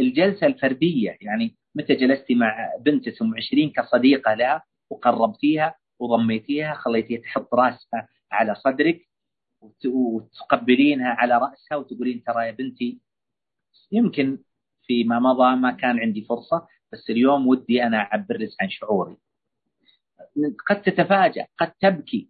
الجلسة 0.00 0.46
الفردية 0.46 1.16
يعني 1.20 1.56
متى 1.74 1.94
جلستي 1.94 2.34
مع 2.34 2.72
بنت 2.80 3.08
ثم 3.08 3.34
عشرين 3.36 3.70
كصديقة 3.70 4.34
لها 4.34 4.62
وقربتيها 4.90 5.74
وضميتيها 5.98 6.74
خليتيها 6.74 7.20
تحط 7.20 7.54
راسها 7.54 8.08
على 8.32 8.54
صدرك. 8.54 9.09
وتقبلينها 9.86 11.08
على 11.08 11.38
رأسها 11.38 11.76
وتقولين 11.76 12.22
ترى 12.24 12.46
يا 12.46 12.50
بنتي 12.50 13.00
يمكن 13.92 14.38
فيما 14.86 15.18
مضى 15.18 15.56
ما 15.56 15.70
كان 15.70 15.98
عندي 15.98 16.24
فرصة 16.24 16.66
بس 16.92 17.10
اليوم 17.10 17.46
ودي 17.46 17.82
أنا 17.82 17.96
أعبر 17.98 18.36
لك 18.36 18.48
عن 18.60 18.70
شعوري. 18.70 19.16
قد 20.68 20.82
تتفاجأ 20.82 21.46
قد 21.58 21.72
تبكي. 21.72 22.28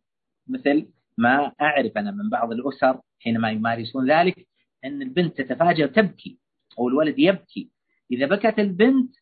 مثل 0.48 0.88
ما 1.18 1.52
أعرف 1.60 1.98
أنا 1.98 2.10
من 2.10 2.30
بعض 2.30 2.52
الأسر 2.52 3.00
حينما 3.20 3.50
يمارسون 3.50 4.10
ذلك 4.10 4.48
أن 4.84 5.02
البنت 5.02 5.40
تتفاجأ 5.40 5.84
وتبكي 5.84 6.38
أو 6.78 6.88
الولد 6.88 7.18
يبكي. 7.18 7.70
إذا 8.12 8.26
بكت 8.26 8.58
البنت 8.58 9.14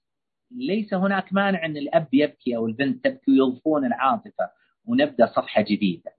ليس 0.50 0.94
هناك 0.94 1.32
مانع 1.32 1.64
أن 1.64 1.76
الأب 1.76 2.08
يبكي 2.12 2.56
أو 2.56 2.66
البنت 2.66 3.04
تبكي 3.04 3.30
ويضفون 3.40 3.84
العاطفة 3.86 4.50
ونبدأ 4.84 5.26
صفحة 5.26 5.62
جديدة. 5.62 6.17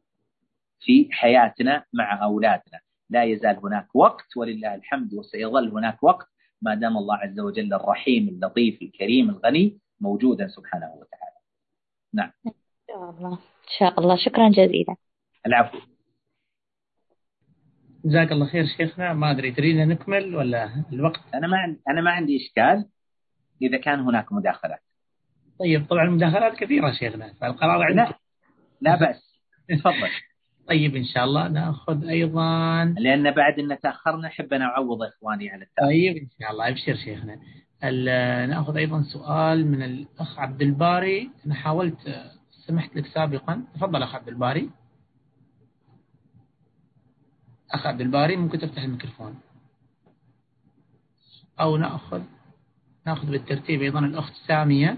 في 0.82 1.08
حياتنا 1.12 1.86
مع 1.94 2.24
أولادنا. 2.24 2.80
لا 3.10 3.24
يزال 3.24 3.58
هناك 3.64 3.96
وقت 3.96 4.38
ولله 4.38 4.76
الحمد 4.76 5.14
وسيظل 5.14 5.70
هناك 5.70 6.04
وقت. 6.04 6.28
ما 6.62 6.76
دام 6.76 6.98
الله 6.98 7.16
عز 7.16 7.40
وجل 7.40 7.74
الرحيم 7.74 8.28
اللطيف 8.28 8.82
الكريم 8.82 9.30
الغني 9.30 9.80
موجودا 10.00 10.48
سبحانه 10.48 10.86
وتعالى. 10.86 11.36
نعم. 12.14 12.32
إن 12.48 12.54
شاء 12.88 13.10
الله. 13.10 13.34
إن 13.34 13.78
شاء 13.80 14.00
الله 14.00 14.16
شكرا 14.16 14.50
جزيلا. 14.50 14.96
العفو. 15.48 15.78
جزاك 18.06 18.32
الله 18.32 18.46
خير 18.46 18.66
شيخنا. 18.78 19.14
ما 19.14 19.32
أدري 19.32 19.52
تريدنا 19.52 19.86
نكمل 19.86 20.36
ولا 20.36 20.86
الوقت؟ 20.94 21.20
أنا 21.34 21.48
ما 21.48 21.58
عندي 21.58 21.80
أنا 21.90 22.02
ما 22.02 22.12
عندي 22.12 22.38
إشكال 22.38 22.90
إذا 23.62 23.78
كان 23.78 24.00
هناك 24.00 24.34
مداخلات. 24.34 24.84
طيب 25.60 25.88
طبعا 25.90 26.04
المداخلات 26.04 26.56
كثيرة 26.56 26.92
شيخنا 26.92 27.34
فالقرار 27.34 27.84
عندك 27.84 28.16
لا 28.82 28.90
لا 28.92 28.96
بأس. 28.96 29.42
تفضل. 29.70 30.10
طيب 30.70 30.96
إن 30.96 31.06
شاء 31.06 31.24
الله 31.24 31.48
نأخذ 31.48 32.06
أيضا 32.08 32.86
لأن 32.86 33.32
بعد 33.32 33.60
إن 33.60 33.80
تأخرنا 33.80 34.28
أحب 34.28 34.54
أنا 34.54 34.66
أعوض 34.66 35.04
إخواني 35.04 35.50
على 35.50 35.64
التأخير. 35.64 36.14
طيب 36.14 36.18
إن 36.18 36.30
شاء 36.40 36.52
الله. 36.52 36.70
أبشر 36.70 36.96
شيخنا. 36.96 37.40
نأخذ 38.46 38.78
أيضا 38.78 39.02
سؤال 39.02 39.68
من 39.68 39.84
الأخ 39.84 40.40
عبد 40.40 40.62
الباري. 40.62 41.30
أنا 41.46 41.56
حاولت 41.56 42.32
سمحت 42.68 42.96
لك 42.96 43.06
سابقا. 43.06 43.64
تفضل 43.74 44.04
أخ 44.04 44.16
عبد 44.16 44.28
الباري. 44.28 44.70
أخ 47.72 47.88
عبد 47.88 48.02
الباري 48.02 48.36
ممكن 48.36 48.60
تفتح 48.60 48.84
الميكروفون. 48.84 49.40
أو 51.60 51.78
نأخذ 51.78 52.22
نأخذ 53.08 53.32
بالترتيب 53.32 53.82
أيضا 53.82 54.00
الأخت 54.00 54.34
سامية 54.48 54.98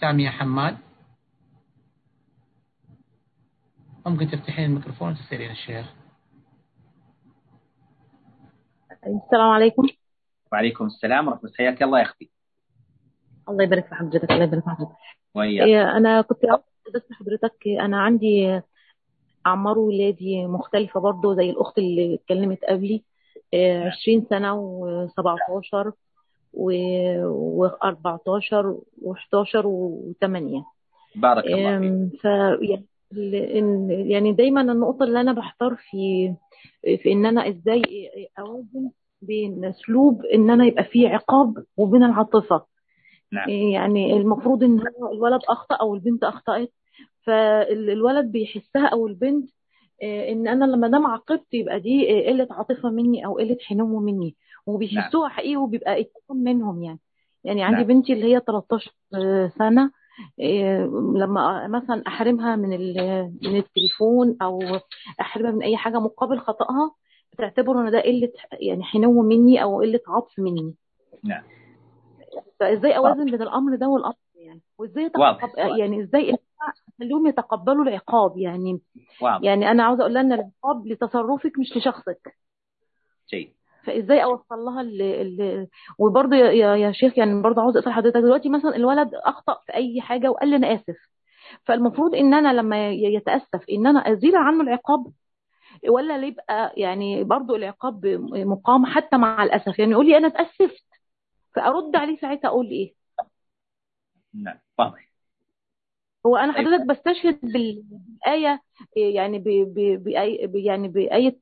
سامية 0.00 0.30
حماد. 0.30 0.78
ممكن 4.06 4.30
تفتحين 4.30 4.64
الميكروفون 4.64 5.10
وتسألين 5.12 5.50
الشيخ. 5.50 5.86
السلام 9.06 9.50
عليكم. 9.50 9.82
وعليكم 10.52 10.86
السلام 10.86 11.28
ورحمة 11.28 11.40
الله. 11.44 11.54
حياك 11.56 11.82
الله 11.82 11.98
يا 11.98 12.04
أختي. 12.04 12.30
الله 13.48 13.64
يبارك 13.64 13.86
في 13.86 13.94
حضرتك 13.94 14.30
الله 14.30 14.44
يبارك 14.44 14.64
في 14.64 14.70
حضرتك. 14.70 14.96
وياك 15.34 15.66
إيه، 15.66 15.96
أنا 15.96 16.20
كنت 16.20 16.38
بس 16.94 17.02
حضرتك. 17.12 17.68
أنا 17.80 18.00
عندي 18.00 18.60
أعمار 19.46 19.78
ولادي 19.78 20.46
مختلفة 20.46 21.00
برضه 21.00 21.34
زي 21.34 21.50
الأخت 21.50 21.78
اللي 21.78 22.14
اتكلمت 22.14 22.64
قبلي. 22.64 23.04
إيه، 23.54 23.84
20 23.84 24.26
سنة 24.30 24.52
و17 24.54 25.92
و14 26.54 26.66
و11 29.02 29.64
و8 29.64 30.64
بارك 31.16 31.44
الله 31.44 31.78
فيك. 31.78 32.20
ف 32.20 32.24
يعني 32.24 32.86
يعني 34.08 34.32
دايما 34.32 34.60
النقطة 34.60 35.04
اللي 35.04 35.20
أنا 35.20 35.32
بحتار 35.32 35.76
في 35.90 36.34
في 37.02 37.12
إن 37.12 37.26
أنا 37.26 37.48
إزاي 37.48 37.82
أوازن 38.38 38.90
بين 39.22 39.64
أسلوب 39.64 40.24
إن 40.24 40.50
أنا 40.50 40.64
يبقى 40.64 40.84
فيه 40.84 41.08
عقاب 41.08 41.64
وبين 41.76 42.02
العاطفة. 42.02 42.64
نعم. 43.32 43.48
يعني 43.50 44.12
المفروض 44.16 44.64
إن 44.64 44.80
هو 44.80 45.12
الولد 45.12 45.40
أخطأ 45.48 45.74
أو 45.74 45.94
البنت 45.94 46.24
أخطأت 46.24 46.72
فالولد 47.22 48.32
بيحسها 48.32 48.86
أو 48.86 49.06
البنت 49.06 49.50
إن 50.02 50.48
أنا 50.48 50.64
لما 50.64 50.88
دام 50.88 51.06
عاقبت 51.06 51.54
يبقى 51.54 51.80
دي 51.80 52.26
قلة 52.26 52.48
عاطفة 52.50 52.90
مني 52.90 53.26
أو 53.26 53.38
قلة 53.38 53.56
حنو 53.60 54.00
مني 54.00 54.36
وبيحسوها 54.66 55.28
حقيقي 55.28 55.56
وبيبقى 55.56 56.00
اتهام 56.00 56.38
منهم 56.42 56.82
يعني. 56.82 56.98
يعني 57.44 57.62
عندي 57.62 57.76
نعم. 57.76 57.86
بنتي 57.86 58.12
اللي 58.12 58.34
هي 58.34 58.40
13 58.46 58.92
سنة 59.58 59.82
إيه، 59.82 59.90
لما 61.14 61.68
مثلا 61.68 62.02
أحرمها 62.06 62.56
من 62.56 62.68
من 63.42 63.56
التليفون 63.56 64.36
أو 64.42 64.60
أحرمها 65.20 65.50
من 65.50 65.62
أي 65.62 65.76
حاجة 65.76 66.00
مقابل 66.00 66.38
خطأها 66.38 66.94
بتعتبر 67.32 67.80
إن 67.80 67.90
ده 67.90 68.00
قلة 68.00 68.32
يعني 68.52 68.84
حنو 68.84 69.22
مني 69.22 69.62
أو 69.62 69.80
قلة 69.80 70.00
عطف 70.08 70.38
مني. 70.38 70.74
نعم. 71.24 71.42
فإزاي 72.60 72.96
أوازن 72.96 73.24
بين 73.24 73.42
الأمر 73.42 73.76
ده 73.76 73.88
والأمر 73.88 74.14
يعني؟ 74.34 74.60
وإزاي 74.78 75.06
أتقب... 75.06 75.44
السؤال 75.44 75.80
يعني 75.80 76.02
إزاي 76.02 76.36
اخليهم 76.98 77.26
يتقبلوا 77.26 77.84
العقاب 77.84 78.38
يعني؟ 78.38 78.80
واضح. 79.20 79.44
يعني 79.44 79.70
أنا 79.70 79.82
عاوزة 79.84 80.00
أقول 80.00 80.14
لها 80.14 80.22
إن 80.22 80.32
العقاب 80.32 80.86
لتصرفك 80.86 81.58
مش 81.58 81.76
لشخصك. 81.76 82.36
جيد 83.30 83.52
فإزاي 83.86 84.24
أوصل 84.24 84.58
لها 84.58 84.80
ال... 84.80 85.02
ال... 85.02 85.66
وبرضه 85.98 86.36
يا 86.36 86.76
يا 86.76 86.92
شيخ 86.92 87.18
يعني 87.18 87.42
برضه 87.42 87.62
عاوزه 87.62 87.80
أسأل 87.80 87.92
حضرتك 87.92 88.16
دلوقتي 88.16 88.48
مثلا 88.48 88.76
الولد 88.76 89.10
أخطأ 89.14 89.58
في 89.66 89.74
أي 89.74 90.00
حاجة 90.00 90.30
وقال 90.30 90.48
لي 90.48 90.56
أنا 90.56 90.74
آسف. 90.74 90.96
فالمفروض 91.64 92.14
إن 92.14 92.34
أنا 92.34 92.52
لما 92.52 92.90
يتأسف 92.90 93.64
إن 93.70 93.86
أنا 93.86 94.12
أزيل 94.12 94.36
عنه 94.36 94.60
العقاب 94.60 95.06
ولا 95.88 96.26
يبقى 96.26 96.72
يعني 96.76 97.24
برضه 97.24 97.56
العقاب 97.56 98.06
مقام 98.32 98.86
حتى 98.86 99.16
مع 99.16 99.44
الأسف؟ 99.44 99.78
يعني 99.78 99.92
يقول 99.92 100.06
لي 100.06 100.16
أنا 100.16 100.26
اتأسفت 100.26 100.84
فأرد 101.54 101.96
عليه 101.96 102.16
ساعتها 102.16 102.48
أقول 102.48 102.66
إيه؟ 102.66 102.94
نعم 104.34 104.58
واضح 104.78 105.11
هو 106.26 106.36
أنا 106.36 106.52
طيب. 106.52 106.66
حضرتك 106.66 106.86
بستشهد 106.86 107.38
بال- 107.42 107.82
بالآية 107.90 108.60
يعني 108.96 109.38
ب 109.38 109.44
ب 109.48 110.04
بآي 110.04 110.46
ب- 110.46 110.56
يعني 110.56 110.88
بآية 110.88 111.36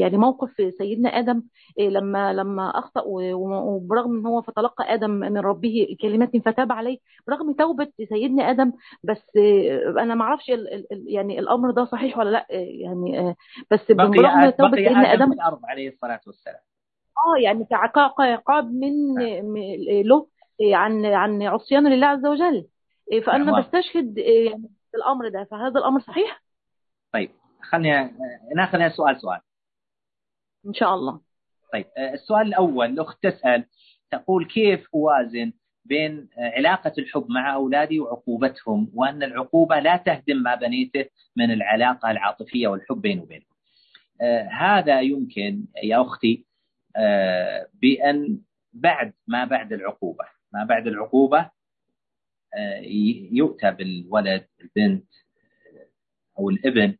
يعني 0.00 0.16
موقف 0.18 0.50
سيدنا 0.78 1.08
آدم 1.08 1.42
إيه 1.78 1.88
لما 1.88 2.32
لما 2.32 2.78
أخطأ 2.78 3.02
وبرغم 3.06 4.18
إن 4.18 4.26
هو 4.26 4.42
فتلقى 4.42 4.94
آدم 4.94 5.10
من 5.10 5.38
ربه 5.38 5.96
كلمات 6.02 6.36
فتاب 6.36 6.72
عليه 6.72 6.98
برغم 7.28 7.52
توبة 7.52 7.88
سيدنا 8.08 8.50
آدم 8.50 8.72
بس 9.04 9.22
إيه، 9.36 9.90
أنا 9.90 10.14
ما 10.14 10.24
أعرفش 10.24 10.52
يعني 10.90 11.38
الأمر 11.38 11.70
ده 11.70 11.84
صحيح 11.84 12.18
ولا 12.18 12.30
لأ 12.30 12.46
إيه، 12.50 12.82
يعني 12.82 13.18
آه، 13.20 13.34
بس 13.70 13.92
برغم 13.92 14.50
توبة 14.50 14.76
سيدنا 14.76 15.12
آدم 15.12 15.22
آدم 15.22 15.30
في 15.30 15.36
الأرض 15.36 15.60
عليه 15.64 15.88
الصلاة 15.88 16.20
والسلام. 16.26 16.60
آه 17.26 17.40
يعني 17.42 17.64
كعقاب 17.64 18.10
عقاب 18.20 18.72
من 18.72 19.14
نعم. 19.14 19.44
م- 19.46 19.56
له 20.04 20.26
إيه، 20.60 20.76
عن 20.76 21.04
عن 21.06 21.42
عصيان 21.42 21.92
لله 21.92 22.06
عز 22.06 22.26
وجل. 22.26 22.54
إيه، 22.54 22.66
فأنا 23.26 23.52
واضح 23.52 23.66
بستشهد 23.66 24.18
إيه، 24.18 24.50
يعني 24.50 24.70
الأمر 24.94 25.28
ده 25.28 25.44
فهذا 25.44 25.78
الأمر 25.78 26.00
صحيح؟ 26.00 26.42
طيب 27.12 27.30
خلينا 27.62 28.12
ناخذ 28.56 28.88
سؤال 28.88 29.20
سؤال. 29.20 29.40
إن 30.66 30.74
شاء 30.74 30.94
الله. 30.94 31.20
طيب 31.72 31.86
آه، 31.98 32.14
السؤال 32.14 32.46
الأول 32.46 32.86
الأخت 32.86 33.22
تسأل 33.22 33.64
تقول 34.10 34.44
كيف 34.44 34.86
أوازن 34.94 35.52
بين 35.84 36.28
آه، 36.38 36.50
علاقة 36.56 36.92
الحب 36.98 37.26
مع 37.28 37.54
أولادي 37.54 38.00
وعقوبتهم 38.00 38.90
وأن 38.94 39.22
العقوبة 39.22 39.78
لا 39.78 39.96
تهدم 39.96 40.36
ما 40.36 40.54
بنيته 40.54 41.04
من 41.36 41.50
العلاقة 41.50 42.10
العاطفية 42.10 42.68
والحب 42.68 43.00
بيني 43.00 43.20
وبينهم. 43.20 43.46
آه، 44.20 44.48
هذا 44.48 45.00
يمكن 45.00 45.64
يا 45.82 46.02
أختي 46.02 46.46
آه، 46.96 47.66
بأن 47.82 48.40
بعد 48.72 49.12
ما 49.26 49.44
بعد 49.44 49.72
العقوبة 49.72 50.24
ما 50.52 50.64
بعد 50.64 50.86
العقوبة 50.86 51.50
يؤتى 53.32 53.70
بالولد 53.70 54.46
البنت 54.60 55.06
أو 56.38 56.50
الابن 56.50 56.96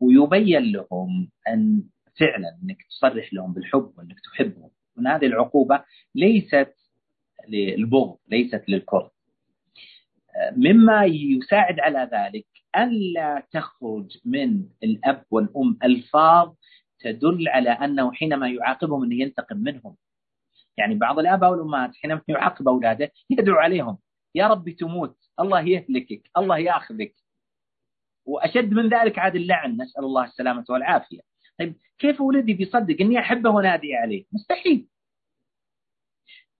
ويبين 0.00 0.72
لهم 0.72 1.30
أن 1.48 1.82
فعلا 2.20 2.58
أنك 2.62 2.76
تصرح 2.90 3.34
لهم 3.34 3.52
بالحب 3.52 3.92
وأنك 3.96 4.16
تحبهم. 4.20 4.70
وأن 4.96 5.06
هذه 5.06 5.26
العقوبة 5.26 5.84
ليست 6.14 6.74
للبغض 7.48 8.16
ليست 8.28 8.64
للكره. 8.68 9.10
آه، 10.36 10.54
مما 10.56 11.04
يساعد 11.04 11.80
على 11.80 12.10
ذلك 12.12 12.46
ألا 12.76 13.46
تخرج 13.52 14.18
من 14.24 14.64
الأب 14.84 15.24
والأم 15.30 15.78
ألفاظ 15.84 16.54
تدل 17.00 17.48
على 17.48 17.70
أنه 17.70 18.12
حينما 18.12 18.48
يعاقبهم 18.48 19.04
أنه 19.04 19.14
ينتقم 19.14 19.56
منهم. 19.56 19.96
يعني 20.78 20.94
بعض 20.94 21.18
الآباء 21.18 21.50
والأمهات 21.50 21.90
حينما 22.02 22.20
يعاقب 22.28 22.68
أولاده 22.68 23.10
يدعو 23.30 23.56
عليهم. 23.56 23.98
يا 24.36 24.46
ربي 24.46 24.72
تموت 24.72 25.16
الله 25.40 25.60
يهلكك 25.60 26.30
الله 26.36 26.58
ياخذك 26.58 27.14
وأشد 28.24 28.72
من 28.72 28.88
ذلك 28.88 29.18
عاد 29.18 29.36
اللعن 29.36 29.82
نسأل 29.82 30.04
الله 30.04 30.24
السلامة 30.24 30.64
والعافية. 30.68 31.20
طيب 31.58 31.76
كيف 31.98 32.20
ولدي 32.20 32.52
بيصدق 32.52 32.96
إني 33.00 33.18
احبه 33.18 33.50
ونادي 33.50 33.94
عليه؟ 33.94 34.24
مستحيل. 34.32 34.86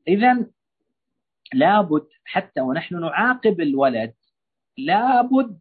اذا 0.08 0.46
لابد 1.52 2.08
حتى 2.24 2.60
ونحن 2.60 3.00
نعاقب 3.00 3.60
الولد 3.60 4.14
لابد 4.78 5.60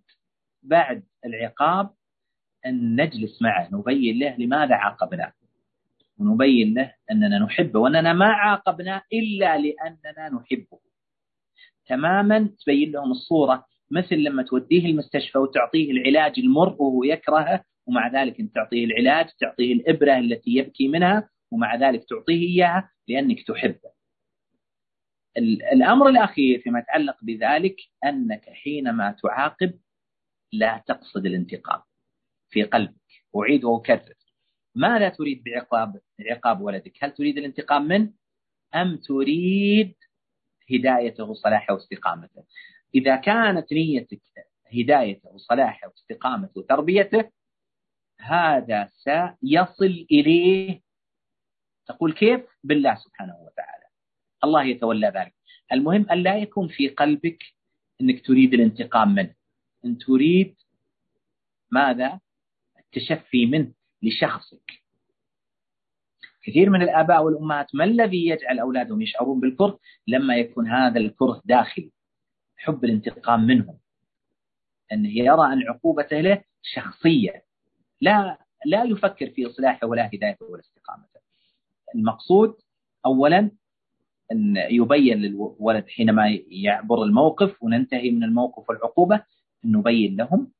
بعد 0.63 1.03
العقاب 1.25 1.93
أن 2.65 3.01
نجلس 3.01 3.41
معه 3.41 3.69
نبين 3.71 4.19
له 4.19 4.35
لماذا 4.37 4.75
عاقبناه. 4.75 5.33
ونبين 6.17 6.73
له 6.73 6.93
أننا 7.11 7.39
نحبه 7.39 7.79
وأننا 7.79 8.13
ما 8.13 8.27
عاقبناه 8.27 9.01
إلا 9.13 9.57
لأننا 9.57 10.29
نحبه. 10.29 10.79
تماما 11.87 12.49
تبين 12.59 12.91
لهم 12.91 13.11
الصورة 13.11 13.65
مثل 13.91 14.15
لما 14.15 14.43
توديه 14.43 14.85
المستشفى 14.85 15.37
وتعطيه 15.37 15.91
العلاج 15.91 16.39
المر 16.39 16.69
وهو 16.79 17.03
يكرهه 17.03 17.63
ومع 17.87 18.07
ذلك 18.21 18.39
أنت 18.39 18.55
تعطيه 18.55 18.85
العلاج 18.85 19.29
تعطيه 19.39 19.73
الإبرة 19.73 20.17
التي 20.17 20.51
يبكي 20.51 20.87
منها 20.87 21.29
ومع 21.51 21.75
ذلك 21.75 22.03
تعطيه 22.09 22.47
إياها 22.47 22.91
لأنك 23.07 23.47
تحبه. 23.47 23.95
ال- 25.37 25.63
الأمر 25.63 26.09
الأخير 26.09 26.59
فيما 26.59 26.79
يتعلق 26.79 27.17
بذلك 27.21 27.75
أنك 28.05 28.49
حينما 28.49 29.15
تعاقب 29.23 29.73
لا 30.53 30.83
تقصد 30.87 31.25
الانتقام 31.25 31.81
في 32.49 32.63
قلبك 32.63 32.95
أعيد 33.37 33.63
وأكرر 33.63 34.13
ماذا 34.75 35.09
تريد 35.09 35.43
بعقاب 35.43 35.99
عقاب 36.31 36.61
ولدك؟ 36.61 36.93
هل 37.03 37.11
تريد 37.11 37.37
الانتقام 37.37 37.87
منه 37.87 38.13
أم 38.75 38.97
تريد 38.97 39.95
هدايته 40.71 41.23
وصلاحه 41.23 41.73
واستقامته؟ 41.73 42.43
إذا 42.95 43.15
كانت 43.15 43.73
نيتك 43.73 44.21
هدايته 44.73 45.29
وصلاحه 45.29 45.87
واستقامته 45.87 46.59
وتربيته 46.59 47.31
هذا 48.19 48.89
سيصل 49.03 50.05
إليه 50.11 50.81
تقول 51.85 52.13
كيف؟ 52.13 52.41
بالله 52.63 52.95
سبحانه 52.95 53.35
وتعالى 53.35 53.85
الله 54.43 54.63
يتولى 54.63 55.07
ذلك 55.07 55.33
المهم 55.71 56.09
أن 56.09 56.23
لا 56.23 56.37
يكون 56.37 56.67
في 56.67 56.87
قلبك 56.89 57.43
أنك 58.01 58.25
تريد 58.25 58.53
الانتقام 58.53 59.15
منه 59.15 59.35
أن 59.85 59.97
تريد 59.97 60.55
ماذا؟ 61.71 62.19
التشفي 62.79 63.45
منه 63.45 63.73
لشخصك 64.01 64.84
كثير 66.45 66.69
من 66.69 66.81
الآباء 66.81 67.23
والأمهات 67.23 67.75
ما 67.75 67.83
الذي 67.83 68.27
يجعل 68.27 68.59
أولادهم 68.59 69.01
يشعرون 69.01 69.39
بالكره؟ 69.39 69.79
لما 70.07 70.35
يكون 70.35 70.67
هذا 70.67 70.99
الكره 70.99 71.41
داخلي 71.45 71.91
حب 72.57 72.85
الانتقام 72.85 73.47
منهم 73.47 73.77
أنه 74.91 75.09
يرى 75.09 75.53
أن 75.53 75.63
عقوبته 75.67 76.21
له 76.21 76.43
شخصية. 76.61 77.43
لا 78.01 78.37
لا 78.65 78.83
يفكر 78.83 79.29
في 79.29 79.47
إصلاحه 79.47 79.87
ولا 79.87 80.09
هدايته 80.13 80.45
ولا 80.45 80.59
استقامته. 80.61 81.19
المقصود 81.95 82.55
أولا 83.05 83.51
أن 84.31 84.55
يبين 84.57 85.17
للولد 85.17 85.87
حينما 85.87 86.39
يعبر 86.49 87.03
الموقف 87.03 87.63
وننتهي 87.63 88.11
من 88.11 88.23
الموقف 88.23 88.69
والعقوبة 88.69 89.15
أن 89.65 89.71
نبين 89.71 90.15
لهم 90.15 90.51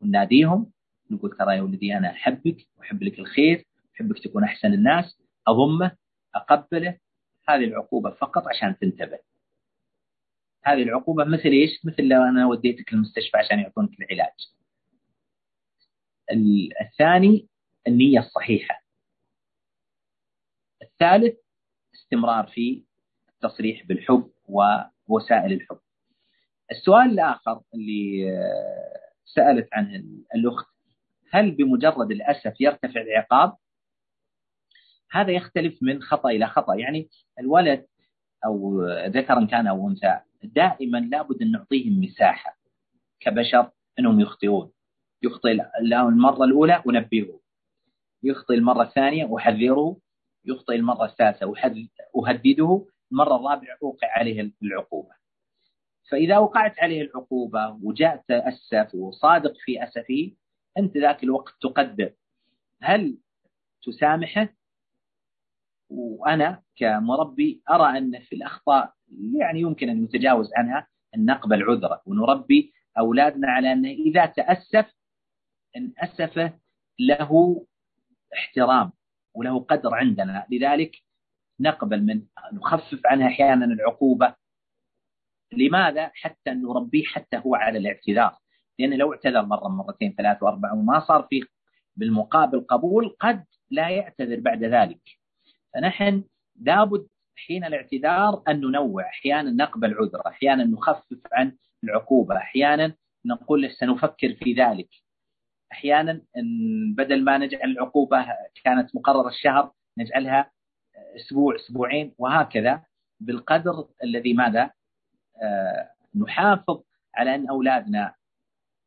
ونناديهم 0.00 0.70
نقول 1.10 1.36
ترى 1.36 1.56
يا 1.56 1.62
ولدي 1.62 1.96
أنا 1.96 2.10
أحبك 2.10 2.66
وأحب 2.78 3.02
لك 3.02 3.18
الخير 3.18 3.64
أحبك 3.98 4.18
تكون 4.24 4.44
أحسن 4.44 4.72
الناس 4.72 5.22
أضمه 5.48 5.96
أقبله. 6.34 6.98
هذه 7.48 7.64
العقوبة 7.64 8.10
فقط 8.10 8.48
عشان 8.48 8.78
تنتبه. 8.78 9.18
هذه 10.64 10.82
العقوبة 10.82 11.24
مثل 11.24 11.48
إيش؟ 11.48 11.84
مثل 11.84 12.02
لو 12.02 12.22
أنا 12.22 12.46
وديتك 12.46 12.92
المستشفى 12.92 13.38
عشان 13.38 13.58
يعطونك 13.58 13.90
العلاج. 14.00 14.52
الثاني 16.80 17.48
النية 17.86 18.18
الصحيحة. 18.18 18.82
الثالث 20.82 21.36
استمرار 21.94 22.46
في 22.46 22.84
التصريح 23.28 23.86
بالحب 23.86 24.30
ووسائل 25.08 25.52
الحب. 25.52 25.78
السؤال 26.70 27.10
الآخر 27.10 27.62
اللي 27.74 28.30
سألت 29.24 29.68
عنه 29.72 30.02
الأخت 30.34 30.66
هل 31.30 31.50
بمجرد 31.50 32.10
الأسف 32.10 32.60
يرتفع 32.60 33.00
العقاب؟ 33.00 33.56
هذا 35.10 35.30
يختلف 35.32 35.82
من 35.82 36.02
خطأ 36.02 36.28
إلى 36.28 36.46
خطأ. 36.46 36.74
يعني 36.74 37.08
الولد 37.40 37.86
أو 38.44 38.84
ذكرا 39.06 39.44
كان 39.44 39.66
أو 39.66 39.88
أنثى 39.88 40.20
دائما 40.42 40.98
لابد 40.98 41.42
أن 41.42 41.50
نعطيهم 41.50 42.00
مساحة 42.00 42.58
كبشر 43.20 43.70
أنهم 43.98 44.20
يخطئون. 44.20 44.70
يخطئ 45.22 45.50
المرة 45.80 46.44
الأولى 46.44 46.82
ونبهه 46.86 47.40
يخطئ 48.22 48.54
المرة 48.54 48.82
الثانية 48.82 49.24
وحذره 49.24 49.96
يخطئ 50.44 50.74
المرة 50.74 51.04
الثالثة 51.04 51.52
أهدده. 52.16 52.86
المرة 53.12 53.36
الرابعة 53.36 53.78
أوقع 53.82 54.08
عليه 54.18 54.52
العقوبة. 54.62 55.18
فإذا 56.10 56.38
وقعت 56.38 56.78
عليه 56.78 57.02
العقوبة 57.02 57.78
وجاء 57.82 58.24
تأسف 58.28 58.94
وصادق 58.94 59.52
في 59.64 59.84
أسفه 59.84 60.32
أنت 60.78 60.96
ذاك 60.96 61.24
الوقت 61.24 61.54
تقدر 61.60 62.12
هل 62.82 63.18
تسامحه؟ 63.82 64.48
وأنا 65.90 66.62
كمربي 66.76 67.62
أرى 67.70 67.98
أن 67.98 68.20
في 68.20 68.34
الأخطاء 68.34 68.92
يعني 69.38 69.60
يمكن 69.60 69.88
أن 69.88 70.04
يتجاوز 70.04 70.50
عنها 70.56 70.86
أن 71.14 71.24
نقبل 71.24 71.62
عذره 71.62 72.02
ونربي 72.06 72.72
أولادنا 72.98 73.48
على 73.48 73.72
أنه 73.72 73.88
إذا 73.88 74.26
تأسف 74.26 74.94
أن 75.76 75.92
أسفه 75.98 76.58
له 77.00 77.64
احترام 78.34 78.92
وله 79.34 79.60
قدر 79.60 79.94
عندنا. 79.94 80.46
لذلك 80.50 80.96
نقبل 81.60 82.02
من 82.02 82.22
نخفف 82.52 83.00
عنها 83.06 83.26
أحيانا 83.28 83.64
العقوبة. 83.64 84.34
لماذا؟ 85.52 86.10
حتى 86.14 86.50
نربيه 86.50 87.04
حتى 87.04 87.36
هو 87.36 87.54
على 87.54 87.78
الاعتذار. 87.78 88.38
لأنه 88.78 88.96
لو 88.96 89.12
اعتذر 89.12 89.42
مرة 89.42 89.68
مرتين 89.68 90.14
ثلاث 90.18 90.42
وأربع 90.42 90.72
وما 90.72 91.00
صار 91.00 91.26
في 91.30 91.42
بالمقابل 91.96 92.60
قبول 92.60 93.16
قد 93.20 93.44
لا 93.70 93.88
يعتذر 93.88 94.40
بعد 94.40 94.64
ذلك. 94.64 95.17
فنحن 95.74 96.24
لابد 96.60 97.08
حين 97.36 97.64
الاعتذار 97.64 98.42
أن 98.48 98.60
ننوع 98.60 99.06
أحيانا 99.06 99.50
نقبل 99.50 99.94
عذر 99.94 100.26
أحيانا 100.26 100.64
نخفف 100.64 101.20
عن 101.32 101.56
العقوبة 101.84 102.36
أحيانا 102.36 102.94
نقول 103.24 103.70
سنفكر 103.70 104.34
في 104.34 104.52
ذلك. 104.52 104.88
أحيانا 105.72 106.22
بدل 106.96 107.24
ما 107.24 107.38
نجعل 107.38 107.70
العقوبة 107.70 108.26
كانت 108.64 108.96
مقررة 108.96 109.28
الشهر 109.28 109.72
نجعلها 109.98 110.50
أسبوع 111.16 111.56
أسبوعين 111.56 112.14
وهكذا. 112.18 112.84
بالقدر 113.20 113.88
الذي 114.04 114.34
ماذا؟ 114.34 114.70
آه، 115.42 115.90
نحافظ 116.16 116.82
على 117.14 117.34
أن 117.34 117.48
أولادنا 117.48 118.14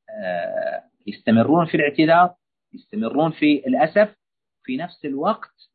آه، 0.09 0.83
يستمرون 1.07 1.65
في 1.65 1.77
الاعتذار 1.77 2.35
يستمرون 2.73 3.31
في 3.31 3.67
الأسف. 3.67 4.15
في 4.63 4.77
نفس 4.77 5.05
الوقت 5.05 5.70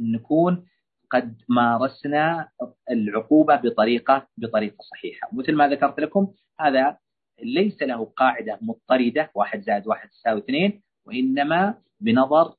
نكون 0.00 0.66
قد 1.10 1.36
مارسنا 1.48 2.48
العقوبة 2.90 3.56
بطريقة 3.56 4.28
بطريقة 4.38 4.76
صحيحة. 4.90 5.28
مثل 5.32 5.52
ما 5.54 5.68
ذكرت 5.68 6.00
لكم 6.00 6.32
هذا 6.60 6.96
ليس 7.42 7.82
له 7.82 8.04
قاعدة 8.04 8.58
مضطردة 8.62 9.30
واحد 9.34 9.60
زائد 9.62 9.86
واحد 9.86 10.08
تساوي 10.08 10.38
اثنين 10.38 10.82
وإنما 11.06 11.74
بنظر 12.00 12.54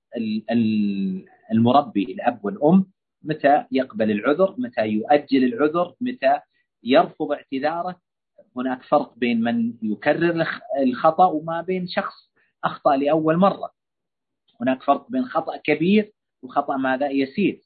المربي 1.51 2.03
الأب 2.03 2.45
والأم 2.45 2.85
متى 3.23 3.65
يقبل 3.71 4.11
العذر 4.11 4.55
متى 4.57 4.81
يؤجل 4.87 5.43
العذر 5.43 5.95
متى 6.01 6.39
يرفض 6.83 7.31
اعتذاره. 7.31 7.95
هناك 8.57 8.83
فرق 8.83 9.13
بين 9.17 9.41
من 9.41 9.73
يكرر 9.81 10.45
الخطأ 10.79 11.25
وما 11.25 11.61
بين 11.61 11.87
شخص 11.87 12.31
أخطأ 12.63 12.95
لأول 12.95 13.37
مرة. 13.37 13.71
هناك 14.61 14.83
فرق 14.83 15.11
بين 15.11 15.25
خطأ 15.25 15.57
كبير 15.57 16.11
وخطأ 16.43 16.77
ماذا؟ 16.77 17.09
يسير. 17.09 17.61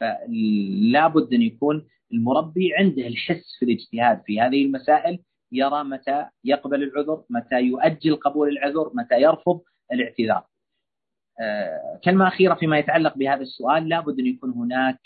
فلا 0.00 1.08
بد 1.08 1.34
أن 1.34 1.42
يكون 1.42 1.86
المربي 2.12 2.74
عنده 2.74 3.06
الحس 3.06 3.56
في 3.58 3.64
الاجتهاد 3.64 4.22
في 4.26 4.40
هذه 4.40 4.64
المسائل 4.64 5.18
يرى 5.52 5.84
متى 5.84 6.26
يقبل 6.44 6.82
العذر 6.82 7.24
متى 7.30 7.60
يؤجل 7.60 8.16
قبول 8.16 8.48
العذر 8.48 8.90
متى 8.94 9.20
يرفض 9.22 9.60
الاعتذار. 9.92 10.44
آه، 11.40 12.00
كلمة 12.04 12.28
أخيرة 12.28 12.54
فيما 12.54 12.78
يتعلق 12.78 13.16
بهذا 13.16 13.42
السؤال 13.42 13.88
لابد 13.88 14.18
أن 14.18 14.26
يكون 14.26 14.50
هناك 14.50 15.00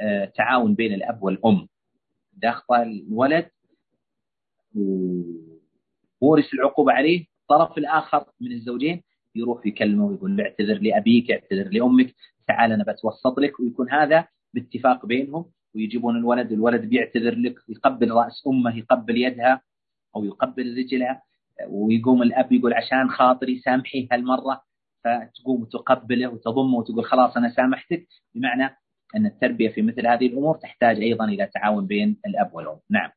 آه، 0.00 0.24
تعاون 0.24 0.74
بين 0.74 0.94
الأب 0.94 1.22
والأم. 1.22 1.68
إذا 2.38 2.48
أخطأ 2.48 2.82
الولد 2.82 3.50
وورث 6.20 6.54
العقوبة 6.54 6.92
عليه 6.92 7.26
الطرف 7.42 7.78
الآخر 7.78 8.24
من 8.40 8.52
الزوجين 8.52 9.02
يروح 9.34 9.66
يكلمه 9.66 10.04
ويقول 10.04 10.40
اعتذر 10.40 10.78
لأبيك 10.78 11.30
اعتذر 11.30 11.68
لأمك. 11.68 12.14
تعال 12.46 12.72
أنا 12.72 12.84
بتوسط 12.84 13.38
لك 13.38 13.60
ويكون 13.60 13.90
هذا 13.90 14.28
باتفاق 14.54 15.06
بينهم 15.06 15.44
ويجيبون 15.74 16.16
الولد 16.16 16.52
الولد 16.52 16.80
بيعتذر 16.84 17.34
لك 17.34 17.54
يقبل 17.68 18.10
رأس 18.10 18.42
أمه 18.46 18.78
يقبل 18.78 19.16
يدها 19.16 19.62
أو 20.16 20.24
يقبل 20.24 20.78
رجلها 20.78 21.22
ويقوم 21.68 22.22
الأب 22.22 22.52
يقول 22.52 22.74
عشان 22.74 23.10
خاطري 23.10 23.58
سامحي 23.58 24.08
هالمرة 24.12 24.62
فتقوم 25.04 25.64
تقبله 25.64 26.28
وتضمه 26.28 26.78
وتقول 26.78 27.04
خلاص 27.04 27.36
أنا 27.36 27.54
سامحتك. 27.54 28.08
بمعنى 28.34 28.76
أن 29.16 29.26
التربية 29.26 29.68
في 29.68 29.82
مثل 29.82 30.06
هذه 30.06 30.26
الأمور 30.26 30.56
تحتاج 30.56 30.96
أيضا 30.96 31.24
إلى 31.24 31.46
تعاون 31.46 31.86
بين 31.86 32.20
الأب 32.26 32.54
والأم. 32.54 32.78
نعم. 32.90 33.10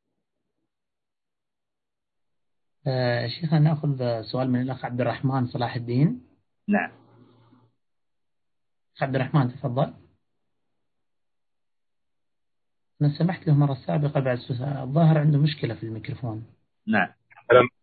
آه 2.88 3.28
شيخنا 3.28 3.60
ناخذ 3.60 4.22
سؤال 4.22 4.50
من 4.50 4.62
الأخ 4.62 4.86
عبد 4.86 5.02
الرحمن 5.02 5.48
صلاح 5.48 5.76
الدين. 5.76 6.22
نعم. 6.68 6.99
عبد 9.04 9.16
الرحمن 9.16 9.50
تفضل. 9.50 9.94
أنا 13.02 13.10
سمحت 13.10 13.48
له 13.48 13.54
مرة 13.54 13.74
سابقة 13.74 14.20
بعد 14.20 14.38
الظاهر 14.82 15.18
عنده 15.18 15.38
مشكلة 15.38 15.76
في 15.76 15.84
الميكروفون. 15.84 16.48
نعم. 16.88 17.14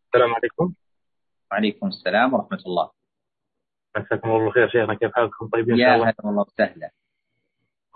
السلام 0.07 0.35
عليكم. 0.35 0.75
وعليكم 1.53 1.87
السلام 1.87 2.35
ورحمة 2.35 2.63
الله. 2.67 2.91
مساكم 3.97 4.31
الله 4.31 4.45
بالخير 4.45 4.69
شيخنا. 4.69 4.95
كيف 4.95 5.13
حالكم؟ 5.15 5.49
طيبين 5.49 5.77
يا 5.77 5.97
هلا 5.97 6.15
والله 6.25 6.43
وسهلا. 6.43 6.91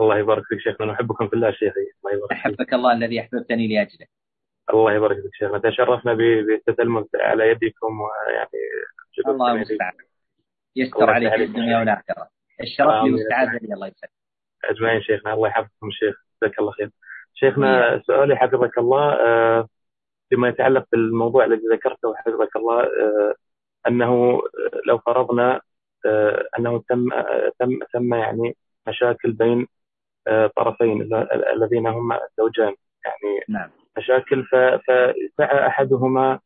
الله 0.01 0.19
يبارك 0.19 0.45
فيك 0.45 0.59
شيخنا. 0.59 0.93
نحبكم 0.93 1.29
في 1.29 1.35
الله 1.35 1.51
شيخي. 1.51 1.81
الله 2.05 2.17
يبارك 2.17 2.33
أحبك 2.33 2.75
الله 2.75 2.93
الذي 2.93 3.21
أحببتني 3.21 3.69
لأجله. 3.69 4.07
الله 4.71 4.93
يبارك 4.93 5.17
فيك 5.23 5.35
شيخنا. 5.35 5.59
تشرفنا 5.59 6.15
بالتتلمذ 6.15 7.05
على 7.15 7.49
يدكم 7.49 8.01
ويعني 8.01 8.51
الله 9.27 9.53
المستعان 9.53 9.93
يستر 10.77 11.11
عليك 11.11 11.33
الدنيا 11.33 11.79
والآخرة. 11.79 12.40
الشرف 12.63 13.05
لي 13.05 13.13
والسعادة 13.13 13.59
لي 13.63 13.75
الله 13.75 13.87
يسعدك. 13.87 14.13
أجمعين 14.65 15.03
شيخنا 15.03 15.35
الله 15.35 15.49
يحفظكم 15.49 15.89
الشيخ 15.89 16.15
جزاك 16.43 16.59
الله 16.59 16.73
خير. 16.73 16.91
شيخنا 17.35 18.03
سؤالي 18.07 18.37
حفظك 18.37 18.79
الله 18.79 19.13
آه، 19.13 19.69
فيما 20.31 20.49
يتعلق 20.49 20.87
بالموضوع 20.93 21.45
الذي 21.45 21.63
ذكرته 21.73 22.15
حفظك 22.17 22.57
الله 22.57 22.81
آه، 22.83 23.35
أنه 23.89 24.43
لو 24.87 24.99
فرضنا 24.99 25.61
آه، 26.07 26.45
أنه 26.59 26.83
تم 26.89 27.09
تم 27.59 27.79
تم 27.93 28.15
يعني 28.15 28.57
مشاكل 28.89 29.33
بين 29.33 29.67
طرفين 30.57 31.03
الذين 31.55 31.87
هم 31.87 32.13
الزوجان. 32.13 32.75
يعني 33.05 33.45
نعم. 33.49 33.71
مشاكل 33.99 34.45
فسعى 34.45 35.67
أحدهما 35.67 36.41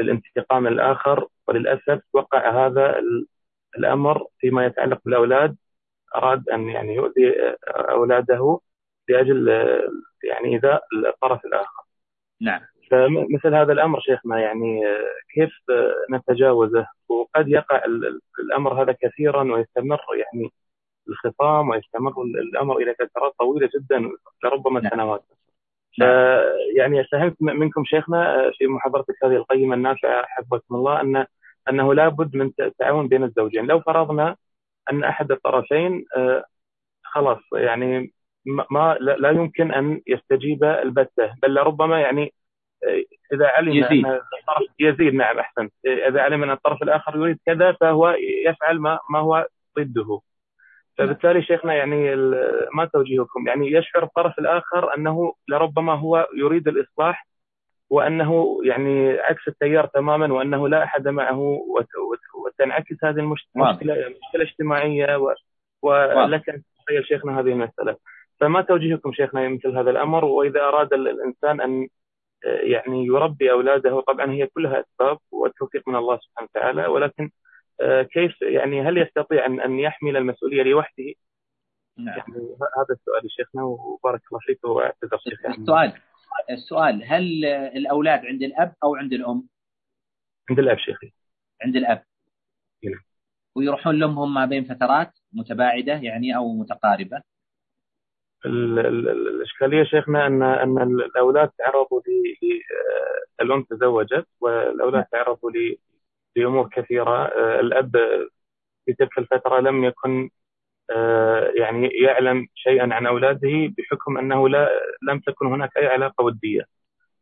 للانتقام 0.00 0.66
الآخر 0.66 1.28
وللأسف 1.48 2.02
وقع 2.12 2.66
هذا 2.66 3.00
الأمر 3.78 4.26
فيما 4.38 4.66
يتعلق 4.66 5.00
بالأولاد 5.04 5.56
أراد 6.16 6.48
أن 6.48 6.68
يعني 6.68 6.94
يؤذي 6.94 7.54
أولاده 7.68 8.60
لأجل 9.08 9.48
يعني 10.24 10.54
إيذاء 10.54 10.82
الطرف 11.06 11.44
الآخر 11.44 11.82
نعم 12.40 12.60
فمثل 12.90 13.54
هذا 13.54 13.72
الأمر 13.72 14.00
شيخنا 14.00 14.40
يعني 14.40 14.82
كيف 15.34 15.50
نتجاوزه 16.10 16.86
وقد 17.08 17.48
يقع 17.48 17.82
الأمر 18.40 18.82
هذا 18.82 18.96
كثيرا 19.02 19.52
ويستمر 19.52 20.00
يعني 20.16 20.52
الخصام 21.08 21.68
ويستمر 21.68 22.22
الأمر 22.22 22.76
إلى 22.76 22.94
فترات 22.94 23.32
طويلة 23.38 23.70
جدا 23.74 24.10
لربما 24.44 24.80
نعم. 24.80 24.90
سنوات 24.90 25.24
نعم. 25.98 26.10
يعني 26.76 27.04
ساهمت 27.04 27.36
منكم 27.40 27.84
شيخنا 27.84 28.50
في 28.58 28.66
محاضرتك 28.66 29.24
هذه 29.24 29.36
القيمة 29.36 29.74
النافعة 29.74 30.24
حفظكم 30.26 30.74
الله 30.74 31.00
أن 31.00 31.26
أنه 31.70 31.94
لابد 31.94 32.36
من 32.36 32.52
التعاون 32.60 33.08
بين 33.08 33.24
الزوجين. 33.24 33.66
لو 33.66 33.80
فرضنا 33.80 34.36
أن 34.92 35.04
أحد 35.04 35.32
الطرفين 35.32 36.04
آه، 36.16 36.44
خلاص 37.02 37.38
يعني 37.52 38.12
ما 38.70 38.96
لا 39.00 39.30
يمكن 39.30 39.72
أن 39.72 40.00
يستجيب 40.06 40.64
البتة. 40.64 41.34
بل 41.42 41.54
لربما 41.54 42.00
يعني 42.00 42.34
آه، 42.84 43.34
إذا 43.34 43.46
علم 43.46 43.72
يزيد. 43.72 44.06
أن 44.06 44.12
الطرف 44.12 44.66
يزيد 44.78 45.14
نعم 45.14 45.38
أحسن 45.38 45.68
إذا 45.86 46.20
علم 46.20 46.42
أن 46.42 46.50
الطرف 46.50 46.82
الآخر 46.82 47.16
يريد 47.16 47.38
كذا 47.46 47.72
فهو 47.72 48.16
يفعل 48.46 48.78
ما 48.78 48.98
ما 49.10 49.18
هو 49.18 49.46
ضده. 49.78 50.20
فبالتالي 50.98 51.42
شيخنا 51.42 51.74
يعني 51.74 52.16
ما 52.74 52.84
توجيهكم؟ 52.92 53.48
يعني 53.48 53.72
يشعر 53.72 54.02
الطرف 54.02 54.38
الآخر 54.38 54.94
أنه 54.96 55.34
لربما 55.48 55.94
هو 55.94 56.28
يريد 56.36 56.68
الإصلاح 56.68 57.26
وأنه 57.90 58.58
يعني 58.64 59.10
عكس 59.10 59.48
التيار 59.48 59.86
تماما 59.86 60.34
وأنه 60.34 60.68
لا 60.68 60.84
أحد 60.84 61.08
معه 61.08 61.58
وتنعكس 62.44 63.04
هذه 63.04 63.18
المشكلة 63.18 63.72
مشكله 63.72 64.42
اجتماعية 64.42 65.16
ولك 65.82 66.48
أن 66.48 66.62
تتخيل 66.62 67.06
شيخنا 67.06 67.40
هذه 67.40 67.48
المسألة. 67.48 67.96
فما 68.40 68.62
توجيهكم 68.62 69.12
شيخنا 69.12 69.48
مثل 69.48 69.78
هذا 69.78 69.90
الأمر؟ 69.90 70.24
وإذا 70.24 70.60
أراد 70.60 70.92
الإنسان 70.92 71.60
أن 71.60 71.88
يعني 72.44 73.06
يربي 73.06 73.50
أولاده 73.50 74.00
طبعا 74.00 74.30
هي 74.32 74.46
كلها 74.46 74.80
أسباب 74.80 75.18
والتوفيق 75.30 75.88
من 75.88 75.96
الله 75.96 76.18
سبحانه 76.18 76.48
وتعالى 76.54 76.86
ولكن 76.86 77.30
كيف 78.12 78.42
يعني 78.42 78.82
هل 78.82 78.98
يستطيع 78.98 79.46
أن 79.46 79.60
أن 79.60 79.78
يحمل 79.78 80.16
المسؤولية 80.16 80.62
لوحده؟ 80.62 81.12
نعم. 81.98 82.16
يعني 82.18 82.56
هذا 82.78 82.90
السؤال 82.90 83.30
شيخنا 83.30 83.62
وبارك 83.62 84.20
الله 84.32 84.40
فيك 84.40 84.64
وأعتذر 84.64 85.18
شيخ 85.18 85.44
يعني. 85.44 85.56
السؤال. 85.56 85.92
السؤال 86.50 87.04
هل 87.04 87.44
الأولاد 87.76 88.26
عند 88.26 88.42
الأب 88.42 88.74
أو 88.84 88.96
عند 88.96 89.12
الأم؟ 89.12 89.48
عند 90.50 90.58
الأب 90.58 90.78
شيخي 90.78 91.12
عند 91.62 91.76
الأب. 91.76 92.02
نعم. 92.84 93.00
ويروحون 93.56 93.98
لامهم 93.98 94.34
ما 94.34 94.44
بين 94.46 94.64
فترات 94.64 95.12
متباعدة 95.32 95.92
يعني 95.92 96.36
أو 96.36 96.52
متقاربة؟ 96.52 97.22
الإشكالية 98.46 99.84
شيخنا 99.84 100.26
أن 100.26 100.42
أن 100.42 100.78
الأولاد 101.00 101.48
تعرضوا 101.48 102.00
ل 102.00 102.36
الأم 103.40 103.62
تزوجت 103.62 104.26
والأولاد 104.40 105.04
تعرضوا 105.04 105.50
لأمور 106.36 106.68
كثيرة. 106.68 107.24
آه، 107.26 107.60
الأب 107.60 107.96
في 108.84 108.92
تلك 108.92 109.18
الفترة 109.18 109.60
لم 109.60 109.84
يكن 109.84 110.30
يعني 111.54 111.88
يعلم 111.88 112.46
شيئا 112.54 112.94
عن 112.94 113.06
أولاده 113.06 113.72
بحكم 113.78 114.18
أنه 114.18 114.48
لا 114.48 114.70
لم 115.08 115.18
تكن 115.18 115.46
هناك 115.46 115.76
أي 115.76 115.86
علاقة 115.86 116.24
ودية 116.24 116.62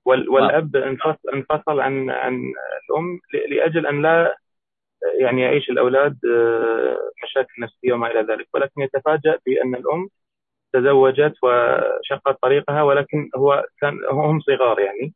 والأب 0.05 0.77
انفصل 1.35 1.81
عن 1.81 2.11
عن 2.11 2.53
الأم 2.91 3.21
لأجل 3.49 3.87
أن 3.87 4.03
لا 4.03 4.39
يعني 5.21 5.43
يعيش 5.43 5.71
الأولاد 5.71 6.19
مشاكل 7.25 7.62
نفسية 7.62 7.93
وما 7.93 8.11
إلى 8.11 8.21
ذلك 8.21 8.49
ولكن 8.55 8.83
يتفاجأ 8.83 9.39
بأن 9.47 9.75
الأم 9.75 10.09
تزوجت 10.73 11.35
وشقت 11.43 12.43
طريقها 12.43 12.83
ولكن 12.83 13.31
هو 13.37 13.65
كان 13.81 13.99
هم 14.11 14.41
صغار 14.41 14.81
يعني 14.81 15.15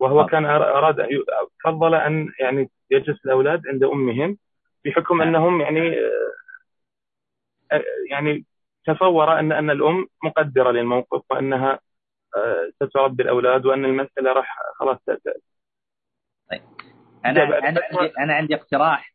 وهو 0.00 0.20
آه. 0.20 0.26
كان 0.26 0.44
أراد 0.46 1.08
فضل 1.64 1.94
أن 1.94 2.28
يعني 2.40 2.70
يجلس 2.90 3.24
الأولاد 3.26 3.62
عند 3.66 3.84
أمهم 3.84 4.38
بحكم 4.84 5.20
آه. 5.22 5.24
أنهم 5.24 5.60
يعني 5.60 5.98
آه، 5.98 6.32
يعني 8.10 8.44
تصور 8.86 9.38
أن 9.38 9.52
أن 9.52 9.70
الأم 9.70 10.06
مقدرة 10.24 10.70
للموقف 10.70 11.22
وأنها 11.30 11.78
ستربي 12.82 13.22
الأولاد 13.22 13.66
وأن 13.66 13.84
المسألة 13.84 14.32
راح 14.32 14.58
خلاص 14.74 14.98
طيب. 16.50 16.62
أنا 17.24 17.58
أنا 17.58 17.80
أنا 18.18 18.34
عندي 18.34 18.54
اقتراح 18.54 19.14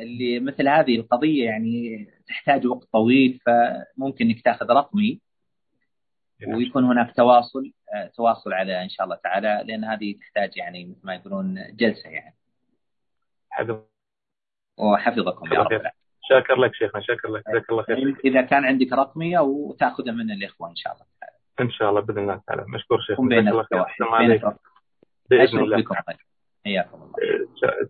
اللي 0.00 0.40
مثل 0.40 0.68
هذه 0.68 0.96
القضية 0.96 1.44
يعني 1.44 2.06
تحتاج 2.26 2.66
وقت 2.66 2.88
طويل 2.92 3.40
فممكن 3.46 4.26
إنك 4.26 4.42
تأخذ 4.42 4.66
رقمي 4.70 5.20
نعم. 6.40 6.56
ويكون 6.56 6.84
هناك 6.84 7.16
تواصل 7.16 7.72
آه، 7.94 8.06
تواصل 8.06 8.52
على 8.52 8.82
إن 8.82 8.88
شاء 8.88 9.04
الله 9.04 9.16
تعالى 9.16 9.62
لأن 9.66 9.84
هذه 9.84 10.14
تحتاج 10.20 10.56
يعني 10.56 10.84
مثل 10.84 11.00
ما 11.06 11.14
يقولون 11.14 11.76
جلسة 11.76 12.10
يعني. 12.10 12.36
حفظ. 13.50 13.80
وحفظكم 14.78 15.52
يا 15.52 15.60
رب. 15.60 15.82
شاكر 16.30 16.54
لك 16.54 16.74
شيخنا 16.74 17.00
شاكر 17.00 17.28
لك 17.28 17.42
جزاك 17.48 17.70
الله 17.70 17.82
خير. 17.82 18.16
اذا 18.24 18.42
كان 18.42 18.64
عندك 18.64 18.92
رقمي 18.92 19.38
أو 19.38 19.76
تاخذه 19.80 20.10
من 20.10 20.30
الاخوه 20.30 20.70
إن 20.70 20.76
شاء 20.76 20.92
الله. 20.92 21.04
تعالى. 21.20 21.36
إن 21.60 21.70
شاء 21.70 21.90
الله 21.90 22.00
بإذن 22.00 22.18
الله 22.18 22.40
تعالى. 22.46 22.64
مشكور 22.68 23.00
شيخ 23.00 23.20
بين 23.20 23.48
الله 23.48 23.62
خير. 23.62 23.84
بإذن 25.30 25.58
الله 25.58 25.84
حياكم 26.64 27.02
الله. 27.02 27.14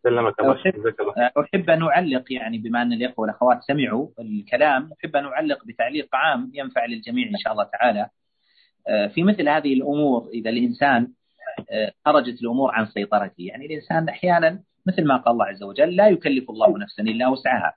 سلمك 0.03 0.41
الله 0.41 0.57
أحب 1.41 1.71
أن 1.71 1.83
أعلق 1.83 2.33
يعني 2.33 2.59
بما 2.59 2.83
أن 2.83 2.93
الإخوة 2.93 3.21
والأخوات 3.21 3.63
سمعوا 3.63 4.09
الكلام 4.21 4.91
أحب 4.99 5.17
أن 5.17 5.25
أعلق 5.25 5.65
بتعليق 5.67 6.09
عام 6.15 6.51
ينفع 6.55 6.85
للجميع 6.85 7.29
إن 7.29 7.39
شاء 7.39 7.53
الله 7.53 7.65
تعالى. 7.65 8.09
آه، 8.89 9.07
في 9.07 9.23
مثل 9.23 9.49
هذه 9.49 9.73
الأمور 9.75 10.29
إذا 10.35 10.51
الإنسان 10.51 11.09
آه، 11.71 11.93
خرجت 12.05 12.43
الأمور 12.43 12.71
عن 12.75 12.87
سيطرته. 12.87 13.43
يعني 13.43 13.67
الإنسان 13.67 14.09
أحيانا 14.09 14.61
مثل 14.87 15.07
ما 15.07 15.17
قال 15.17 15.33
الله 15.33 15.47
عز 15.47 15.63
وجل 15.63 15.97
لا 15.97 16.09
يكلف 16.09 16.51
الله 16.51 16.79
نفسا 16.79 17.03
إلا 17.03 17.29
وسعها. 17.29 17.75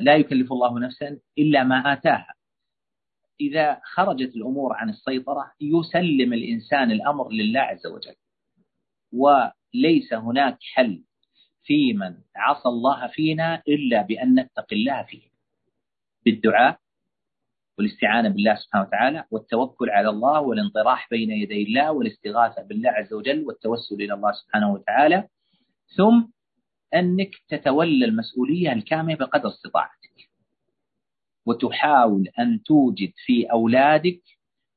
لا 0.00 0.16
يكلف 0.16 0.52
الله 0.52 0.78
نفسا 0.78 1.18
إلا 1.38 1.64
ما 1.64 1.92
آتاها. 1.92 2.34
إذا 3.40 3.80
خرجت 3.84 4.36
الأمور 4.36 4.72
عن 4.72 4.90
السيطرة 4.90 5.52
يسلم 5.60 6.32
الإنسان 6.32 6.90
الأمر 6.90 7.32
لله 7.32 7.60
عز 7.60 7.86
وجل. 7.86 8.14
وليس 9.12 10.14
هناك 10.14 10.58
حل 10.74 11.04
في 11.62 11.92
من 11.92 12.14
عصى 12.36 12.68
الله 12.68 13.06
فينا 13.06 13.62
إلا 13.68 14.02
بأن 14.02 14.40
نتقي 14.40 14.76
الله 14.76 15.02
فيه. 15.02 15.30
بالدعاء 16.24 16.78
والاستعانة 17.78 18.28
بالله 18.28 18.54
سبحانه 18.54 18.84
وتعالى 18.84 19.24
والتوكل 19.30 19.90
على 19.90 20.08
الله 20.08 20.40
والانطراح 20.40 21.08
بين 21.10 21.30
يدي 21.30 21.62
الله 21.62 21.92
والاستغاثة 21.92 22.62
بالله 22.62 22.90
عز 22.90 23.12
وجل 23.12 23.44
والتوسل 23.46 23.94
إلى 23.94 24.14
الله 24.14 24.32
سبحانه 24.32 24.72
وتعالى. 24.72 25.28
ثم 25.96 26.22
أنك 26.94 27.30
تتولى 27.48 28.04
المسؤولية 28.04 28.72
الكاملة 28.72 29.16
بقدر 29.16 29.48
استطاعتك. 29.48 30.30
وتحاول 31.46 32.28
أن 32.38 32.62
توجد 32.62 33.12
في 33.26 33.44
أولادك 33.52 34.22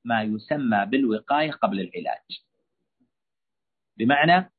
ما 0.05 0.24
يسمى 0.24 0.86
بالوقاية 0.86 1.51
قبل 1.51 1.80
العلاج. 1.80 2.41
بمعنى 3.97 4.51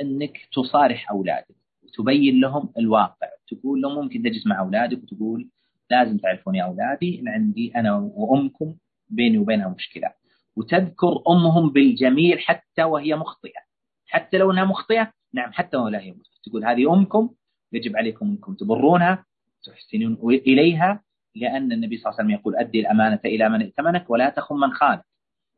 أنك 0.00 0.48
تصارح 0.52 1.10
أولادك 1.10 1.56
وتبين 1.82 2.40
لهم 2.40 2.72
الواقع 2.78 3.28
تقول 3.48 3.80
لهم 3.80 3.94
ممكن 4.04 4.22
تجلس 4.22 4.46
مع 4.46 4.60
أولادك 4.60 5.02
وتقول 5.02 5.48
لازم 5.90 6.18
تعرفون 6.18 6.54
يا 6.54 6.64
أولادي 6.64 7.20
إن 7.20 7.28
عندي 7.28 7.72
أنا 7.76 7.96
وأمكم 8.14 8.76
بيني 9.08 9.38
وبينها 9.38 9.68
مشكلة. 9.68 10.12
وتذكر 10.56 11.22
أمهم 11.28 11.70
بالجميل 11.70 12.40
حتى 12.40 12.84
وهي 12.84 13.16
مخطئة. 13.16 13.60
حتى 14.06 14.38
لو 14.38 14.50
إنها 14.52 14.64
مخطئة 14.64 15.12
نعم 15.34 15.52
حتى 15.52 15.76
ولا 15.76 15.98
مخطئه 15.98 16.40
تقول 16.44 16.64
هذه 16.64 16.94
أمكم 16.94 17.34
يجب 17.72 17.96
عليكم 17.96 18.26
أنكم 18.26 18.54
تبرونها 18.54 19.26
تحسنون 19.64 20.18
إليها 20.30 21.04
لأن 21.34 21.72
النبي 21.72 21.96
صلى 21.96 22.10
الله 22.10 22.20
عليه 22.20 22.24
وسلم 22.24 22.30
يقول 22.40 22.56
أدي 22.56 22.80
الأمانة 22.80 23.20
إلى 23.24 23.48
من 23.48 23.62
ائتمنك 23.62 24.10
ولا 24.10 24.28
تخن 24.28 24.56
من 24.56 24.72
خانك. 24.72 25.04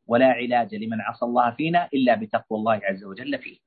ولا 0.06 0.26
علاج 0.26 0.74
لمن 0.74 1.00
عصى 1.00 1.24
الله 1.24 1.50
فينا 1.50 1.88
إلا 1.94 2.14
بتقوى 2.14 2.58
الله 2.58 2.80
عز 2.84 3.04
وجل 3.04 3.38
فيه. 3.38 3.58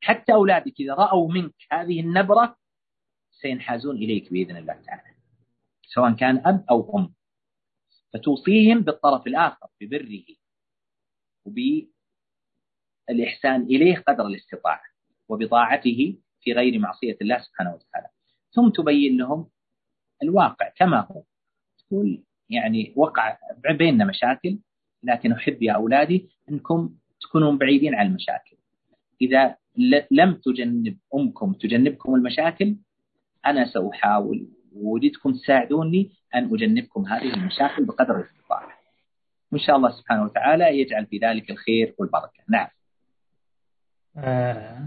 حتى 0.00 0.32
أولادك 0.32 0.80
إذا 0.80 0.94
رأوا 0.94 1.32
منك 1.32 1.54
هذه 1.72 2.00
النبرة 2.00 2.56
سينحازون 3.30 3.96
إليك 3.96 4.32
بإذن 4.32 4.56
الله 4.56 4.74
تعالى. 4.74 5.14
سواء 5.82 6.12
كان 6.12 6.42
أب 6.46 6.64
أو 6.70 6.98
أم. 6.98 7.14
فتوصيهم 8.12 8.80
بالطرف 8.80 9.26
الآخر 9.26 9.66
ببره 9.80 10.24
وبالإحسان 11.44 13.62
إليه 13.62 13.96
قدر 13.96 14.26
الاستطاعة. 14.26 14.89
وبطاعته 15.30 16.16
في 16.40 16.52
غير 16.52 16.78
معصية 16.78 17.16
الله 17.22 17.38
سبحانه 17.38 17.74
وتعالى. 17.74 18.06
ثم 18.52 18.68
تبين 18.68 19.16
لهم 19.16 19.48
الواقع 20.22 20.68
كما 20.76 21.06
هو. 21.10 21.22
تقول 21.78 22.22
يعني 22.48 22.92
وقع 22.96 23.38
بيننا 23.78 24.04
مشاكل 24.04 24.58
لكن 25.02 25.32
أحب 25.32 25.62
يا 25.62 25.72
أولادي 25.72 26.28
أنكم 26.50 26.94
تكونون 27.20 27.58
بعيدين 27.58 27.94
عن 27.94 28.06
المشاكل. 28.06 28.56
إذا 29.22 29.56
لم 30.10 30.34
تجنب 30.34 30.98
أمكم 31.14 31.52
تجنبكم 31.52 32.14
المشاكل 32.14 32.76
أنا 33.46 33.64
سأحاول 33.64 34.48
ووددكم 34.72 35.32
تساعدوني 35.32 36.10
أن 36.34 36.54
أجنبكم 36.54 37.06
هذه 37.06 37.34
المشاكل 37.34 37.84
بقدر 37.84 38.16
الاستطاعة. 38.20 38.68
وإن 39.52 39.60
شاء 39.60 39.76
الله 39.76 39.90
سبحانه 39.90 40.24
وتعالى 40.24 40.80
يجعل 40.80 41.06
في 41.06 41.18
ذلك 41.18 41.50
الخير 41.50 41.94
والبركة. 41.98 42.42
نعم. 42.48 42.68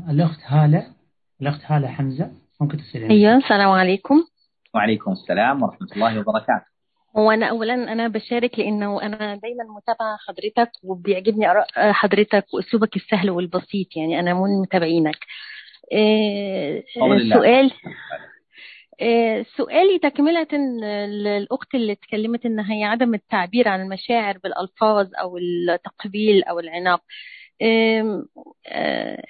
الأخت 0.09 0.39
هالة 0.45 0.87
الأخت 1.41 1.61
هالة 1.65 1.87
حمزة 1.87 2.31
ممكن 2.61 2.77
تسألين 2.77 3.11
أيوة 3.11 3.37
السلام 3.37 3.69
عليكم. 3.69 4.23
وعليكم 4.75 5.11
السلام 5.11 5.63
ورحمة 5.63 5.87
الله 5.95 6.19
وبركاته. 6.19 6.73
هو 7.17 7.31
أنا 7.31 7.45
اولا 7.45 7.73
أنا 7.73 8.07
بشارك 8.07 8.59
لأنه 8.59 9.01
أنا 9.01 9.35
دايما 9.35 9.63
متابعة 9.63 10.17
حضرتك 10.27 10.71
وبيعجبني 10.83 11.51
آراء 11.51 11.67
حضرتك 11.75 12.45
وأسلوبك 12.53 12.95
السهل 12.95 13.29
والبسيط 13.29 13.87
يعني 13.95 14.19
أنا 14.19 14.33
من 14.33 14.61
متابعينك. 14.61 15.17
إيه 15.91 16.83
سؤال 17.33 17.71
إيه 19.01 19.45
سؤالي 19.57 19.99
تكملة 19.99 20.47
الأخت 21.37 21.75
اللي 21.75 21.91
اتكلمت 21.91 22.45
إن 22.45 22.59
هي 22.59 22.83
عدم 22.83 23.13
التعبير 23.13 23.67
عن 23.67 23.81
المشاعر 23.81 24.37
بالألفاظ 24.43 25.07
أو 25.19 25.37
التقبيل 25.37 26.43
أو 26.43 26.59
العناق. 26.59 27.01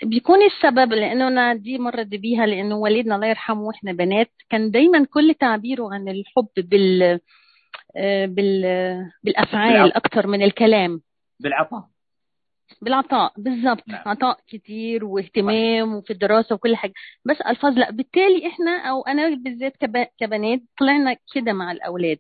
بيكون 0.04 0.40
السبب 0.44 0.94
لأنه 0.94 1.28
أنا 1.28 1.54
دي 1.54 1.78
مرت 1.78 2.08
بيها 2.08 2.46
لأنه 2.46 2.76
والدنا 2.76 3.16
الله 3.16 3.28
يرحمه 3.28 3.62
وإحنا 3.62 3.92
بنات 3.94 4.32
كان 4.50 4.72
دايما 4.72 5.06
كل 5.06 5.34
تعبيره 5.40 5.94
عن 5.94 6.10
الحب 6.10 6.48
بال 6.58 7.20
آه، 7.98 8.26
بالأفعال 9.24 9.94
أكثر 9.94 10.28
من 10.28 10.44
الكلام. 10.44 11.02
بالعطاء. 11.40 11.88
بالعطاء 12.82 13.34
بالضبط. 13.38 13.84
نعم. 13.88 14.02
عطاء 14.06 14.40
كتير 14.48 15.06
واهتمام 15.06 15.96
وفي 15.96 16.14
الدراسة 16.14 16.56
وكل 16.56 16.76
حاجة. 16.76 16.94
بس 17.26 17.38
ألفاظ 17.42 17.78
لا. 17.78 17.92
بالتالي 17.92 18.48
إحنا 18.48 18.90
أو 18.90 19.02
أنا 19.02 19.30
بالذات 19.30 19.74
كبنات 20.20 20.62
طلعنا 20.80 21.16
كده 21.36 21.54
مع 21.54 21.72
الأولاد. 21.72 22.20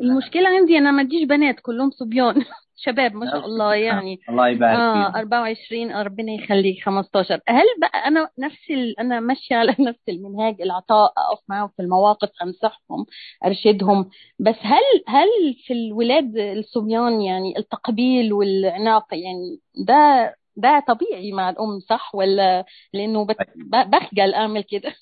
المشكلة 0.00 0.48
عندي 0.48 0.78
أنا 0.78 0.90
ما 0.90 1.02
أديش 1.02 1.24
بنات 1.24 1.60
كلهم 1.60 1.90
صبيان. 1.90 2.44
شباب 2.80 3.14
ما 3.14 3.30
شاء 3.30 3.46
الله 3.46 3.74
يعني. 3.74 4.20
الله 4.28 4.48
يبارك 4.48 4.78
آه 4.78 5.06
فيك. 5.06 5.16
24 5.16 5.92
ربنا 6.02 6.32
يخليك 6.32 6.84
15 6.84 7.40
هل 7.48 7.64
بقى 7.80 7.98
أنا 8.08 8.28
نفس 8.38 8.70
ال... 8.70 9.00
أنا 9.00 9.20
ماشية 9.20 9.56
على 9.56 9.76
نفس 9.88 10.00
المنهاج 10.08 10.62
العطاء 10.62 11.12
أقف 11.18 11.42
معاهم 11.48 11.68
في 11.76 11.82
المواقف 11.82 12.28
أنصحهم 12.42 13.06
أرشدهم. 13.44 14.10
بس 14.38 14.54
هل 14.62 14.82
هل 15.08 15.28
في 15.66 15.72
الولاد 15.72 16.36
الصبيان 16.38 17.20
يعني 17.20 17.58
التقبيل 17.58 18.32
والعناق 18.32 19.06
يعني 19.12 19.60
ده 19.86 20.34
ده 20.56 20.84
طبيعي 20.88 21.32
مع 21.32 21.50
الأم 21.50 21.80
صح؟ 21.80 22.14
ولا 22.14 22.64
لأنه 22.92 23.24
بت... 23.26 23.36
ب- 23.56 23.90
بخجل 23.90 24.34
أعمل 24.34 24.62
كده؟ 24.62 24.94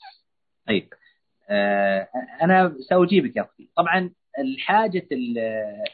طيب. 0.69 0.89
آه، 1.51 2.09
أنا 2.43 2.75
سأجيبك 2.89 3.37
يا 3.37 3.43
أختي 3.43 3.69
طبعا 3.77 4.11
الحاجة 4.39 5.07
ال- 5.13 5.39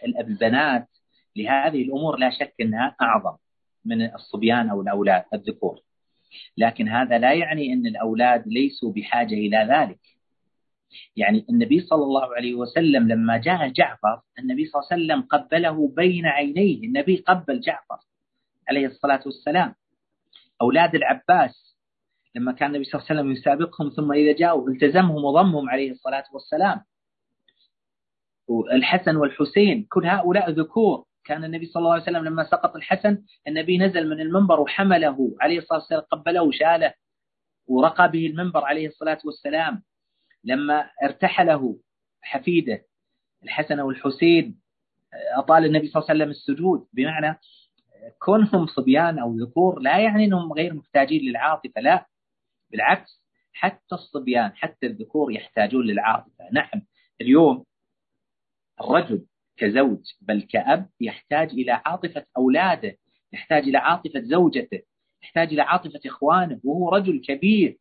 ال- 0.05 0.19
البنات 0.19 0.89
لهذه 1.37 1.83
الأمور 1.83 2.17
لا 2.17 2.31
شك 2.31 2.55
أنها 2.61 2.97
أعظم 3.03 3.37
من 3.85 4.15
الصبيان 4.15 4.69
أو 4.71 4.83
الأولاد 4.83 5.25
الذكور. 5.35 5.81
لكن 6.59 6.89
هذا 6.89 7.19
لا 7.19 7.33
يعني 7.33 7.73
أن 7.73 7.87
الأولاد 7.87 8.49
ليسوا 8.49 8.93
بحاجة 8.93 9.35
إلى 9.35 9.69
ذلك. 9.71 10.01
يعني 11.17 11.47
النبي 11.51 11.81
صلى 11.81 12.03
الله 12.03 12.35
عليه 12.37 12.55
وسلم 12.55 13.09
لما 13.09 13.37
جاء 13.37 13.69
جعفر 13.69 14.21
النبي 14.39 14.65
صلى 14.67 14.81
الله 14.81 14.89
عليه 14.93 15.05
وسلم 15.05 15.23
قبله 15.23 15.89
بين 15.97 16.27
عينيه 16.27 16.87
النبي 16.87 17.17
قبل 17.17 17.61
جعفر 17.61 17.99
عليه 18.69 18.87
الصلاة 18.87 19.21
والسلام. 19.27 19.75
أولاد 20.63 20.95
العباس 20.95 21.77
لما 22.35 22.53
كان 22.53 22.69
النبي 22.69 22.85
صلى 22.85 23.01
الله 23.01 23.07
عليه 23.11 23.21
وسلم 23.21 23.33
يسابقهم 23.33 23.89
ثم 23.89 24.13
إذا 24.13 24.33
جاءوا 24.33 24.69
التزمهم 24.71 25.25
وضمهم 25.25 25.71
عليه 25.71 25.91
الصلاة 25.91 26.25
والسلام. 26.33 26.81
الحسن 28.73 29.17
والحسين 29.17 29.87
كل 29.91 30.07
هؤلاء 30.07 30.51
ذكور. 30.51 31.05
كان 31.25 31.45
النبي 31.45 31.67
صلى 31.67 31.81
الله 31.81 31.93
عليه 31.93 32.03
وسلم 32.03 32.25
لما 32.25 32.45
سقط 32.45 32.77
الحسن 32.77 33.23
النبي 33.49 33.79
نزل 33.79 34.09
من 34.09 34.21
المنبر 34.21 34.61
وحمله 34.61 35.37
عليه 35.41 35.59
الصلاة 35.59 35.79
والسلام 35.79 36.01
قبله 36.01 36.43
وشاله 36.43 36.95
ورقى 37.67 38.11
به 38.11 38.27
المنبر 38.27 38.65
عليه 38.65 38.87
الصلاة 38.87 39.19
والسلام. 39.25 39.83
لما 40.45 40.91
ارتحله 41.05 41.79
حفيده 42.23 42.83
الحسن 43.45 43.81
والحسين 43.81 44.61
أطال 45.37 45.65
النبي 45.65 45.89
صلى 45.89 46.01
الله 46.01 46.11
عليه 46.11 46.21
وسلم 46.21 46.31
السجود. 46.31 46.87
بمعنى 46.93 47.39
كونهم 48.19 48.67
صبيان 48.67 49.19
أو 49.19 49.37
ذكور 49.37 49.81
لا 49.81 49.99
يعني 49.99 50.25
أنهم 50.25 50.53
غير 50.53 50.75
محتاجين 50.75 51.21
للعاطفة 51.23 51.81
لا. 51.81 52.07
بالعكس 52.71 53.23
حتى 53.53 53.95
الصبيان 53.95 54.53
حتى 54.57 54.87
الذكور 54.87 55.33
يحتاجون 55.33 55.87
للعاطفة. 55.87 56.45
نعم 56.53 56.83
اليوم 57.21 57.65
الرجل 58.85 59.27
كزوج 59.57 60.01
بل 60.21 60.43
كأب 60.43 60.89
يحتاج 61.01 61.51
إلى 61.51 61.83
عاطفة 61.87 62.27
أولاده 62.37 62.97
يحتاج 63.33 63.63
إلى 63.63 63.79
عاطفة 63.79 64.21
زوجته 64.21 64.83
يحتاج 65.23 65.53
إلى 65.53 65.63
عاطفة 65.63 66.01
إخوانه 66.07 66.61
وهو 66.65 66.89
رجل 66.89 67.21
كبير. 67.21 67.79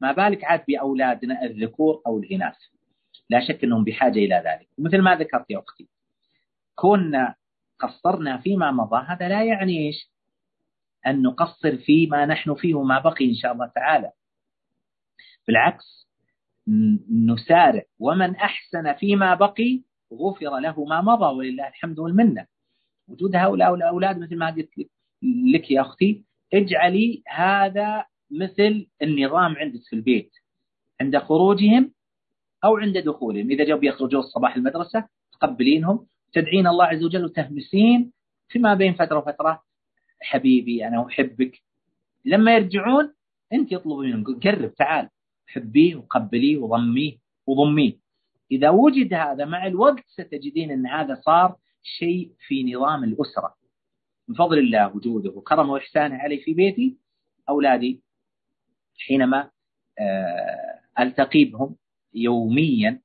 ما 0.00 0.12
بالك 0.12 0.44
عاد 0.44 0.64
بأولادنا 0.68 1.42
الذكور 1.44 2.02
أو 2.06 2.18
الإناث؟ 2.18 2.56
لا 3.30 3.40
شك 3.48 3.64
أنهم 3.64 3.84
بحاجة 3.84 4.18
إلى 4.18 4.42
ذلك. 4.46 4.68
مثل 4.78 5.00
ما 5.00 5.14
ذكرت 5.14 5.50
يا 5.50 5.58
أختي 5.58 5.88
كنا 6.74 7.34
قصرنا 7.78 8.38
فيما 8.38 8.70
مضى 8.70 9.04
هذا 9.08 9.28
لا 9.28 9.44
يعني 9.44 9.86
إيش؟ 9.86 10.12
أن 11.06 11.22
نقصر 11.22 11.76
فيما 11.76 12.26
نحن 12.26 12.54
فيه 12.54 12.74
وما 12.74 12.98
بقي 12.98 13.24
إن 13.24 13.34
شاء 13.34 13.52
الله 13.52 13.66
تعالى. 13.66 14.10
بالعكس 15.48 16.08
نسارع. 17.28 17.82
ومن 17.98 18.36
أحسن 18.36 18.92
فيما 18.92 19.34
بقي 19.34 19.82
غفر 20.12 20.58
له 20.58 20.84
ما 20.84 21.00
مضى 21.00 21.36
ولله 21.36 21.68
الحمد 21.68 21.98
والمنة. 21.98 22.46
وجود 23.08 23.36
هؤلاء 23.36 23.74
الأولاد 23.74 24.18
مثل 24.18 24.36
ما 24.36 24.50
قلت 24.50 24.70
لك 25.22 25.70
يا 25.70 25.80
أختي 25.80 26.24
اجعلي 26.54 27.22
هذا 27.28 28.04
مثل 28.30 28.86
النظام 29.02 29.56
عندك 29.56 29.80
في 29.82 29.96
البيت. 29.96 30.30
عند 31.00 31.18
خروجهم 31.18 31.92
أو 32.64 32.76
عند 32.76 32.98
دخولهم. 32.98 33.50
إذا 33.50 33.64
جاءوا 33.64 33.80
بيخرجوا 33.80 34.20
الصباح 34.20 34.56
المدرسة 34.56 35.08
تقبلينهم. 35.32 36.06
تدعين 36.32 36.66
الله 36.66 36.84
عز 36.84 37.04
وجل 37.04 37.24
وتهمسين 37.24 38.12
فيما 38.48 38.74
بين 38.74 38.94
فترة 38.94 39.18
وفترة. 39.18 39.62
حبيبي 40.20 40.86
أنا 40.88 41.06
أحبك. 41.06 41.62
لما 42.24 42.54
يرجعون 42.54 43.14
أنت 43.52 43.72
اطلبي 43.72 44.06
منهم 44.06 44.40
قرب 44.40 44.74
تعال. 44.74 45.08
حبيه 45.46 45.96
وقبليه 45.96 46.56
وضميه 46.58 47.16
وضميه. 47.46 48.01
إذا 48.52 48.70
وجد 48.70 49.14
هذا 49.14 49.44
مع 49.44 49.66
الوقت 49.66 50.04
ستجدين 50.06 50.70
أن 50.70 50.86
هذا 50.86 51.14
صار 51.14 51.56
شيء 51.82 52.32
في 52.46 52.74
نظام 52.74 53.04
الأسرة. 53.04 53.54
من 54.28 54.34
فضل 54.34 54.58
الله 54.58 54.96
وجوده 54.96 55.30
وكرمه 55.30 55.72
وإحسانه 55.72 56.16
علي 56.16 56.38
في 56.38 56.54
بيتي 56.54 56.96
أولادي 57.48 58.02
حينما 59.06 59.50
ألتقي 61.00 61.44
بهم 61.44 61.76
يوميا 62.14 63.00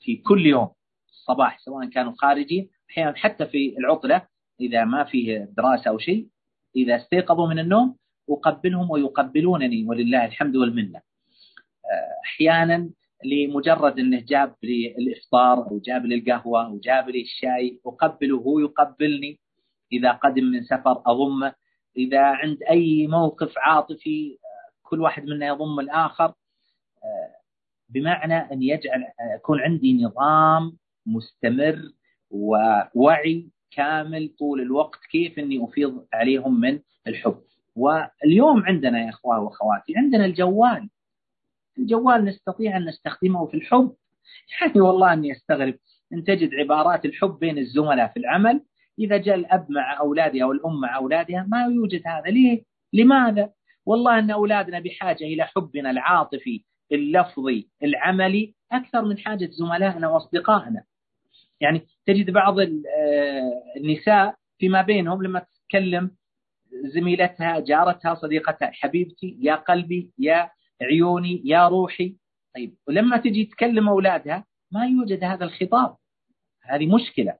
في 0.00 0.16
كل 0.16 0.46
يوم 0.46 0.68
الصباح 1.08 1.58
سواء 1.58 1.88
كانوا 1.88 2.12
خارجين 2.12 2.70
أحيانا 2.90 3.16
حتى 3.16 3.46
في 3.46 3.76
العطلة 3.78 4.26
إذا 4.60 4.84
ما 4.84 5.04
فيه 5.04 5.48
دراسة 5.56 5.88
أو 5.88 5.98
شيء 5.98 6.28
إذا 6.76 6.96
استيقظوا 6.96 7.48
من 7.48 7.58
النوم 7.58 7.96
أقبلهم 8.30 8.90
ويقبلونني 8.90 9.84
ولله 9.84 10.24
الحمد 10.24 10.56
والمنة. 10.56 11.00
أحيانا 12.24 12.90
لمجرد 13.24 13.98
أنه 13.98 14.20
جاب 14.20 14.54
لي 14.62 14.94
الإفطار 14.98 15.58
أو 15.58 15.78
جاب 15.78 16.06
لي 16.06 16.14
القهوة 16.14 16.66
أو 16.66 16.78
جاب 16.78 17.08
لي 17.08 17.20
الشاي 17.20 17.80
أقبله 17.86 18.36
وهو 18.36 18.58
يقبلني 18.58 19.38
إذا 19.92 20.12
قدم 20.12 20.44
من 20.44 20.62
سفر 20.62 21.02
أضمه. 21.06 21.54
إذا 21.96 22.20
عند 22.20 22.58
أي 22.70 23.06
موقف 23.06 23.58
عاطفي 23.58 24.38
كل 24.82 25.00
واحد 25.00 25.24
منا 25.24 25.46
يضم 25.46 25.80
الآخر. 25.80 26.32
بمعنى 27.88 28.52
أن 28.52 28.62
يجعل 28.62 29.04
يكون 29.36 29.60
عندي 29.60 30.02
نظام 30.04 30.76
مستمر 31.06 31.78
ووعي 32.30 33.50
كامل 33.70 34.34
طول 34.38 34.60
الوقت 34.60 35.00
كيف 35.10 35.38
أني 35.38 35.64
أفيض 35.64 36.06
عليهم 36.12 36.60
من 36.60 36.80
الحب. 37.06 37.42
واليوم 37.76 38.62
عندنا 38.64 39.04
يا 39.04 39.08
أخوة 39.08 39.40
وأخواتي 39.40 39.92
عندنا 39.96 40.24
الجوال. 40.24 40.88
الجوال 41.80 42.24
نستطيع 42.24 42.76
أن 42.76 42.84
نستخدمه 42.84 43.46
في 43.46 43.56
الحب. 43.56 43.94
يعني 44.60 44.80
والله 44.80 45.12
أني 45.12 45.32
أستغرب. 45.32 45.74
أن 46.12 46.24
تجد 46.24 46.54
عبارات 46.54 47.04
الحب 47.04 47.38
بين 47.38 47.58
الزملاء 47.58 48.08
في 48.08 48.18
العمل. 48.18 48.64
إذا 48.98 49.16
جاء 49.16 49.34
الأب 49.34 49.70
مع 49.70 50.00
أولاده 50.00 50.42
أو 50.42 50.52
الأم 50.52 50.80
مع 50.80 50.96
أولادها 50.96 51.46
ما 51.48 51.64
يوجد 51.64 52.02
هذا. 52.06 52.30
ليه؟ 52.30 52.62
لماذا؟ 52.92 53.50
والله 53.86 54.18
أن 54.18 54.30
أولادنا 54.30 54.80
بحاجة 54.80 55.24
إلى 55.24 55.44
حبنا 55.44 55.90
العاطفي 55.90 56.64
اللفظي 56.92 57.68
العملي 57.82 58.54
أكثر 58.72 59.04
من 59.04 59.18
حاجة 59.18 59.48
زملائنا 59.52 60.08
وأصدقائنا. 60.08 60.82
يعني 61.60 61.82
تجد 62.06 62.30
بعض 62.30 62.56
النساء 63.76 64.34
فيما 64.58 64.82
بينهم 64.82 65.22
لما 65.22 65.38
تتكلم 65.40 66.10
زميلتها 66.94 67.60
جارتها 67.60 68.14
صديقتها 68.14 68.70
حبيبتي 68.70 69.38
يا 69.40 69.54
قلبي 69.54 70.10
يا 70.18 70.50
عيوني 70.82 71.42
يا 71.44 71.68
روحي. 71.68 72.16
طيب 72.54 72.74
ولما 72.88 73.16
تجي 73.16 73.44
تكلم 73.44 73.88
أولادها 73.88 74.44
ما 74.72 74.86
يوجد 74.86 75.24
هذا 75.24 75.44
الخطاب. 75.44 75.96
هذه 76.62 76.86
مشكلة. 76.86 77.34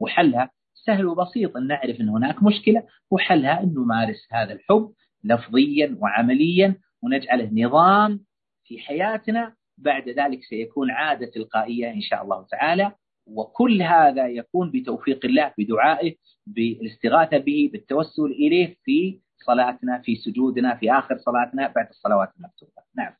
وحلها 0.00 0.50
سهل 0.74 1.06
وبسيط 1.06 1.56
أن 1.56 1.66
نعرف 1.66 2.00
أن 2.00 2.08
هناك 2.08 2.42
مشكلة 2.42 2.82
وحلها 3.10 3.62
أن 3.62 3.74
نمارس 3.74 4.28
هذا 4.32 4.52
الحب 4.52 4.92
لفظيا 5.24 5.98
وعمليا 6.00 6.76
ونجعله 7.02 7.50
نظام 7.52 8.20
في 8.64 8.78
حياتنا. 8.78 9.54
بعد 9.78 10.08
ذلك 10.08 10.44
سيكون 10.44 10.90
عادة 10.90 11.26
تلقائية 11.26 11.90
إن 11.90 12.00
شاء 12.00 12.22
الله 12.22 12.46
تعالى. 12.50 12.92
وكل 13.26 13.82
هذا 13.82 14.28
يكون 14.28 14.70
بتوفيق 14.70 15.26
الله 15.26 15.52
بدعائه 15.58 16.14
بالاستغاثة 16.46 17.38
به 17.38 17.70
بالتوسل 17.72 18.24
إليه 18.24 18.76
في 18.84 19.20
صلاتنا 19.46 19.98
في 19.98 20.16
سجودنا 20.16 20.74
في 20.74 20.92
آخر 20.92 21.18
صلاتنا 21.18 21.72
بعد 21.76 21.88
الصلوات 21.88 22.28
المكتوبة. 22.38 22.82
نعم. 22.96 23.12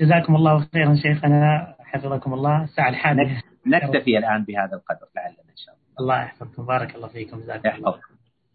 جزاكم 0.00 0.36
الله 0.36 0.68
خيرا 0.72 0.94
شيخنا 0.94 1.74
حفظكم 1.80 2.34
الله. 2.34 2.64
الساعة 2.64 2.88
الحادية. 2.88 3.42
نكتفي 3.66 4.18
الآن 4.18 4.44
بهذا 4.44 4.76
القدر 4.76 5.06
لعلنا 5.16 5.38
إن 5.50 5.56
شاء 5.56 5.74
الله. 5.74 6.00
الله 6.00 6.22
يحفظكم. 6.22 6.66
بارك 6.66 6.94
الله 6.94 7.08
فيكم. 7.08 7.40
جزاكم 7.40 7.68
الله 7.68 8.00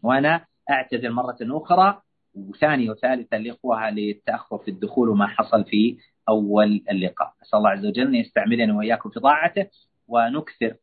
وأنا 0.03 0.45
أعتذر 0.69 1.11
مرة 1.11 1.37
أخرى 1.41 2.01
وثانية 2.35 2.89
وثالثة 2.89 3.37
الإخوة 3.37 3.89
للتأخر 3.89 4.57
في 4.57 4.71
الدخول 4.71 5.09
وما 5.09 5.27
حصل 5.27 5.63
في 5.63 5.97
أول 6.29 6.83
اللقاء. 6.89 7.33
أسأل 7.43 7.59
الله 7.59 7.69
عز 7.69 7.85
وجل 7.85 8.07
أن 8.07 8.15
يستعملنا 8.15 8.77
وإياكم 8.77 9.09
في 9.09 9.19
طاعته 9.19 9.67
ونكثر 10.07 10.75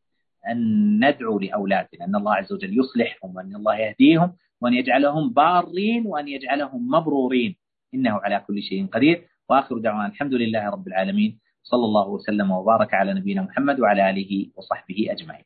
أن 0.48 1.04
ندعو 1.04 1.38
لأولادنا 1.38 2.04
أن 2.04 2.16
الله 2.16 2.34
عز 2.34 2.52
وجل 2.52 2.78
يصلحهم 2.78 3.36
وأن 3.36 3.56
الله 3.56 3.76
يهديهم 3.76 4.32
وأن 4.60 4.74
يجعلهم 4.74 5.32
بارين 5.32 6.06
وأن 6.06 6.28
يجعلهم 6.28 6.88
مبرورين. 6.88 7.56
إنه 7.94 8.14
على 8.24 8.44
كل 8.46 8.62
شيء 8.62 8.86
قدير. 8.86 9.26
وآخر 9.48 9.78
دعوانا 9.78 10.06
الحمد 10.06 10.34
لله 10.34 10.70
رب 10.70 10.86
العالمين. 10.88 11.40
صلى 11.62 11.84
الله 11.84 12.08
وسلم 12.08 12.50
وبارك 12.50 12.94
على 12.94 13.14
نبينا 13.14 13.42
محمد 13.42 13.80
وعلى 13.80 14.10
آله 14.10 14.50
وصحبه 14.56 15.06
أجمعين. 15.10 15.44